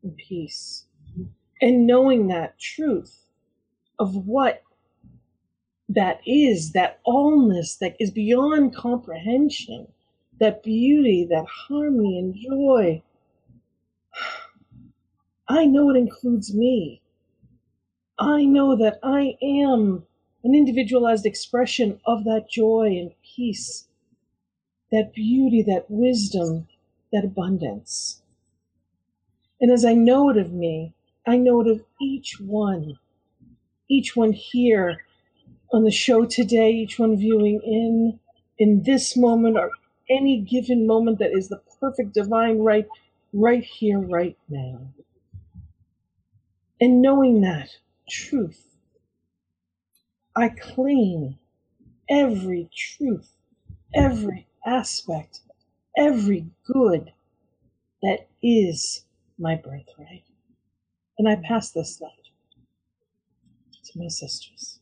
and 0.03 0.17
peace. 0.17 0.85
And 1.61 1.87
knowing 1.87 2.27
that 2.27 2.59
truth 2.59 3.25
of 3.99 4.15
what 4.27 4.63
that 5.89 6.19
is, 6.25 6.73
that 6.73 6.99
allness 7.05 7.77
that 7.79 7.95
is 7.99 8.11
beyond 8.11 8.75
comprehension, 8.75 9.87
that 10.39 10.63
beauty, 10.63 11.25
that 11.29 11.45
harmony 11.45 12.19
and 12.19 12.35
joy. 12.35 13.03
I 15.47 15.65
know 15.65 15.89
it 15.89 15.97
includes 15.97 16.53
me. 16.53 17.01
I 18.19 18.43
know 18.45 18.75
that 18.75 18.99
I 19.03 19.37
am 19.41 20.05
an 20.43 20.55
individualized 20.55 21.25
expression 21.25 21.99
of 22.05 22.23
that 22.25 22.49
joy 22.49 22.87
and 22.99 23.11
peace 23.23 23.86
that 24.91 25.13
beauty, 25.13 25.61
that 25.63 25.85
wisdom, 25.89 26.67
that 27.11 27.25
abundance. 27.25 28.21
And 29.59 29.71
as 29.71 29.83
I 29.85 29.93
know 29.93 30.29
it 30.29 30.37
of 30.37 30.51
me, 30.53 30.93
I 31.25 31.37
know 31.37 31.61
it 31.61 31.67
of 31.67 31.83
each 32.01 32.39
one, 32.39 32.99
each 33.89 34.15
one 34.15 34.33
here 34.33 35.05
on 35.73 35.83
the 35.83 35.91
show 35.91 36.25
today, 36.25 36.71
each 36.71 36.99
one 36.99 37.17
viewing 37.17 37.61
in, 37.63 38.19
in 38.57 38.83
this 38.83 39.17
moment 39.17 39.57
or 39.57 39.71
any 40.09 40.39
given 40.39 40.87
moment 40.87 41.19
that 41.19 41.31
is 41.31 41.49
the 41.49 41.61
perfect 41.79 42.13
divine 42.13 42.59
right, 42.59 42.87
right 43.33 43.63
here, 43.63 43.99
right 43.99 44.37
now. 44.47 44.79
And 46.79 47.01
knowing 47.01 47.41
that 47.41 47.69
truth, 48.07 48.63
I 50.35 50.49
claim 50.49 51.37
every 52.09 52.69
truth, 52.75 53.29
every 53.93 54.47
aspect, 54.67 55.41
every 55.97 56.47
good 56.65 57.11
that 58.03 58.27
is 58.43 59.05
my 59.39 59.55
birthright. 59.55 60.23
And 61.17 61.29
I 61.29 61.37
pass 61.37 61.71
this 61.71 62.01
light 62.01 62.11
to 63.85 63.99
my 63.99 64.07
sisters. 64.09 64.79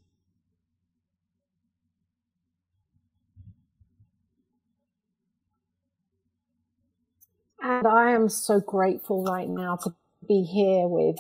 And 7.62 7.88
I 7.88 8.12
am 8.12 8.30
so 8.30 8.60
grateful 8.60 9.24
right 9.24 9.50
now 9.50 9.78
to 9.84 9.96
be 10.28 10.44
here 10.44 10.88
with 10.88 11.18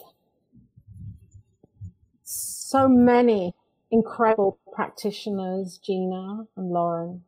so 2.24 2.88
many 2.88 3.53
incredible 3.91 4.59
practitioners, 4.74 5.80
Gina 5.80 6.45
and 6.57 6.70
Lauren, 6.72 7.24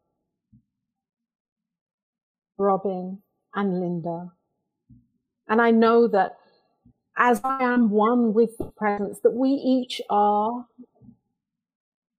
Robyn, 2.57 3.19
and 3.53 3.79
Linda. 3.79 4.31
And 5.47 5.61
I 5.61 5.71
know 5.71 6.07
that 6.07 6.37
as 7.17 7.41
I 7.43 7.63
am 7.63 7.89
one 7.89 8.33
with 8.33 8.57
the 8.57 8.65
presence, 8.65 9.19
that 9.21 9.33
we 9.33 9.49
each 9.49 10.01
are, 10.09 10.67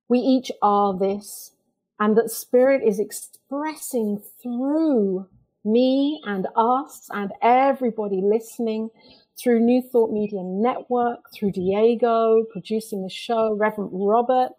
we 0.08 0.18
each 0.18 0.50
are 0.62 0.98
this, 0.98 1.52
and 2.00 2.16
that 2.16 2.30
Spirit 2.30 2.82
is 2.84 2.98
expressing 2.98 4.22
through 4.42 5.26
me 5.64 6.20
and 6.24 6.46
us 6.56 7.08
and 7.10 7.32
everybody 7.42 8.20
listening 8.22 8.90
through 9.38 9.60
New 9.60 9.82
Thought 9.82 10.12
Media 10.12 10.40
Network, 10.42 11.30
through 11.32 11.52
Diego 11.52 12.44
producing 12.50 13.02
the 13.02 13.10
show, 13.10 13.54
Reverend 13.54 13.90
Robert, 13.92 14.50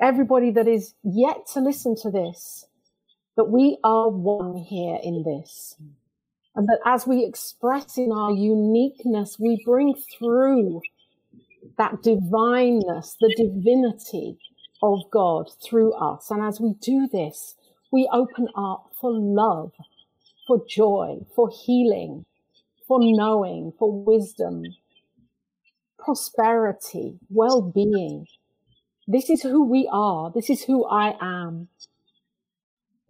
everybody 0.00 0.50
that 0.50 0.66
is 0.66 0.94
yet 1.02 1.46
to 1.52 1.60
listen 1.60 1.94
to 1.96 2.10
this 2.10 2.66
that 3.36 3.44
we 3.44 3.78
are 3.84 4.08
one 4.08 4.56
here 4.56 4.98
in 5.02 5.22
this. 5.24 5.76
And 6.54 6.68
that 6.68 6.78
as 6.86 7.06
we 7.06 7.24
express 7.24 7.98
in 7.98 8.12
our 8.12 8.30
uniqueness, 8.30 9.38
we 9.38 9.62
bring 9.64 9.94
through 10.18 10.80
that 11.78 12.02
divineness, 12.02 13.16
the 13.20 13.34
divinity 13.36 14.38
of 14.82 15.00
God 15.10 15.50
through 15.62 15.92
us. 15.94 16.30
And 16.30 16.42
as 16.44 16.60
we 16.60 16.74
do 16.80 17.08
this, 17.10 17.56
we 17.92 18.08
open 18.12 18.48
up 18.56 18.90
for 19.00 19.10
love, 19.12 19.72
for 20.46 20.64
joy, 20.68 21.18
for 21.34 21.50
healing, 21.50 22.24
for 22.86 22.98
knowing, 23.00 23.72
for 23.78 23.90
wisdom, 23.90 24.62
prosperity, 25.98 27.18
well 27.30 27.62
being. 27.62 28.26
This 29.08 29.30
is 29.30 29.42
who 29.42 29.64
we 29.64 29.88
are. 29.92 30.30
This 30.34 30.50
is 30.50 30.64
who 30.64 30.84
I 30.86 31.16
am. 31.20 31.68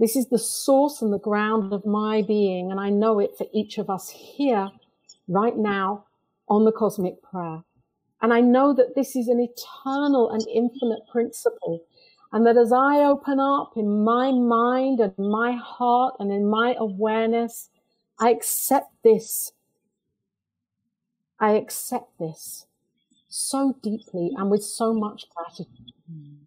This 0.01 0.17
is 0.17 0.27
the 0.27 0.39
source 0.39 1.03
and 1.03 1.13
the 1.13 1.19
ground 1.19 1.73
of 1.73 1.87
my 1.87 2.23
being, 2.23 2.71
and 2.71 2.81
I 2.81 2.91
know 2.91 3.21
it 3.21 3.37
for 3.39 3.47
each 3.53 3.79
of 3.79 3.89
us 3.89 4.11
here, 4.11 4.71
right 5.29 5.57
now, 5.57 6.07
on 6.49 6.65
the 6.65 6.73
cosmic 6.73 7.23
prayer. 7.23 7.63
And 8.21 8.33
I 8.33 8.41
know 8.41 8.73
that 8.75 8.95
this 8.95 9.17
is 9.17 9.29
an 9.29 9.39
eternal 9.39 10.31
and 10.31 10.47
infinite 10.49 11.07
principle. 11.13 11.85
And 12.33 12.45
that 12.47 12.57
as 12.57 12.73
I 12.73 13.05
open 13.05 13.39
up 13.39 13.75
in 13.77 14.03
my 14.03 14.33
mind 14.33 14.99
and 14.99 15.13
my 15.17 15.53
heart 15.53 16.17
and 16.19 16.33
in 16.33 16.47
my 16.47 16.75
awareness, 16.79 17.71
I 18.19 18.31
accept 18.31 18.91
this. 19.05 19.53
I 21.39 21.53
accept 21.53 22.19
this 22.19 22.67
so 23.29 23.77
deeply 23.83 24.33
and 24.37 24.51
with 24.51 24.65
so 24.65 24.93
much 24.93 25.27
gratitude. 25.37 26.44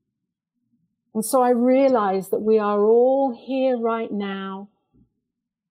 And 1.17 1.25
so 1.25 1.41
I 1.41 1.49
realize 1.49 2.29
that 2.29 2.43
we 2.43 2.59
are 2.59 2.85
all 2.85 3.35
here 3.35 3.75
right 3.75 4.11
now 4.11 4.69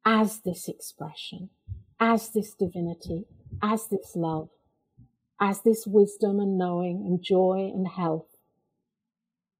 as 0.04 0.40
this 0.40 0.66
expression, 0.66 1.50
as 2.00 2.30
this 2.30 2.52
divinity, 2.52 3.26
as 3.62 3.86
this 3.86 4.16
love, 4.16 4.48
as 5.40 5.60
this 5.62 5.86
wisdom 5.86 6.40
and 6.40 6.58
knowing 6.58 7.04
and 7.06 7.22
joy 7.22 7.70
and 7.72 7.86
health. 7.86 8.26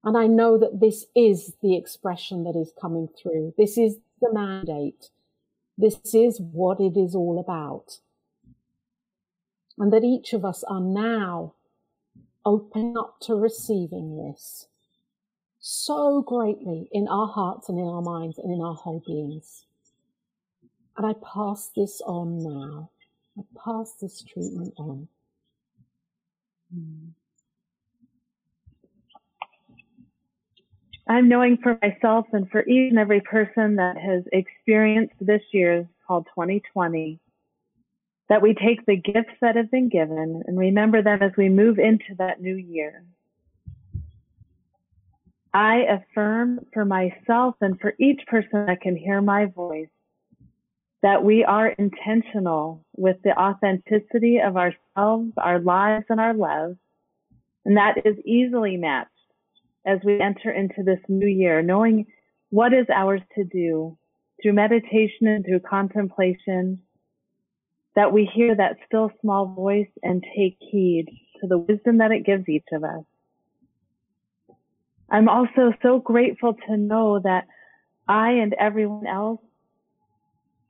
And 0.02 0.18
I 0.18 0.26
know 0.26 0.58
that 0.58 0.80
this 0.80 1.04
is 1.14 1.52
the 1.62 1.76
expression 1.76 2.42
that 2.42 2.56
is 2.56 2.72
coming 2.80 3.06
through. 3.06 3.54
This 3.56 3.78
is 3.78 3.98
the 4.20 4.32
mandate. 4.32 5.10
This 5.78 6.00
is 6.12 6.40
what 6.40 6.80
it 6.80 6.96
is 6.96 7.14
all 7.14 7.38
about. 7.38 8.00
And 9.78 9.92
that 9.92 10.02
each 10.02 10.32
of 10.32 10.44
us 10.44 10.64
are 10.64 10.80
now 10.80 11.54
open 12.44 12.96
up 12.98 13.20
to 13.20 13.36
receiving 13.36 14.16
this 14.16 14.66
so 15.68 16.22
greatly 16.22 16.88
in 16.92 17.08
our 17.08 17.26
hearts 17.26 17.68
and 17.68 17.76
in 17.76 17.88
our 17.88 18.00
minds 18.00 18.38
and 18.38 18.54
in 18.54 18.60
our 18.60 18.74
whole 18.74 19.02
beings. 19.04 19.64
And 20.96 21.04
I 21.04 21.12
pass 21.14 21.70
this 21.74 22.00
on 22.06 22.38
now. 22.38 22.90
I 23.36 23.42
pass 23.64 23.94
this 24.00 24.22
treatment 24.22 24.74
on. 24.78 25.08
I'm 31.08 31.28
knowing 31.28 31.56
for 31.56 31.76
myself 31.82 32.26
and 32.32 32.48
for 32.48 32.60
each 32.60 32.90
and 32.90 32.98
every 33.00 33.20
person 33.20 33.74
that 33.74 33.96
has 33.96 34.22
experienced 34.32 35.16
this 35.20 35.42
year 35.52 35.88
called 36.06 36.26
2020 36.36 37.18
that 38.28 38.40
we 38.40 38.54
take 38.54 38.86
the 38.86 38.96
gifts 38.96 39.34
that 39.40 39.56
have 39.56 39.72
been 39.72 39.88
given 39.88 40.44
and 40.46 40.56
remember 40.56 41.02
them 41.02 41.22
as 41.22 41.32
we 41.36 41.48
move 41.48 41.80
into 41.80 42.14
that 42.18 42.40
new 42.40 42.54
year. 42.54 43.04
I 45.56 45.86
affirm 45.88 46.66
for 46.74 46.84
myself 46.84 47.54
and 47.62 47.80
for 47.80 47.94
each 47.98 48.20
person 48.26 48.66
that 48.66 48.82
can 48.82 48.94
hear 48.94 49.22
my 49.22 49.46
voice 49.46 49.88
that 51.02 51.24
we 51.24 51.44
are 51.44 51.68
intentional 51.68 52.84
with 52.94 53.16
the 53.24 53.30
authenticity 53.30 54.38
of 54.38 54.58
ourselves, 54.58 55.32
our 55.38 55.58
lives, 55.58 56.04
and 56.10 56.20
our 56.20 56.34
love. 56.34 56.76
And 57.64 57.78
that 57.78 57.94
is 58.04 58.16
easily 58.26 58.76
matched 58.76 59.08
as 59.86 59.98
we 60.04 60.20
enter 60.20 60.50
into 60.50 60.82
this 60.82 61.00
new 61.08 61.26
year, 61.26 61.62
knowing 61.62 62.04
what 62.50 62.74
is 62.74 62.86
ours 62.94 63.22
to 63.36 63.44
do 63.44 63.96
through 64.42 64.52
meditation 64.52 65.26
and 65.26 65.42
through 65.42 65.60
contemplation, 65.60 66.82
that 67.94 68.12
we 68.12 68.28
hear 68.34 68.54
that 68.54 68.76
still 68.84 69.10
small 69.22 69.46
voice 69.46 69.88
and 70.02 70.22
take 70.36 70.58
heed 70.60 71.06
to 71.40 71.46
the 71.46 71.56
wisdom 71.56 71.96
that 71.96 72.12
it 72.12 72.26
gives 72.26 72.46
each 72.46 72.68
of 72.74 72.84
us. 72.84 73.04
I'm 75.10 75.28
also 75.28 75.72
so 75.82 75.98
grateful 76.00 76.54
to 76.68 76.76
know 76.76 77.20
that 77.20 77.46
I 78.08 78.32
and 78.32 78.54
everyone 78.54 79.06
else 79.06 79.40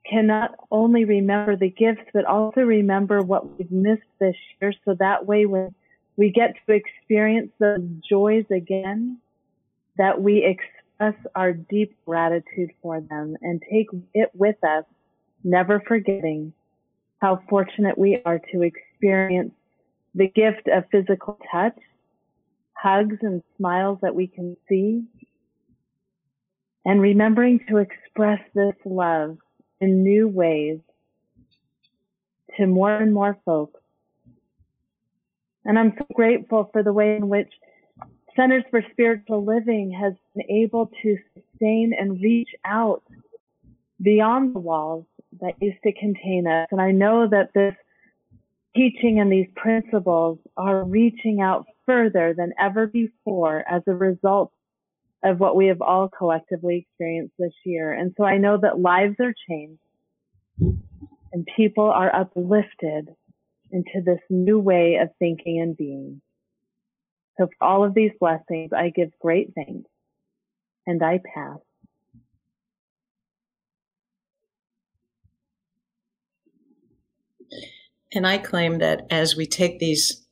can 0.09 0.27
not 0.27 0.55
only 0.71 1.05
remember 1.05 1.55
the 1.55 1.69
gifts, 1.69 2.09
but 2.13 2.25
also 2.25 2.61
remember 2.61 3.21
what 3.21 3.57
we've 3.57 3.71
missed 3.71 4.01
this 4.19 4.35
year. 4.61 4.73
So 4.85 4.95
that 4.99 5.25
way, 5.25 5.45
when 5.45 5.73
we 6.15 6.31
get 6.31 6.55
to 6.65 6.73
experience 6.73 7.51
those 7.59 7.81
joys 8.09 8.45
again, 8.51 9.19
that 9.97 10.21
we 10.21 10.45
express 10.45 11.15
our 11.35 11.53
deep 11.53 11.95
gratitude 12.05 12.71
for 12.81 13.01
them 13.01 13.35
and 13.41 13.61
take 13.69 13.87
it 14.13 14.29
with 14.33 14.63
us, 14.63 14.85
never 15.43 15.81
forgetting 15.87 16.53
how 17.19 17.41
fortunate 17.49 17.97
we 17.97 18.21
are 18.25 18.39
to 18.51 18.61
experience 18.61 19.51
the 20.15 20.27
gift 20.27 20.67
of 20.67 20.83
physical 20.91 21.39
touch, 21.51 21.77
hugs 22.81 23.17
and 23.21 23.41
smiles 23.57 23.99
that 24.01 24.15
we 24.15 24.27
can 24.27 24.55
see, 24.69 25.03
and 26.85 27.01
remembering 27.01 27.59
to 27.69 27.77
express 27.77 28.39
this 28.53 28.75
love 28.85 29.37
in 29.81 30.03
new 30.03 30.27
ways 30.27 30.79
to 32.57 32.65
more 32.65 32.95
and 32.95 33.13
more 33.13 33.37
folks. 33.45 33.79
And 35.65 35.77
I'm 35.77 35.93
so 35.97 36.05
grateful 36.13 36.69
for 36.71 36.81
the 36.81 36.93
way 36.93 37.15
in 37.17 37.27
which 37.27 37.51
Centers 38.35 38.63
for 38.69 38.81
Spiritual 38.91 39.43
Living 39.43 39.91
has 39.91 40.13
been 40.35 40.49
able 40.49 40.89
to 41.01 41.17
sustain 41.33 41.93
and 41.99 42.21
reach 42.21 42.49
out 42.63 43.03
beyond 44.01 44.55
the 44.55 44.59
walls 44.59 45.05
that 45.41 45.55
used 45.59 45.81
to 45.83 45.91
contain 45.91 46.47
us. 46.47 46.67
And 46.71 46.79
I 46.79 46.91
know 46.91 47.27
that 47.27 47.53
this 47.53 47.75
teaching 48.75 49.19
and 49.19 49.31
these 49.31 49.47
principles 49.55 50.39
are 50.55 50.83
reaching 50.83 51.41
out 51.41 51.65
further 51.87 52.35
than 52.37 52.53
ever 52.59 52.85
before 52.85 53.63
as 53.67 53.81
a 53.87 53.93
result 53.93 54.51
of 55.23 55.39
what 55.39 55.55
we 55.55 55.67
have 55.67 55.81
all 55.81 56.09
collectively 56.09 56.85
experienced 56.87 57.33
this 57.39 57.53
year. 57.65 57.91
And 57.91 58.13
so 58.15 58.23
I 58.23 58.37
know 58.37 58.59
that 58.61 58.79
lives 58.79 59.15
are 59.19 59.33
changed 59.49 59.81
and 60.59 61.47
people 61.55 61.85
are 61.85 62.13
uplifted 62.13 63.09
into 63.71 64.01
this 64.05 64.19
new 64.29 64.59
way 64.59 64.99
of 65.01 65.09
thinking 65.17 65.59
and 65.59 65.75
being. 65.75 66.21
So 67.37 67.47
for 67.47 67.67
all 67.67 67.83
of 67.83 67.93
these 67.93 68.11
blessings, 68.19 68.71
I 68.75 68.89
give 68.89 69.09
great 69.19 69.53
thanks 69.55 69.89
and 70.85 71.03
I 71.03 71.19
pass. 71.33 71.57
And 78.13 78.25
I 78.25 78.37
claim 78.37 78.79
that 78.79 79.05
as 79.09 79.35
we 79.35 79.45
take 79.45 79.79
these 79.79 80.26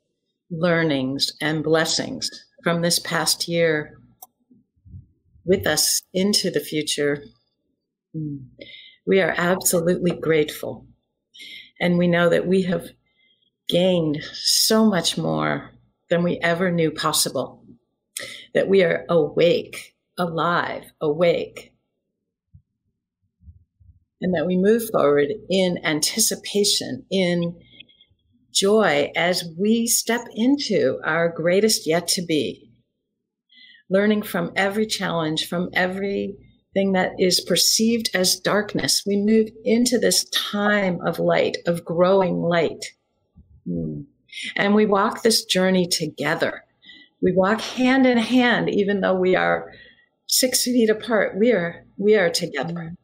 learnings 0.49 1.33
and 1.41 1.63
blessings 1.63 2.29
from 2.63 2.81
this 2.81 2.99
past 2.99 3.47
year 3.47 3.97
with 5.45 5.67
us 5.67 6.01
into 6.13 6.49
the 6.49 6.59
future, 6.59 7.23
hmm, 8.13 8.37
we 9.05 9.21
are 9.21 9.33
absolutely 9.37 10.11
grateful. 10.11 10.87
And 11.79 11.97
we 11.97 12.07
know 12.07 12.29
that 12.29 12.47
we 12.47 12.63
have 12.63 12.89
gained 13.67 14.23
so 14.33 14.85
much 14.85 15.17
more 15.17 15.71
than 16.09 16.23
we 16.23 16.39
ever 16.39 16.71
knew 16.71 16.91
possible. 16.91 17.63
That 18.53 18.67
we 18.67 18.83
are 18.83 19.05
awake, 19.09 19.95
alive, 20.17 20.85
awake. 21.01 21.73
And 24.21 24.33
that 24.33 24.47
we 24.47 24.55
move 24.57 24.89
forward 24.89 25.29
in 25.49 25.79
anticipation, 25.83 27.05
in 27.11 27.59
joy 28.55 29.11
as 29.15 29.43
we 29.57 29.85
step 29.85 30.21
into 30.33 30.99
our 31.03 31.29
greatest 31.29 31.85
yet 31.85 32.07
to 32.09 32.25
be. 32.25 32.71
Learning 33.89 34.23
from 34.23 34.51
every 34.55 34.85
challenge, 34.85 35.47
from 35.47 35.69
every 35.73 36.35
thing 36.73 36.93
that 36.93 37.13
is 37.19 37.39
perceived 37.41 38.09
as 38.13 38.39
darkness. 38.39 39.03
We 39.05 39.17
move 39.17 39.49
into 39.63 39.97
this 39.97 40.25
time 40.25 40.99
of 41.05 41.19
light, 41.19 41.57
of 41.67 41.85
growing 41.85 42.41
light. 42.41 42.85
Hmm. 43.65 44.01
And 44.55 44.75
we 44.75 44.85
walk 44.85 45.21
this 45.21 45.45
journey 45.45 45.87
together. 45.87 46.63
We 47.21 47.31
walk 47.31 47.61
hand 47.61 48.05
in 48.05 48.17
hand, 48.17 48.69
even 48.69 49.01
though 49.01 49.15
we 49.15 49.35
are 49.35 49.71
six 50.27 50.63
feet 50.63 50.89
apart. 50.89 51.37
We 51.37 51.51
are, 51.51 51.85
we 51.97 52.15
are 52.15 52.29
together. 52.29 52.95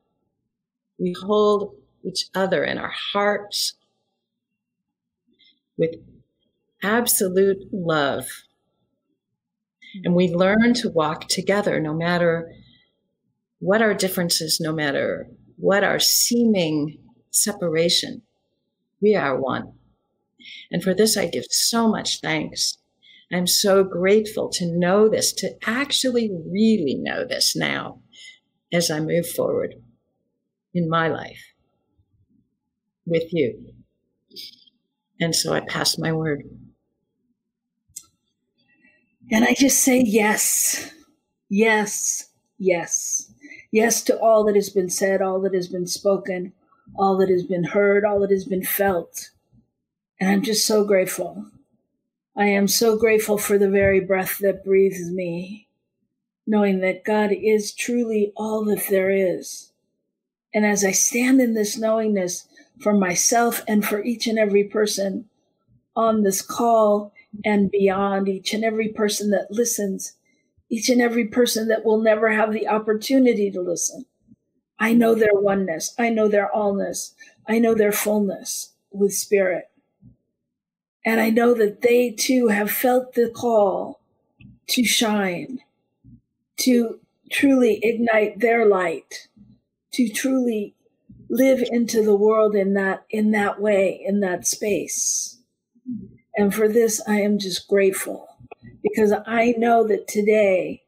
We 0.99 1.15
hold 1.23 1.75
each 2.03 2.25
other 2.35 2.63
in 2.63 2.77
our 2.77 2.93
hearts 3.13 3.75
with 5.81 5.95
absolute 6.83 7.57
love. 7.73 8.27
And 10.03 10.15
we 10.15 10.29
learn 10.29 10.75
to 10.75 10.89
walk 10.89 11.27
together 11.27 11.79
no 11.79 11.93
matter 11.93 12.53
what 13.59 13.81
our 13.81 13.95
differences, 13.95 14.59
no 14.61 14.71
matter 14.71 15.27
what 15.57 15.83
our 15.83 15.99
seeming 15.99 16.99
separation, 17.31 18.21
we 19.01 19.15
are 19.15 19.41
one. 19.41 19.73
And 20.71 20.83
for 20.83 20.93
this, 20.93 21.17
I 21.17 21.25
give 21.25 21.45
so 21.49 21.87
much 21.87 22.21
thanks. 22.21 22.77
I'm 23.33 23.47
so 23.47 23.83
grateful 23.83 24.49
to 24.49 24.65
know 24.65 25.09
this, 25.09 25.33
to 25.33 25.55
actually 25.65 26.29
really 26.29 26.95
know 26.95 27.25
this 27.25 27.55
now 27.55 28.01
as 28.71 28.91
I 28.91 28.99
move 28.99 29.27
forward 29.27 29.75
in 30.73 30.89
my 30.89 31.07
life 31.07 31.41
with 33.05 33.33
you. 33.33 33.73
And 35.21 35.35
so 35.35 35.53
I 35.53 35.59
pass 35.61 35.99
my 35.99 36.11
word. 36.11 36.43
And 39.31 39.45
I 39.45 39.53
just 39.53 39.83
say 39.83 40.01
yes, 40.01 40.91
yes, 41.47 42.29
yes. 42.57 43.31
Yes 43.71 44.03
to 44.03 44.19
all 44.19 44.43
that 44.45 44.55
has 44.55 44.69
been 44.69 44.89
said, 44.89 45.21
all 45.21 45.39
that 45.41 45.53
has 45.53 45.67
been 45.67 45.87
spoken, 45.87 46.53
all 46.97 47.15
that 47.17 47.29
has 47.29 47.43
been 47.43 47.63
heard, 47.63 48.03
all 48.03 48.19
that 48.21 48.31
has 48.31 48.45
been 48.45 48.63
felt. 48.65 49.29
And 50.19 50.29
I'm 50.29 50.41
just 50.41 50.65
so 50.65 50.83
grateful. 50.83 51.45
I 52.35 52.45
am 52.45 52.67
so 52.67 52.97
grateful 52.97 53.37
for 53.37 53.57
the 53.57 53.69
very 53.69 53.99
breath 53.99 54.39
that 54.39 54.65
breathes 54.65 55.11
me, 55.11 55.67
knowing 56.47 56.79
that 56.81 57.05
God 57.05 57.31
is 57.31 57.73
truly 57.73 58.33
all 58.35 58.65
that 58.65 58.87
there 58.89 59.11
is. 59.11 59.71
And 60.53 60.65
as 60.65 60.83
I 60.83 60.91
stand 60.91 61.39
in 61.39 61.53
this 61.53 61.77
knowingness 61.77 62.47
for 62.81 62.93
myself 62.93 63.61
and 63.67 63.85
for 63.85 64.03
each 64.03 64.27
and 64.27 64.39
every 64.39 64.63
person 64.63 65.25
on 65.95 66.23
this 66.23 66.41
call 66.41 67.13
and 67.45 67.71
beyond, 67.71 68.27
each 68.27 68.53
and 68.53 68.63
every 68.63 68.89
person 68.89 69.29
that 69.31 69.51
listens, 69.51 70.13
each 70.69 70.89
and 70.89 71.01
every 71.01 71.25
person 71.25 71.67
that 71.67 71.85
will 71.85 72.01
never 72.01 72.31
have 72.31 72.51
the 72.51 72.67
opportunity 72.67 73.51
to 73.51 73.61
listen. 73.61 74.05
I 74.79 74.93
know 74.93 75.13
their 75.13 75.35
oneness. 75.35 75.93
I 75.99 76.09
know 76.09 76.27
their 76.27 76.49
allness. 76.55 77.13
I 77.47 77.59
know 77.59 77.75
their 77.75 77.91
fullness 77.91 78.73
with 78.91 79.13
spirit. 79.13 79.69
And 81.05 81.19
I 81.19 81.29
know 81.29 81.53
that 81.53 81.81
they 81.81 82.11
too 82.11 82.47
have 82.47 82.71
felt 82.71 83.13
the 83.13 83.29
call 83.29 84.01
to 84.67 84.83
shine, 84.83 85.59
to 86.57 86.99
truly 87.31 87.79
ignite 87.83 88.39
their 88.39 88.65
light, 88.65 89.27
to 89.93 90.09
truly 90.09 90.75
live 91.31 91.63
into 91.71 92.03
the 92.03 92.15
world 92.15 92.55
in 92.55 92.73
that, 92.73 93.05
in 93.09 93.31
that 93.31 93.59
way, 93.59 94.03
in 94.05 94.19
that 94.19 94.45
space. 94.45 95.39
And 96.35 96.53
for 96.53 96.67
this, 96.67 97.01
I 97.07 97.21
am 97.21 97.39
just 97.39 97.69
grateful 97.69 98.27
because 98.83 99.13
I 99.25 99.55
know 99.57 99.87
that 99.87 100.09
today 100.09 100.83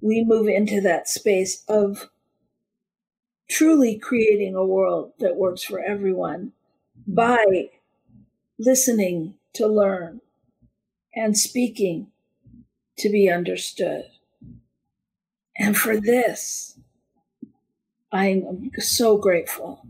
we 0.00 0.24
move 0.24 0.46
into 0.46 0.80
that 0.82 1.08
space 1.08 1.64
of 1.68 2.08
truly 3.50 3.98
creating 3.98 4.54
a 4.54 4.64
world 4.64 5.12
that 5.18 5.36
works 5.36 5.64
for 5.64 5.80
everyone 5.80 6.52
by 7.06 7.68
listening 8.56 9.34
to 9.54 9.66
learn 9.66 10.20
and 11.14 11.36
speaking 11.36 12.08
to 12.98 13.08
be 13.08 13.28
understood. 13.28 14.04
And 15.58 15.76
for 15.76 16.00
this, 16.00 16.77
I'm 18.12 18.70
so 18.78 19.18
grateful. 19.18 19.80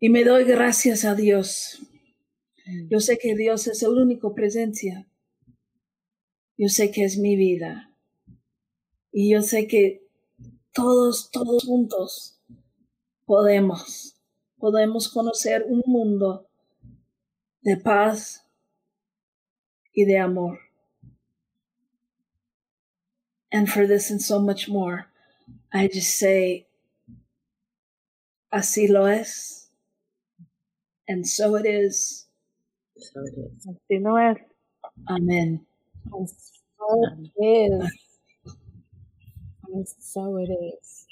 Y 0.00 0.08
me 0.08 0.24
doy 0.24 0.44
gracias 0.44 1.04
a 1.04 1.14
Dios. 1.14 1.78
Yo 2.88 3.00
sé 3.00 3.18
que 3.18 3.34
Dios 3.34 3.66
es 3.66 3.82
el 3.82 3.90
único 3.90 4.34
presencia 4.34 5.06
Yo 6.60 6.68
sé 6.68 6.90
que 6.90 7.04
es 7.04 7.16
mi 7.16 7.36
vida. 7.36 7.90
Y 9.10 9.32
yo 9.32 9.40
sé 9.40 9.66
que 9.66 10.06
todos, 10.74 11.30
todos 11.30 11.64
juntos 11.64 12.38
podemos, 13.24 14.14
podemos 14.58 15.08
conocer 15.08 15.64
un 15.66 15.82
mundo 15.86 16.50
de 17.62 17.78
paz 17.78 18.44
y 19.94 20.04
de 20.04 20.18
amor. 20.18 20.58
And 23.50 23.66
for 23.66 23.86
this 23.86 24.10
and 24.10 24.20
so 24.20 24.38
much 24.38 24.68
more, 24.68 25.06
I 25.72 25.88
just 25.88 26.18
say, 26.18 26.66
así 28.52 28.88
lo 28.88 29.04
es, 29.06 29.68
and 31.08 31.26
so 31.26 31.54
it 31.56 31.66
is. 31.66 32.26
So 32.96 33.20
it 33.22 33.34
is. 33.38 33.66
Así 33.66 34.02
lo 34.02 34.16
es. 34.16 34.36
Amen. 35.08 35.66
So 36.10 37.04
it 37.36 37.42
is. 37.42 37.92
And 39.72 39.86
so 39.88 40.36
it 40.38 40.50
is. 40.50 41.06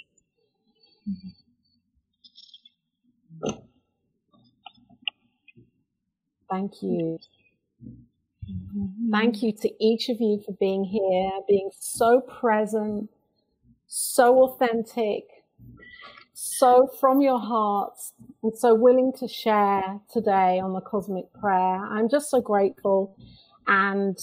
Thank 6.51 6.83
you. 6.83 7.19
Thank 9.11 9.43
you 9.43 9.53
to 9.53 9.85
each 9.85 10.09
of 10.09 10.21
you 10.21 10.43
for 10.45 10.53
being 10.53 10.85
here, 10.85 11.31
being 11.47 11.71
so 11.79 12.21
present, 12.21 13.11
so 13.89 14.43
authentic, 14.45 15.25
so 16.35 16.89
from 17.01 17.21
your 17.21 17.41
hearts, 17.41 18.13
and 18.43 18.57
so 18.57 18.75
willing 18.75 19.13
to 19.19 19.27
share 19.27 20.01
today 20.13 20.61
on 20.61 20.75
the 20.75 20.81
Cosmic 20.81 21.33
Prayer. 21.33 21.85
I'm 21.85 22.09
just 22.09 22.31
so 22.31 22.41
grateful. 22.41 23.17
And 23.67 24.17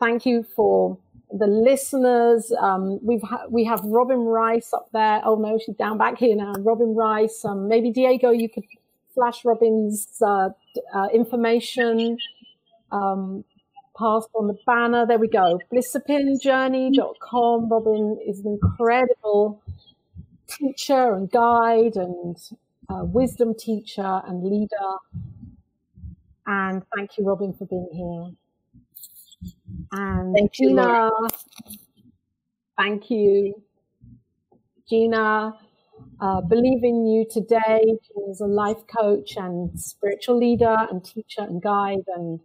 thank 0.00 0.26
you 0.26 0.42
for 0.42 0.98
the 1.32 1.46
listeners. 1.46 2.52
Um, 2.60 2.98
we've 3.02 3.22
ha- 3.22 3.46
we 3.48 3.64
have 3.64 3.80
Robyn 3.84 4.24
Rice 4.26 4.72
up 4.72 4.88
there. 4.92 5.20
Oh 5.24 5.36
no, 5.36 5.58
she's 5.64 5.76
down 5.76 5.96
back 5.96 6.18
here 6.18 6.36
now. 6.36 6.52
Robyn 6.58 6.94
Rice. 6.94 7.44
Um, 7.44 7.68
maybe 7.68 7.90
Diego, 7.90 8.30
you 8.30 8.48
could 8.48 8.64
flash 9.14 9.44
Robyn's 9.44 10.20
uh, 10.20 10.50
uh, 10.94 11.08
information. 11.14 12.18
Um, 12.92 13.44
passed 13.98 14.28
on 14.34 14.46
the 14.48 14.56
banner. 14.66 15.06
There 15.06 15.18
we 15.18 15.28
go. 15.28 15.60
Blissipinjourney.com. 15.72 17.68
Robyn 17.68 18.18
is 18.26 18.40
an 18.40 18.58
incredible 18.60 19.62
teacher 20.48 21.14
and 21.14 21.30
guide 21.30 21.96
and 21.96 22.36
uh, 22.88 23.04
wisdom 23.04 23.54
teacher 23.58 24.20
and 24.26 24.44
leader. 24.44 24.98
And 26.46 26.82
thank 26.94 27.16
you, 27.16 27.24
Robyn, 27.24 27.54
for 27.56 27.66
being 27.66 27.88
here. 27.92 28.34
And 29.92 30.34
thank 30.34 30.58
you, 30.58 30.68
Gina, 30.68 30.82
Laura. 30.82 31.10
thank 32.78 33.10
you. 33.10 33.62
Gina, 34.88 35.54
uh, 36.20 36.40
believe 36.42 36.84
in 36.84 37.06
you 37.06 37.26
today. 37.30 37.82
Gina's 38.06 38.40
a 38.40 38.46
life 38.46 38.86
coach 38.86 39.36
and 39.36 39.78
spiritual 39.80 40.38
leader 40.38 40.76
and 40.90 41.02
teacher 41.04 41.40
and 41.40 41.62
guide 41.62 42.04
and 42.14 42.40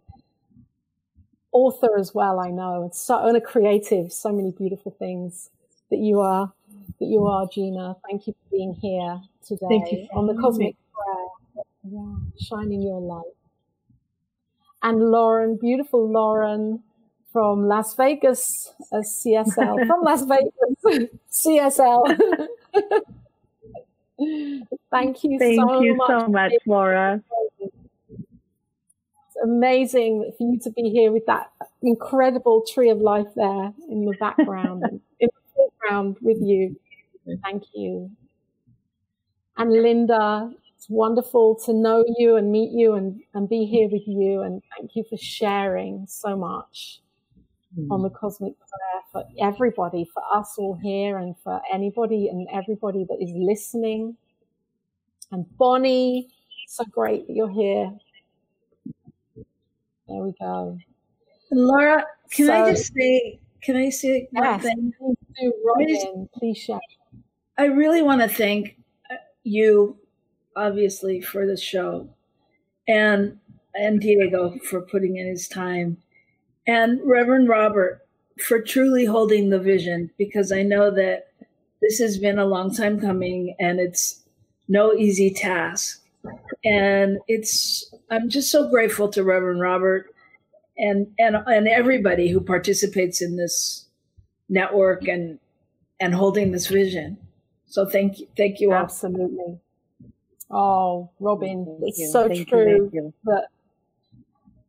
author 1.52 1.98
as 1.98 2.14
well. 2.14 2.38
I 2.40 2.50
know, 2.50 2.82
and 2.82 2.94
so 2.94 3.26
and 3.26 3.36
a 3.36 3.40
creative. 3.40 4.12
So 4.12 4.32
many 4.32 4.52
beautiful 4.52 4.94
things 4.98 5.50
that 5.90 5.98
you 5.98 6.20
are. 6.20 6.52
That 6.98 7.06
you 7.06 7.26
are, 7.26 7.46
Gina. 7.52 7.96
Thank 8.08 8.26
you 8.26 8.32
for 8.34 8.56
being 8.56 8.74
here 8.74 9.20
today 9.46 9.66
Thank 9.68 9.92
you 9.92 10.06
for 10.12 10.18
on 10.18 10.26
the 10.26 10.34
Cosmic 10.34 10.76
Prayer. 10.94 11.64
Yeah, 11.84 12.16
shining 12.40 12.82
your 12.82 13.00
light. 13.00 13.24
And 14.82 15.10
Lauren, 15.10 15.58
beautiful 15.60 16.10
Lauren 16.10 16.82
from 17.32 17.68
Las 17.68 17.94
Vegas, 17.94 18.72
uh, 18.92 18.98
CSL, 18.98 19.86
from 19.86 20.02
Las 20.02 20.24
Vegas, 20.26 20.52
CSL. 21.46 22.18
Thank 24.90 25.24
you 25.24 25.38
Thank 25.38 25.56
so 25.56 25.80
you 25.82 25.96
much. 25.96 26.08
so 26.08 26.28
much, 26.28 26.52
Laura. 26.66 27.22
Amazing 29.42 30.32
for 30.36 30.52
you 30.52 30.58
to 30.60 30.70
be 30.70 30.90
here 30.90 31.12
with 31.12 31.26
that 31.26 31.50
incredible 31.82 32.64
tree 32.66 32.90
of 32.90 32.98
life 32.98 33.26
there 33.36 33.72
in 33.88 34.04
the 34.04 34.14
background, 34.20 34.84
in 35.20 35.28
the 35.32 35.40
foreground 35.54 36.16
with 36.20 36.38
you. 36.40 36.78
Thank 37.42 37.64
you. 37.74 38.10
And 39.56 39.72
Linda, 39.72 40.50
it's 40.76 40.88
wonderful 40.88 41.54
to 41.66 41.74
know 41.74 42.04
you 42.16 42.36
and 42.36 42.50
meet 42.50 42.70
you 42.72 42.94
and, 42.94 43.20
and 43.34 43.48
be 43.48 43.66
here 43.66 43.88
with 43.90 44.06
you. 44.06 44.40
And 44.40 44.62
thank 44.76 44.96
you 44.96 45.04
for 45.08 45.18
sharing 45.18 46.06
so 46.08 46.36
much 46.36 47.00
hmm. 47.74 47.92
on 47.92 48.02
the 48.02 48.08
cosmic 48.08 48.54
prayer 48.58 49.02
for 49.12 49.24
everybody, 49.38 50.08
for 50.12 50.22
us 50.34 50.54
all 50.56 50.78
here, 50.82 51.18
and 51.18 51.34
for 51.44 51.60
anybody 51.70 52.28
and 52.28 52.48
everybody 52.50 53.04
that 53.08 53.18
is 53.20 53.30
listening. 53.34 54.16
And 55.32 55.44
Bonnie, 55.58 56.28
so 56.66 56.84
great 56.84 57.26
that 57.26 57.34
you're 57.34 57.50
here. 57.50 57.92
There 60.10 60.22
we 60.24 60.32
go. 60.40 60.76
And 61.50 61.60
Laura, 61.66 62.04
can 62.30 62.46
So- 62.46 62.52
I 62.64 62.72
just 62.72 62.92
say, 62.92 63.38
can 63.62 63.76
I 63.76 63.90
say 63.90 64.28
one 64.32 64.58
thing? 64.60 64.92
please 65.36 65.52
Robyn. 65.64 66.28
Please 66.34 66.58
share. 66.58 66.80
I 67.56 67.66
really 67.66 68.02
want 68.02 68.20
to 68.22 68.28
thank 68.28 68.76
uh, 69.10 69.16
you, 69.44 69.96
obviously, 70.56 71.20
for 71.20 71.46
the 71.46 71.56
show, 71.56 72.08
and 72.88 73.38
and 73.74 74.00
Diego 74.00 74.58
for 74.64 74.80
putting 74.80 75.16
in 75.16 75.26
his 75.28 75.46
time, 75.46 75.98
and 76.66 77.00
Reverend 77.04 77.48
Robert 77.48 78.04
for 78.40 78.60
truly 78.60 79.04
holding 79.04 79.50
the 79.50 79.58
vision 79.60 80.10
because 80.18 80.50
I 80.50 80.62
know 80.62 80.90
that 80.90 81.28
this 81.82 81.98
has 81.98 82.18
been 82.18 82.38
a 82.38 82.44
long 82.46 82.74
time 82.74 82.98
coming 83.00 83.54
and 83.60 83.78
it's 83.78 84.22
no 84.68 84.94
easy 84.94 85.30
task, 85.30 85.99
and 86.64 87.18
it's 87.28 87.92
I'm 88.10 88.28
just 88.28 88.50
so 88.50 88.68
grateful 88.68 89.08
to 89.10 89.24
Reverend 89.24 89.60
Robert 89.60 90.14
and 90.76 91.12
and 91.18 91.36
and 91.46 91.68
everybody 91.68 92.28
who 92.28 92.40
participates 92.40 93.22
in 93.22 93.36
this 93.36 93.86
network 94.48 95.06
and 95.08 95.38
and 96.00 96.14
holding 96.14 96.52
this 96.52 96.66
vision. 96.66 97.18
So 97.66 97.86
thank 97.86 98.18
you, 98.18 98.26
thank 98.36 98.60
you 98.60 98.72
all. 98.72 98.82
Absolutely. 98.82 99.60
Oh, 100.50 101.10
Robyn, 101.20 101.78
it's 101.82 102.10
so 102.10 102.26
Thank 102.26 102.48
true 102.48 102.90
you. 102.92 103.14
that 103.24 103.46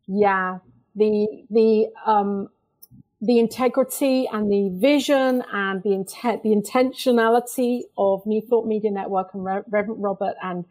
yeah, 0.07 0.59
the 0.95 1.45
the 1.49 1.87
um 2.05 2.49
the 3.19 3.39
integrity 3.39 4.27
and 4.31 4.51
the 4.51 4.69
vision 4.79 5.43
and 5.51 5.81
the 5.83 5.93
intent, 5.93 6.43
the 6.43 6.49
intentionality 6.49 7.81
of 7.97 8.25
New 8.25 8.41
Thought 8.41 8.67
Media 8.67 8.91
Network 8.91 9.33
and 9.33 9.43
Reverend 9.45 10.03
Robert 10.03 10.35
and 10.43 10.65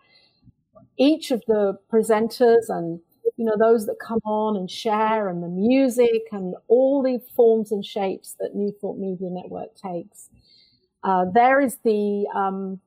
each 0.99 1.31
of 1.31 1.43
the 1.47 1.79
presenters 1.93 2.69
and 2.69 3.01
you 3.37 3.45
know 3.45 3.57
those 3.59 3.87
that 3.87 3.97
come 3.99 4.21
on 4.25 4.57
and 4.57 4.71
share 4.71 5.29
and 5.29 5.43
the 5.43 5.49
music 5.49 6.23
and 6.33 6.55
all 6.69 7.03
the 7.03 7.21
forms 7.35 7.73
and 7.73 7.85
shapes 7.85 8.37
that 8.39 8.55
New 8.55 8.73
Thought 8.81 8.99
Media 8.99 9.29
Network 9.31 9.75
takes. 9.77 10.29
Uh, 11.03 11.25
there 11.33 11.61
is 11.61 11.79
the 11.85 12.27
um, 12.35 12.81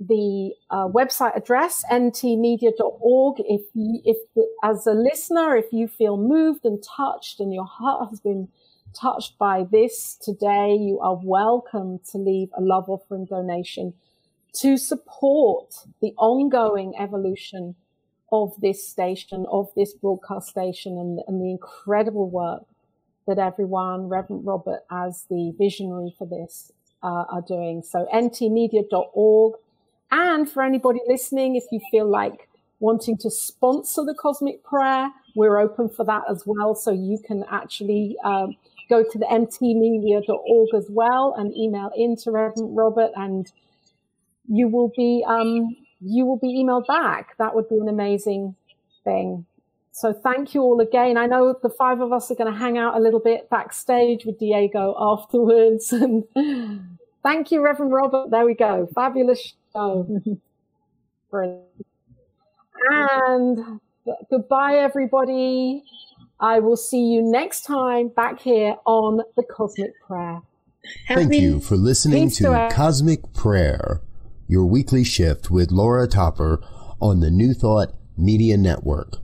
the 0.00 0.52
uh, 0.70 0.88
website 0.88 1.36
address 1.36 1.84
ntmedia.org. 1.90 3.36
If 3.40 3.62
you, 3.74 4.00
if 4.04 4.16
the, 4.34 4.46
as 4.64 4.86
a 4.86 4.92
listener, 4.92 5.56
if 5.56 5.66
you 5.72 5.86
feel 5.86 6.16
moved 6.16 6.64
and 6.64 6.82
touched 6.82 7.40
and 7.40 7.52
your 7.54 7.66
heart 7.66 8.08
has 8.10 8.20
been 8.20 8.48
touched 8.94 9.38
by 9.38 9.64
this 9.70 10.18
today, 10.20 10.74
you 10.74 10.98
are 11.00 11.18
welcome 11.22 12.00
to 12.10 12.18
leave 12.18 12.48
a 12.56 12.60
love 12.60 12.88
offering 12.88 13.26
donation 13.26 13.94
to 14.54 14.76
support 14.76 15.74
the 16.00 16.14
ongoing 16.18 16.94
evolution 16.98 17.74
of 18.30 18.54
this 18.60 18.86
station, 18.86 19.46
of 19.50 19.70
this 19.76 19.92
broadcast 19.92 20.48
station, 20.48 20.98
and, 20.98 21.20
and 21.26 21.40
the 21.40 21.50
incredible 21.50 22.28
work 22.28 22.64
that 23.26 23.38
everyone, 23.38 24.08
Reverend 24.08 24.46
Robert, 24.46 24.80
as 24.90 25.26
the 25.30 25.54
visionary 25.56 26.14
for 26.16 26.26
this, 26.26 26.72
uh, 27.02 27.24
are 27.30 27.42
doing. 27.46 27.82
So 27.82 28.06
ntmedia.org. 28.12 29.54
And 30.10 30.48
for 30.48 30.62
anybody 30.62 31.00
listening, 31.06 31.56
if 31.56 31.64
you 31.70 31.80
feel 31.90 32.08
like 32.08 32.48
wanting 32.80 33.16
to 33.18 33.30
sponsor 33.30 34.04
the 34.04 34.14
Cosmic 34.14 34.62
Prayer, 34.64 35.10
we're 35.34 35.58
open 35.58 35.88
for 35.88 36.04
that 36.04 36.24
as 36.28 36.42
well. 36.44 36.74
So 36.74 36.90
you 36.90 37.18
can 37.18 37.44
actually 37.50 38.16
um, 38.24 38.56
go 38.88 39.02
to 39.02 39.18
the 39.18 39.26
ntmedia.org 39.26 40.74
as 40.74 40.86
well 40.90 41.34
and 41.38 41.56
email 41.56 41.90
into 41.96 42.30
Reverend 42.30 42.76
Robert, 42.76 43.10
and 43.16 43.50
you 44.52 44.68
will 44.68 44.92
be 44.96 45.24
um, 45.26 45.74
you 46.00 46.26
will 46.26 46.38
be 46.38 46.48
emailed 46.62 46.86
back. 46.86 47.36
That 47.38 47.54
would 47.54 47.68
be 47.68 47.76
an 47.78 47.88
amazing 47.88 48.54
thing. 49.04 49.46
So 49.92 50.12
thank 50.12 50.54
you 50.54 50.62
all 50.62 50.80
again. 50.80 51.16
I 51.16 51.26
know 51.26 51.54
the 51.62 51.68
five 51.68 52.00
of 52.00 52.12
us 52.12 52.30
are 52.30 52.34
going 52.34 52.52
to 52.52 52.58
hang 52.58 52.78
out 52.78 52.96
a 52.96 53.00
little 53.00 53.20
bit 53.20 53.48
backstage 53.50 54.24
with 54.24 54.38
Diego 54.38 54.94
afterwards. 54.98 55.92
And 56.02 56.24
thank 57.22 57.52
you, 57.52 57.62
Reverend 57.62 57.92
Robert. 57.92 58.30
There 58.30 58.44
we 58.44 58.54
go. 58.54 58.88
Fabulous 58.94 59.54
show. 59.72 60.20
Brilliant. 61.30 61.62
And 62.90 63.80
goodbye, 64.30 64.74
everybody. 64.74 65.84
I 66.40 66.58
will 66.58 66.76
see 66.76 67.04
you 67.12 67.22
next 67.22 67.60
time 67.62 68.08
back 68.08 68.40
here 68.40 68.74
on 68.84 69.20
the 69.36 69.44
Cosmic 69.44 69.92
Prayer. 70.04 70.40
Thank 71.06 71.32
you 71.34 71.60
for 71.60 71.76
listening 71.76 72.24
Peace 72.28 72.38
to 72.38 72.44
to 72.44 72.54
our- 72.54 72.70
Cosmic 72.70 73.32
Prayer, 73.34 74.00
your 74.52 74.66
weekly 74.66 75.02
shift 75.02 75.50
with 75.50 75.72
Laura 75.72 76.06
Topper 76.06 76.62
on 77.00 77.20
the 77.20 77.30
New 77.30 77.54
Thought 77.54 77.94
Media 78.18 78.58
Network. 78.58 79.16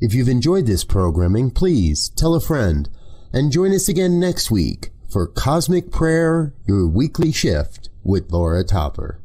If 0.00 0.14
you've 0.14 0.28
enjoyed 0.28 0.66
this 0.66 0.84
programming, 0.84 1.50
please 1.50 2.10
tell 2.10 2.36
a 2.36 2.40
friend 2.40 2.88
and 3.32 3.50
join 3.50 3.74
us 3.74 3.88
again 3.88 4.20
next 4.20 4.52
week 4.52 4.90
for 5.10 5.26
Cosmic 5.26 5.90
Prayer, 5.90 6.54
your 6.64 6.86
weekly 6.86 7.32
shift 7.32 7.88
with 8.04 8.30
Laura 8.30 8.62
Topper. 8.62 9.21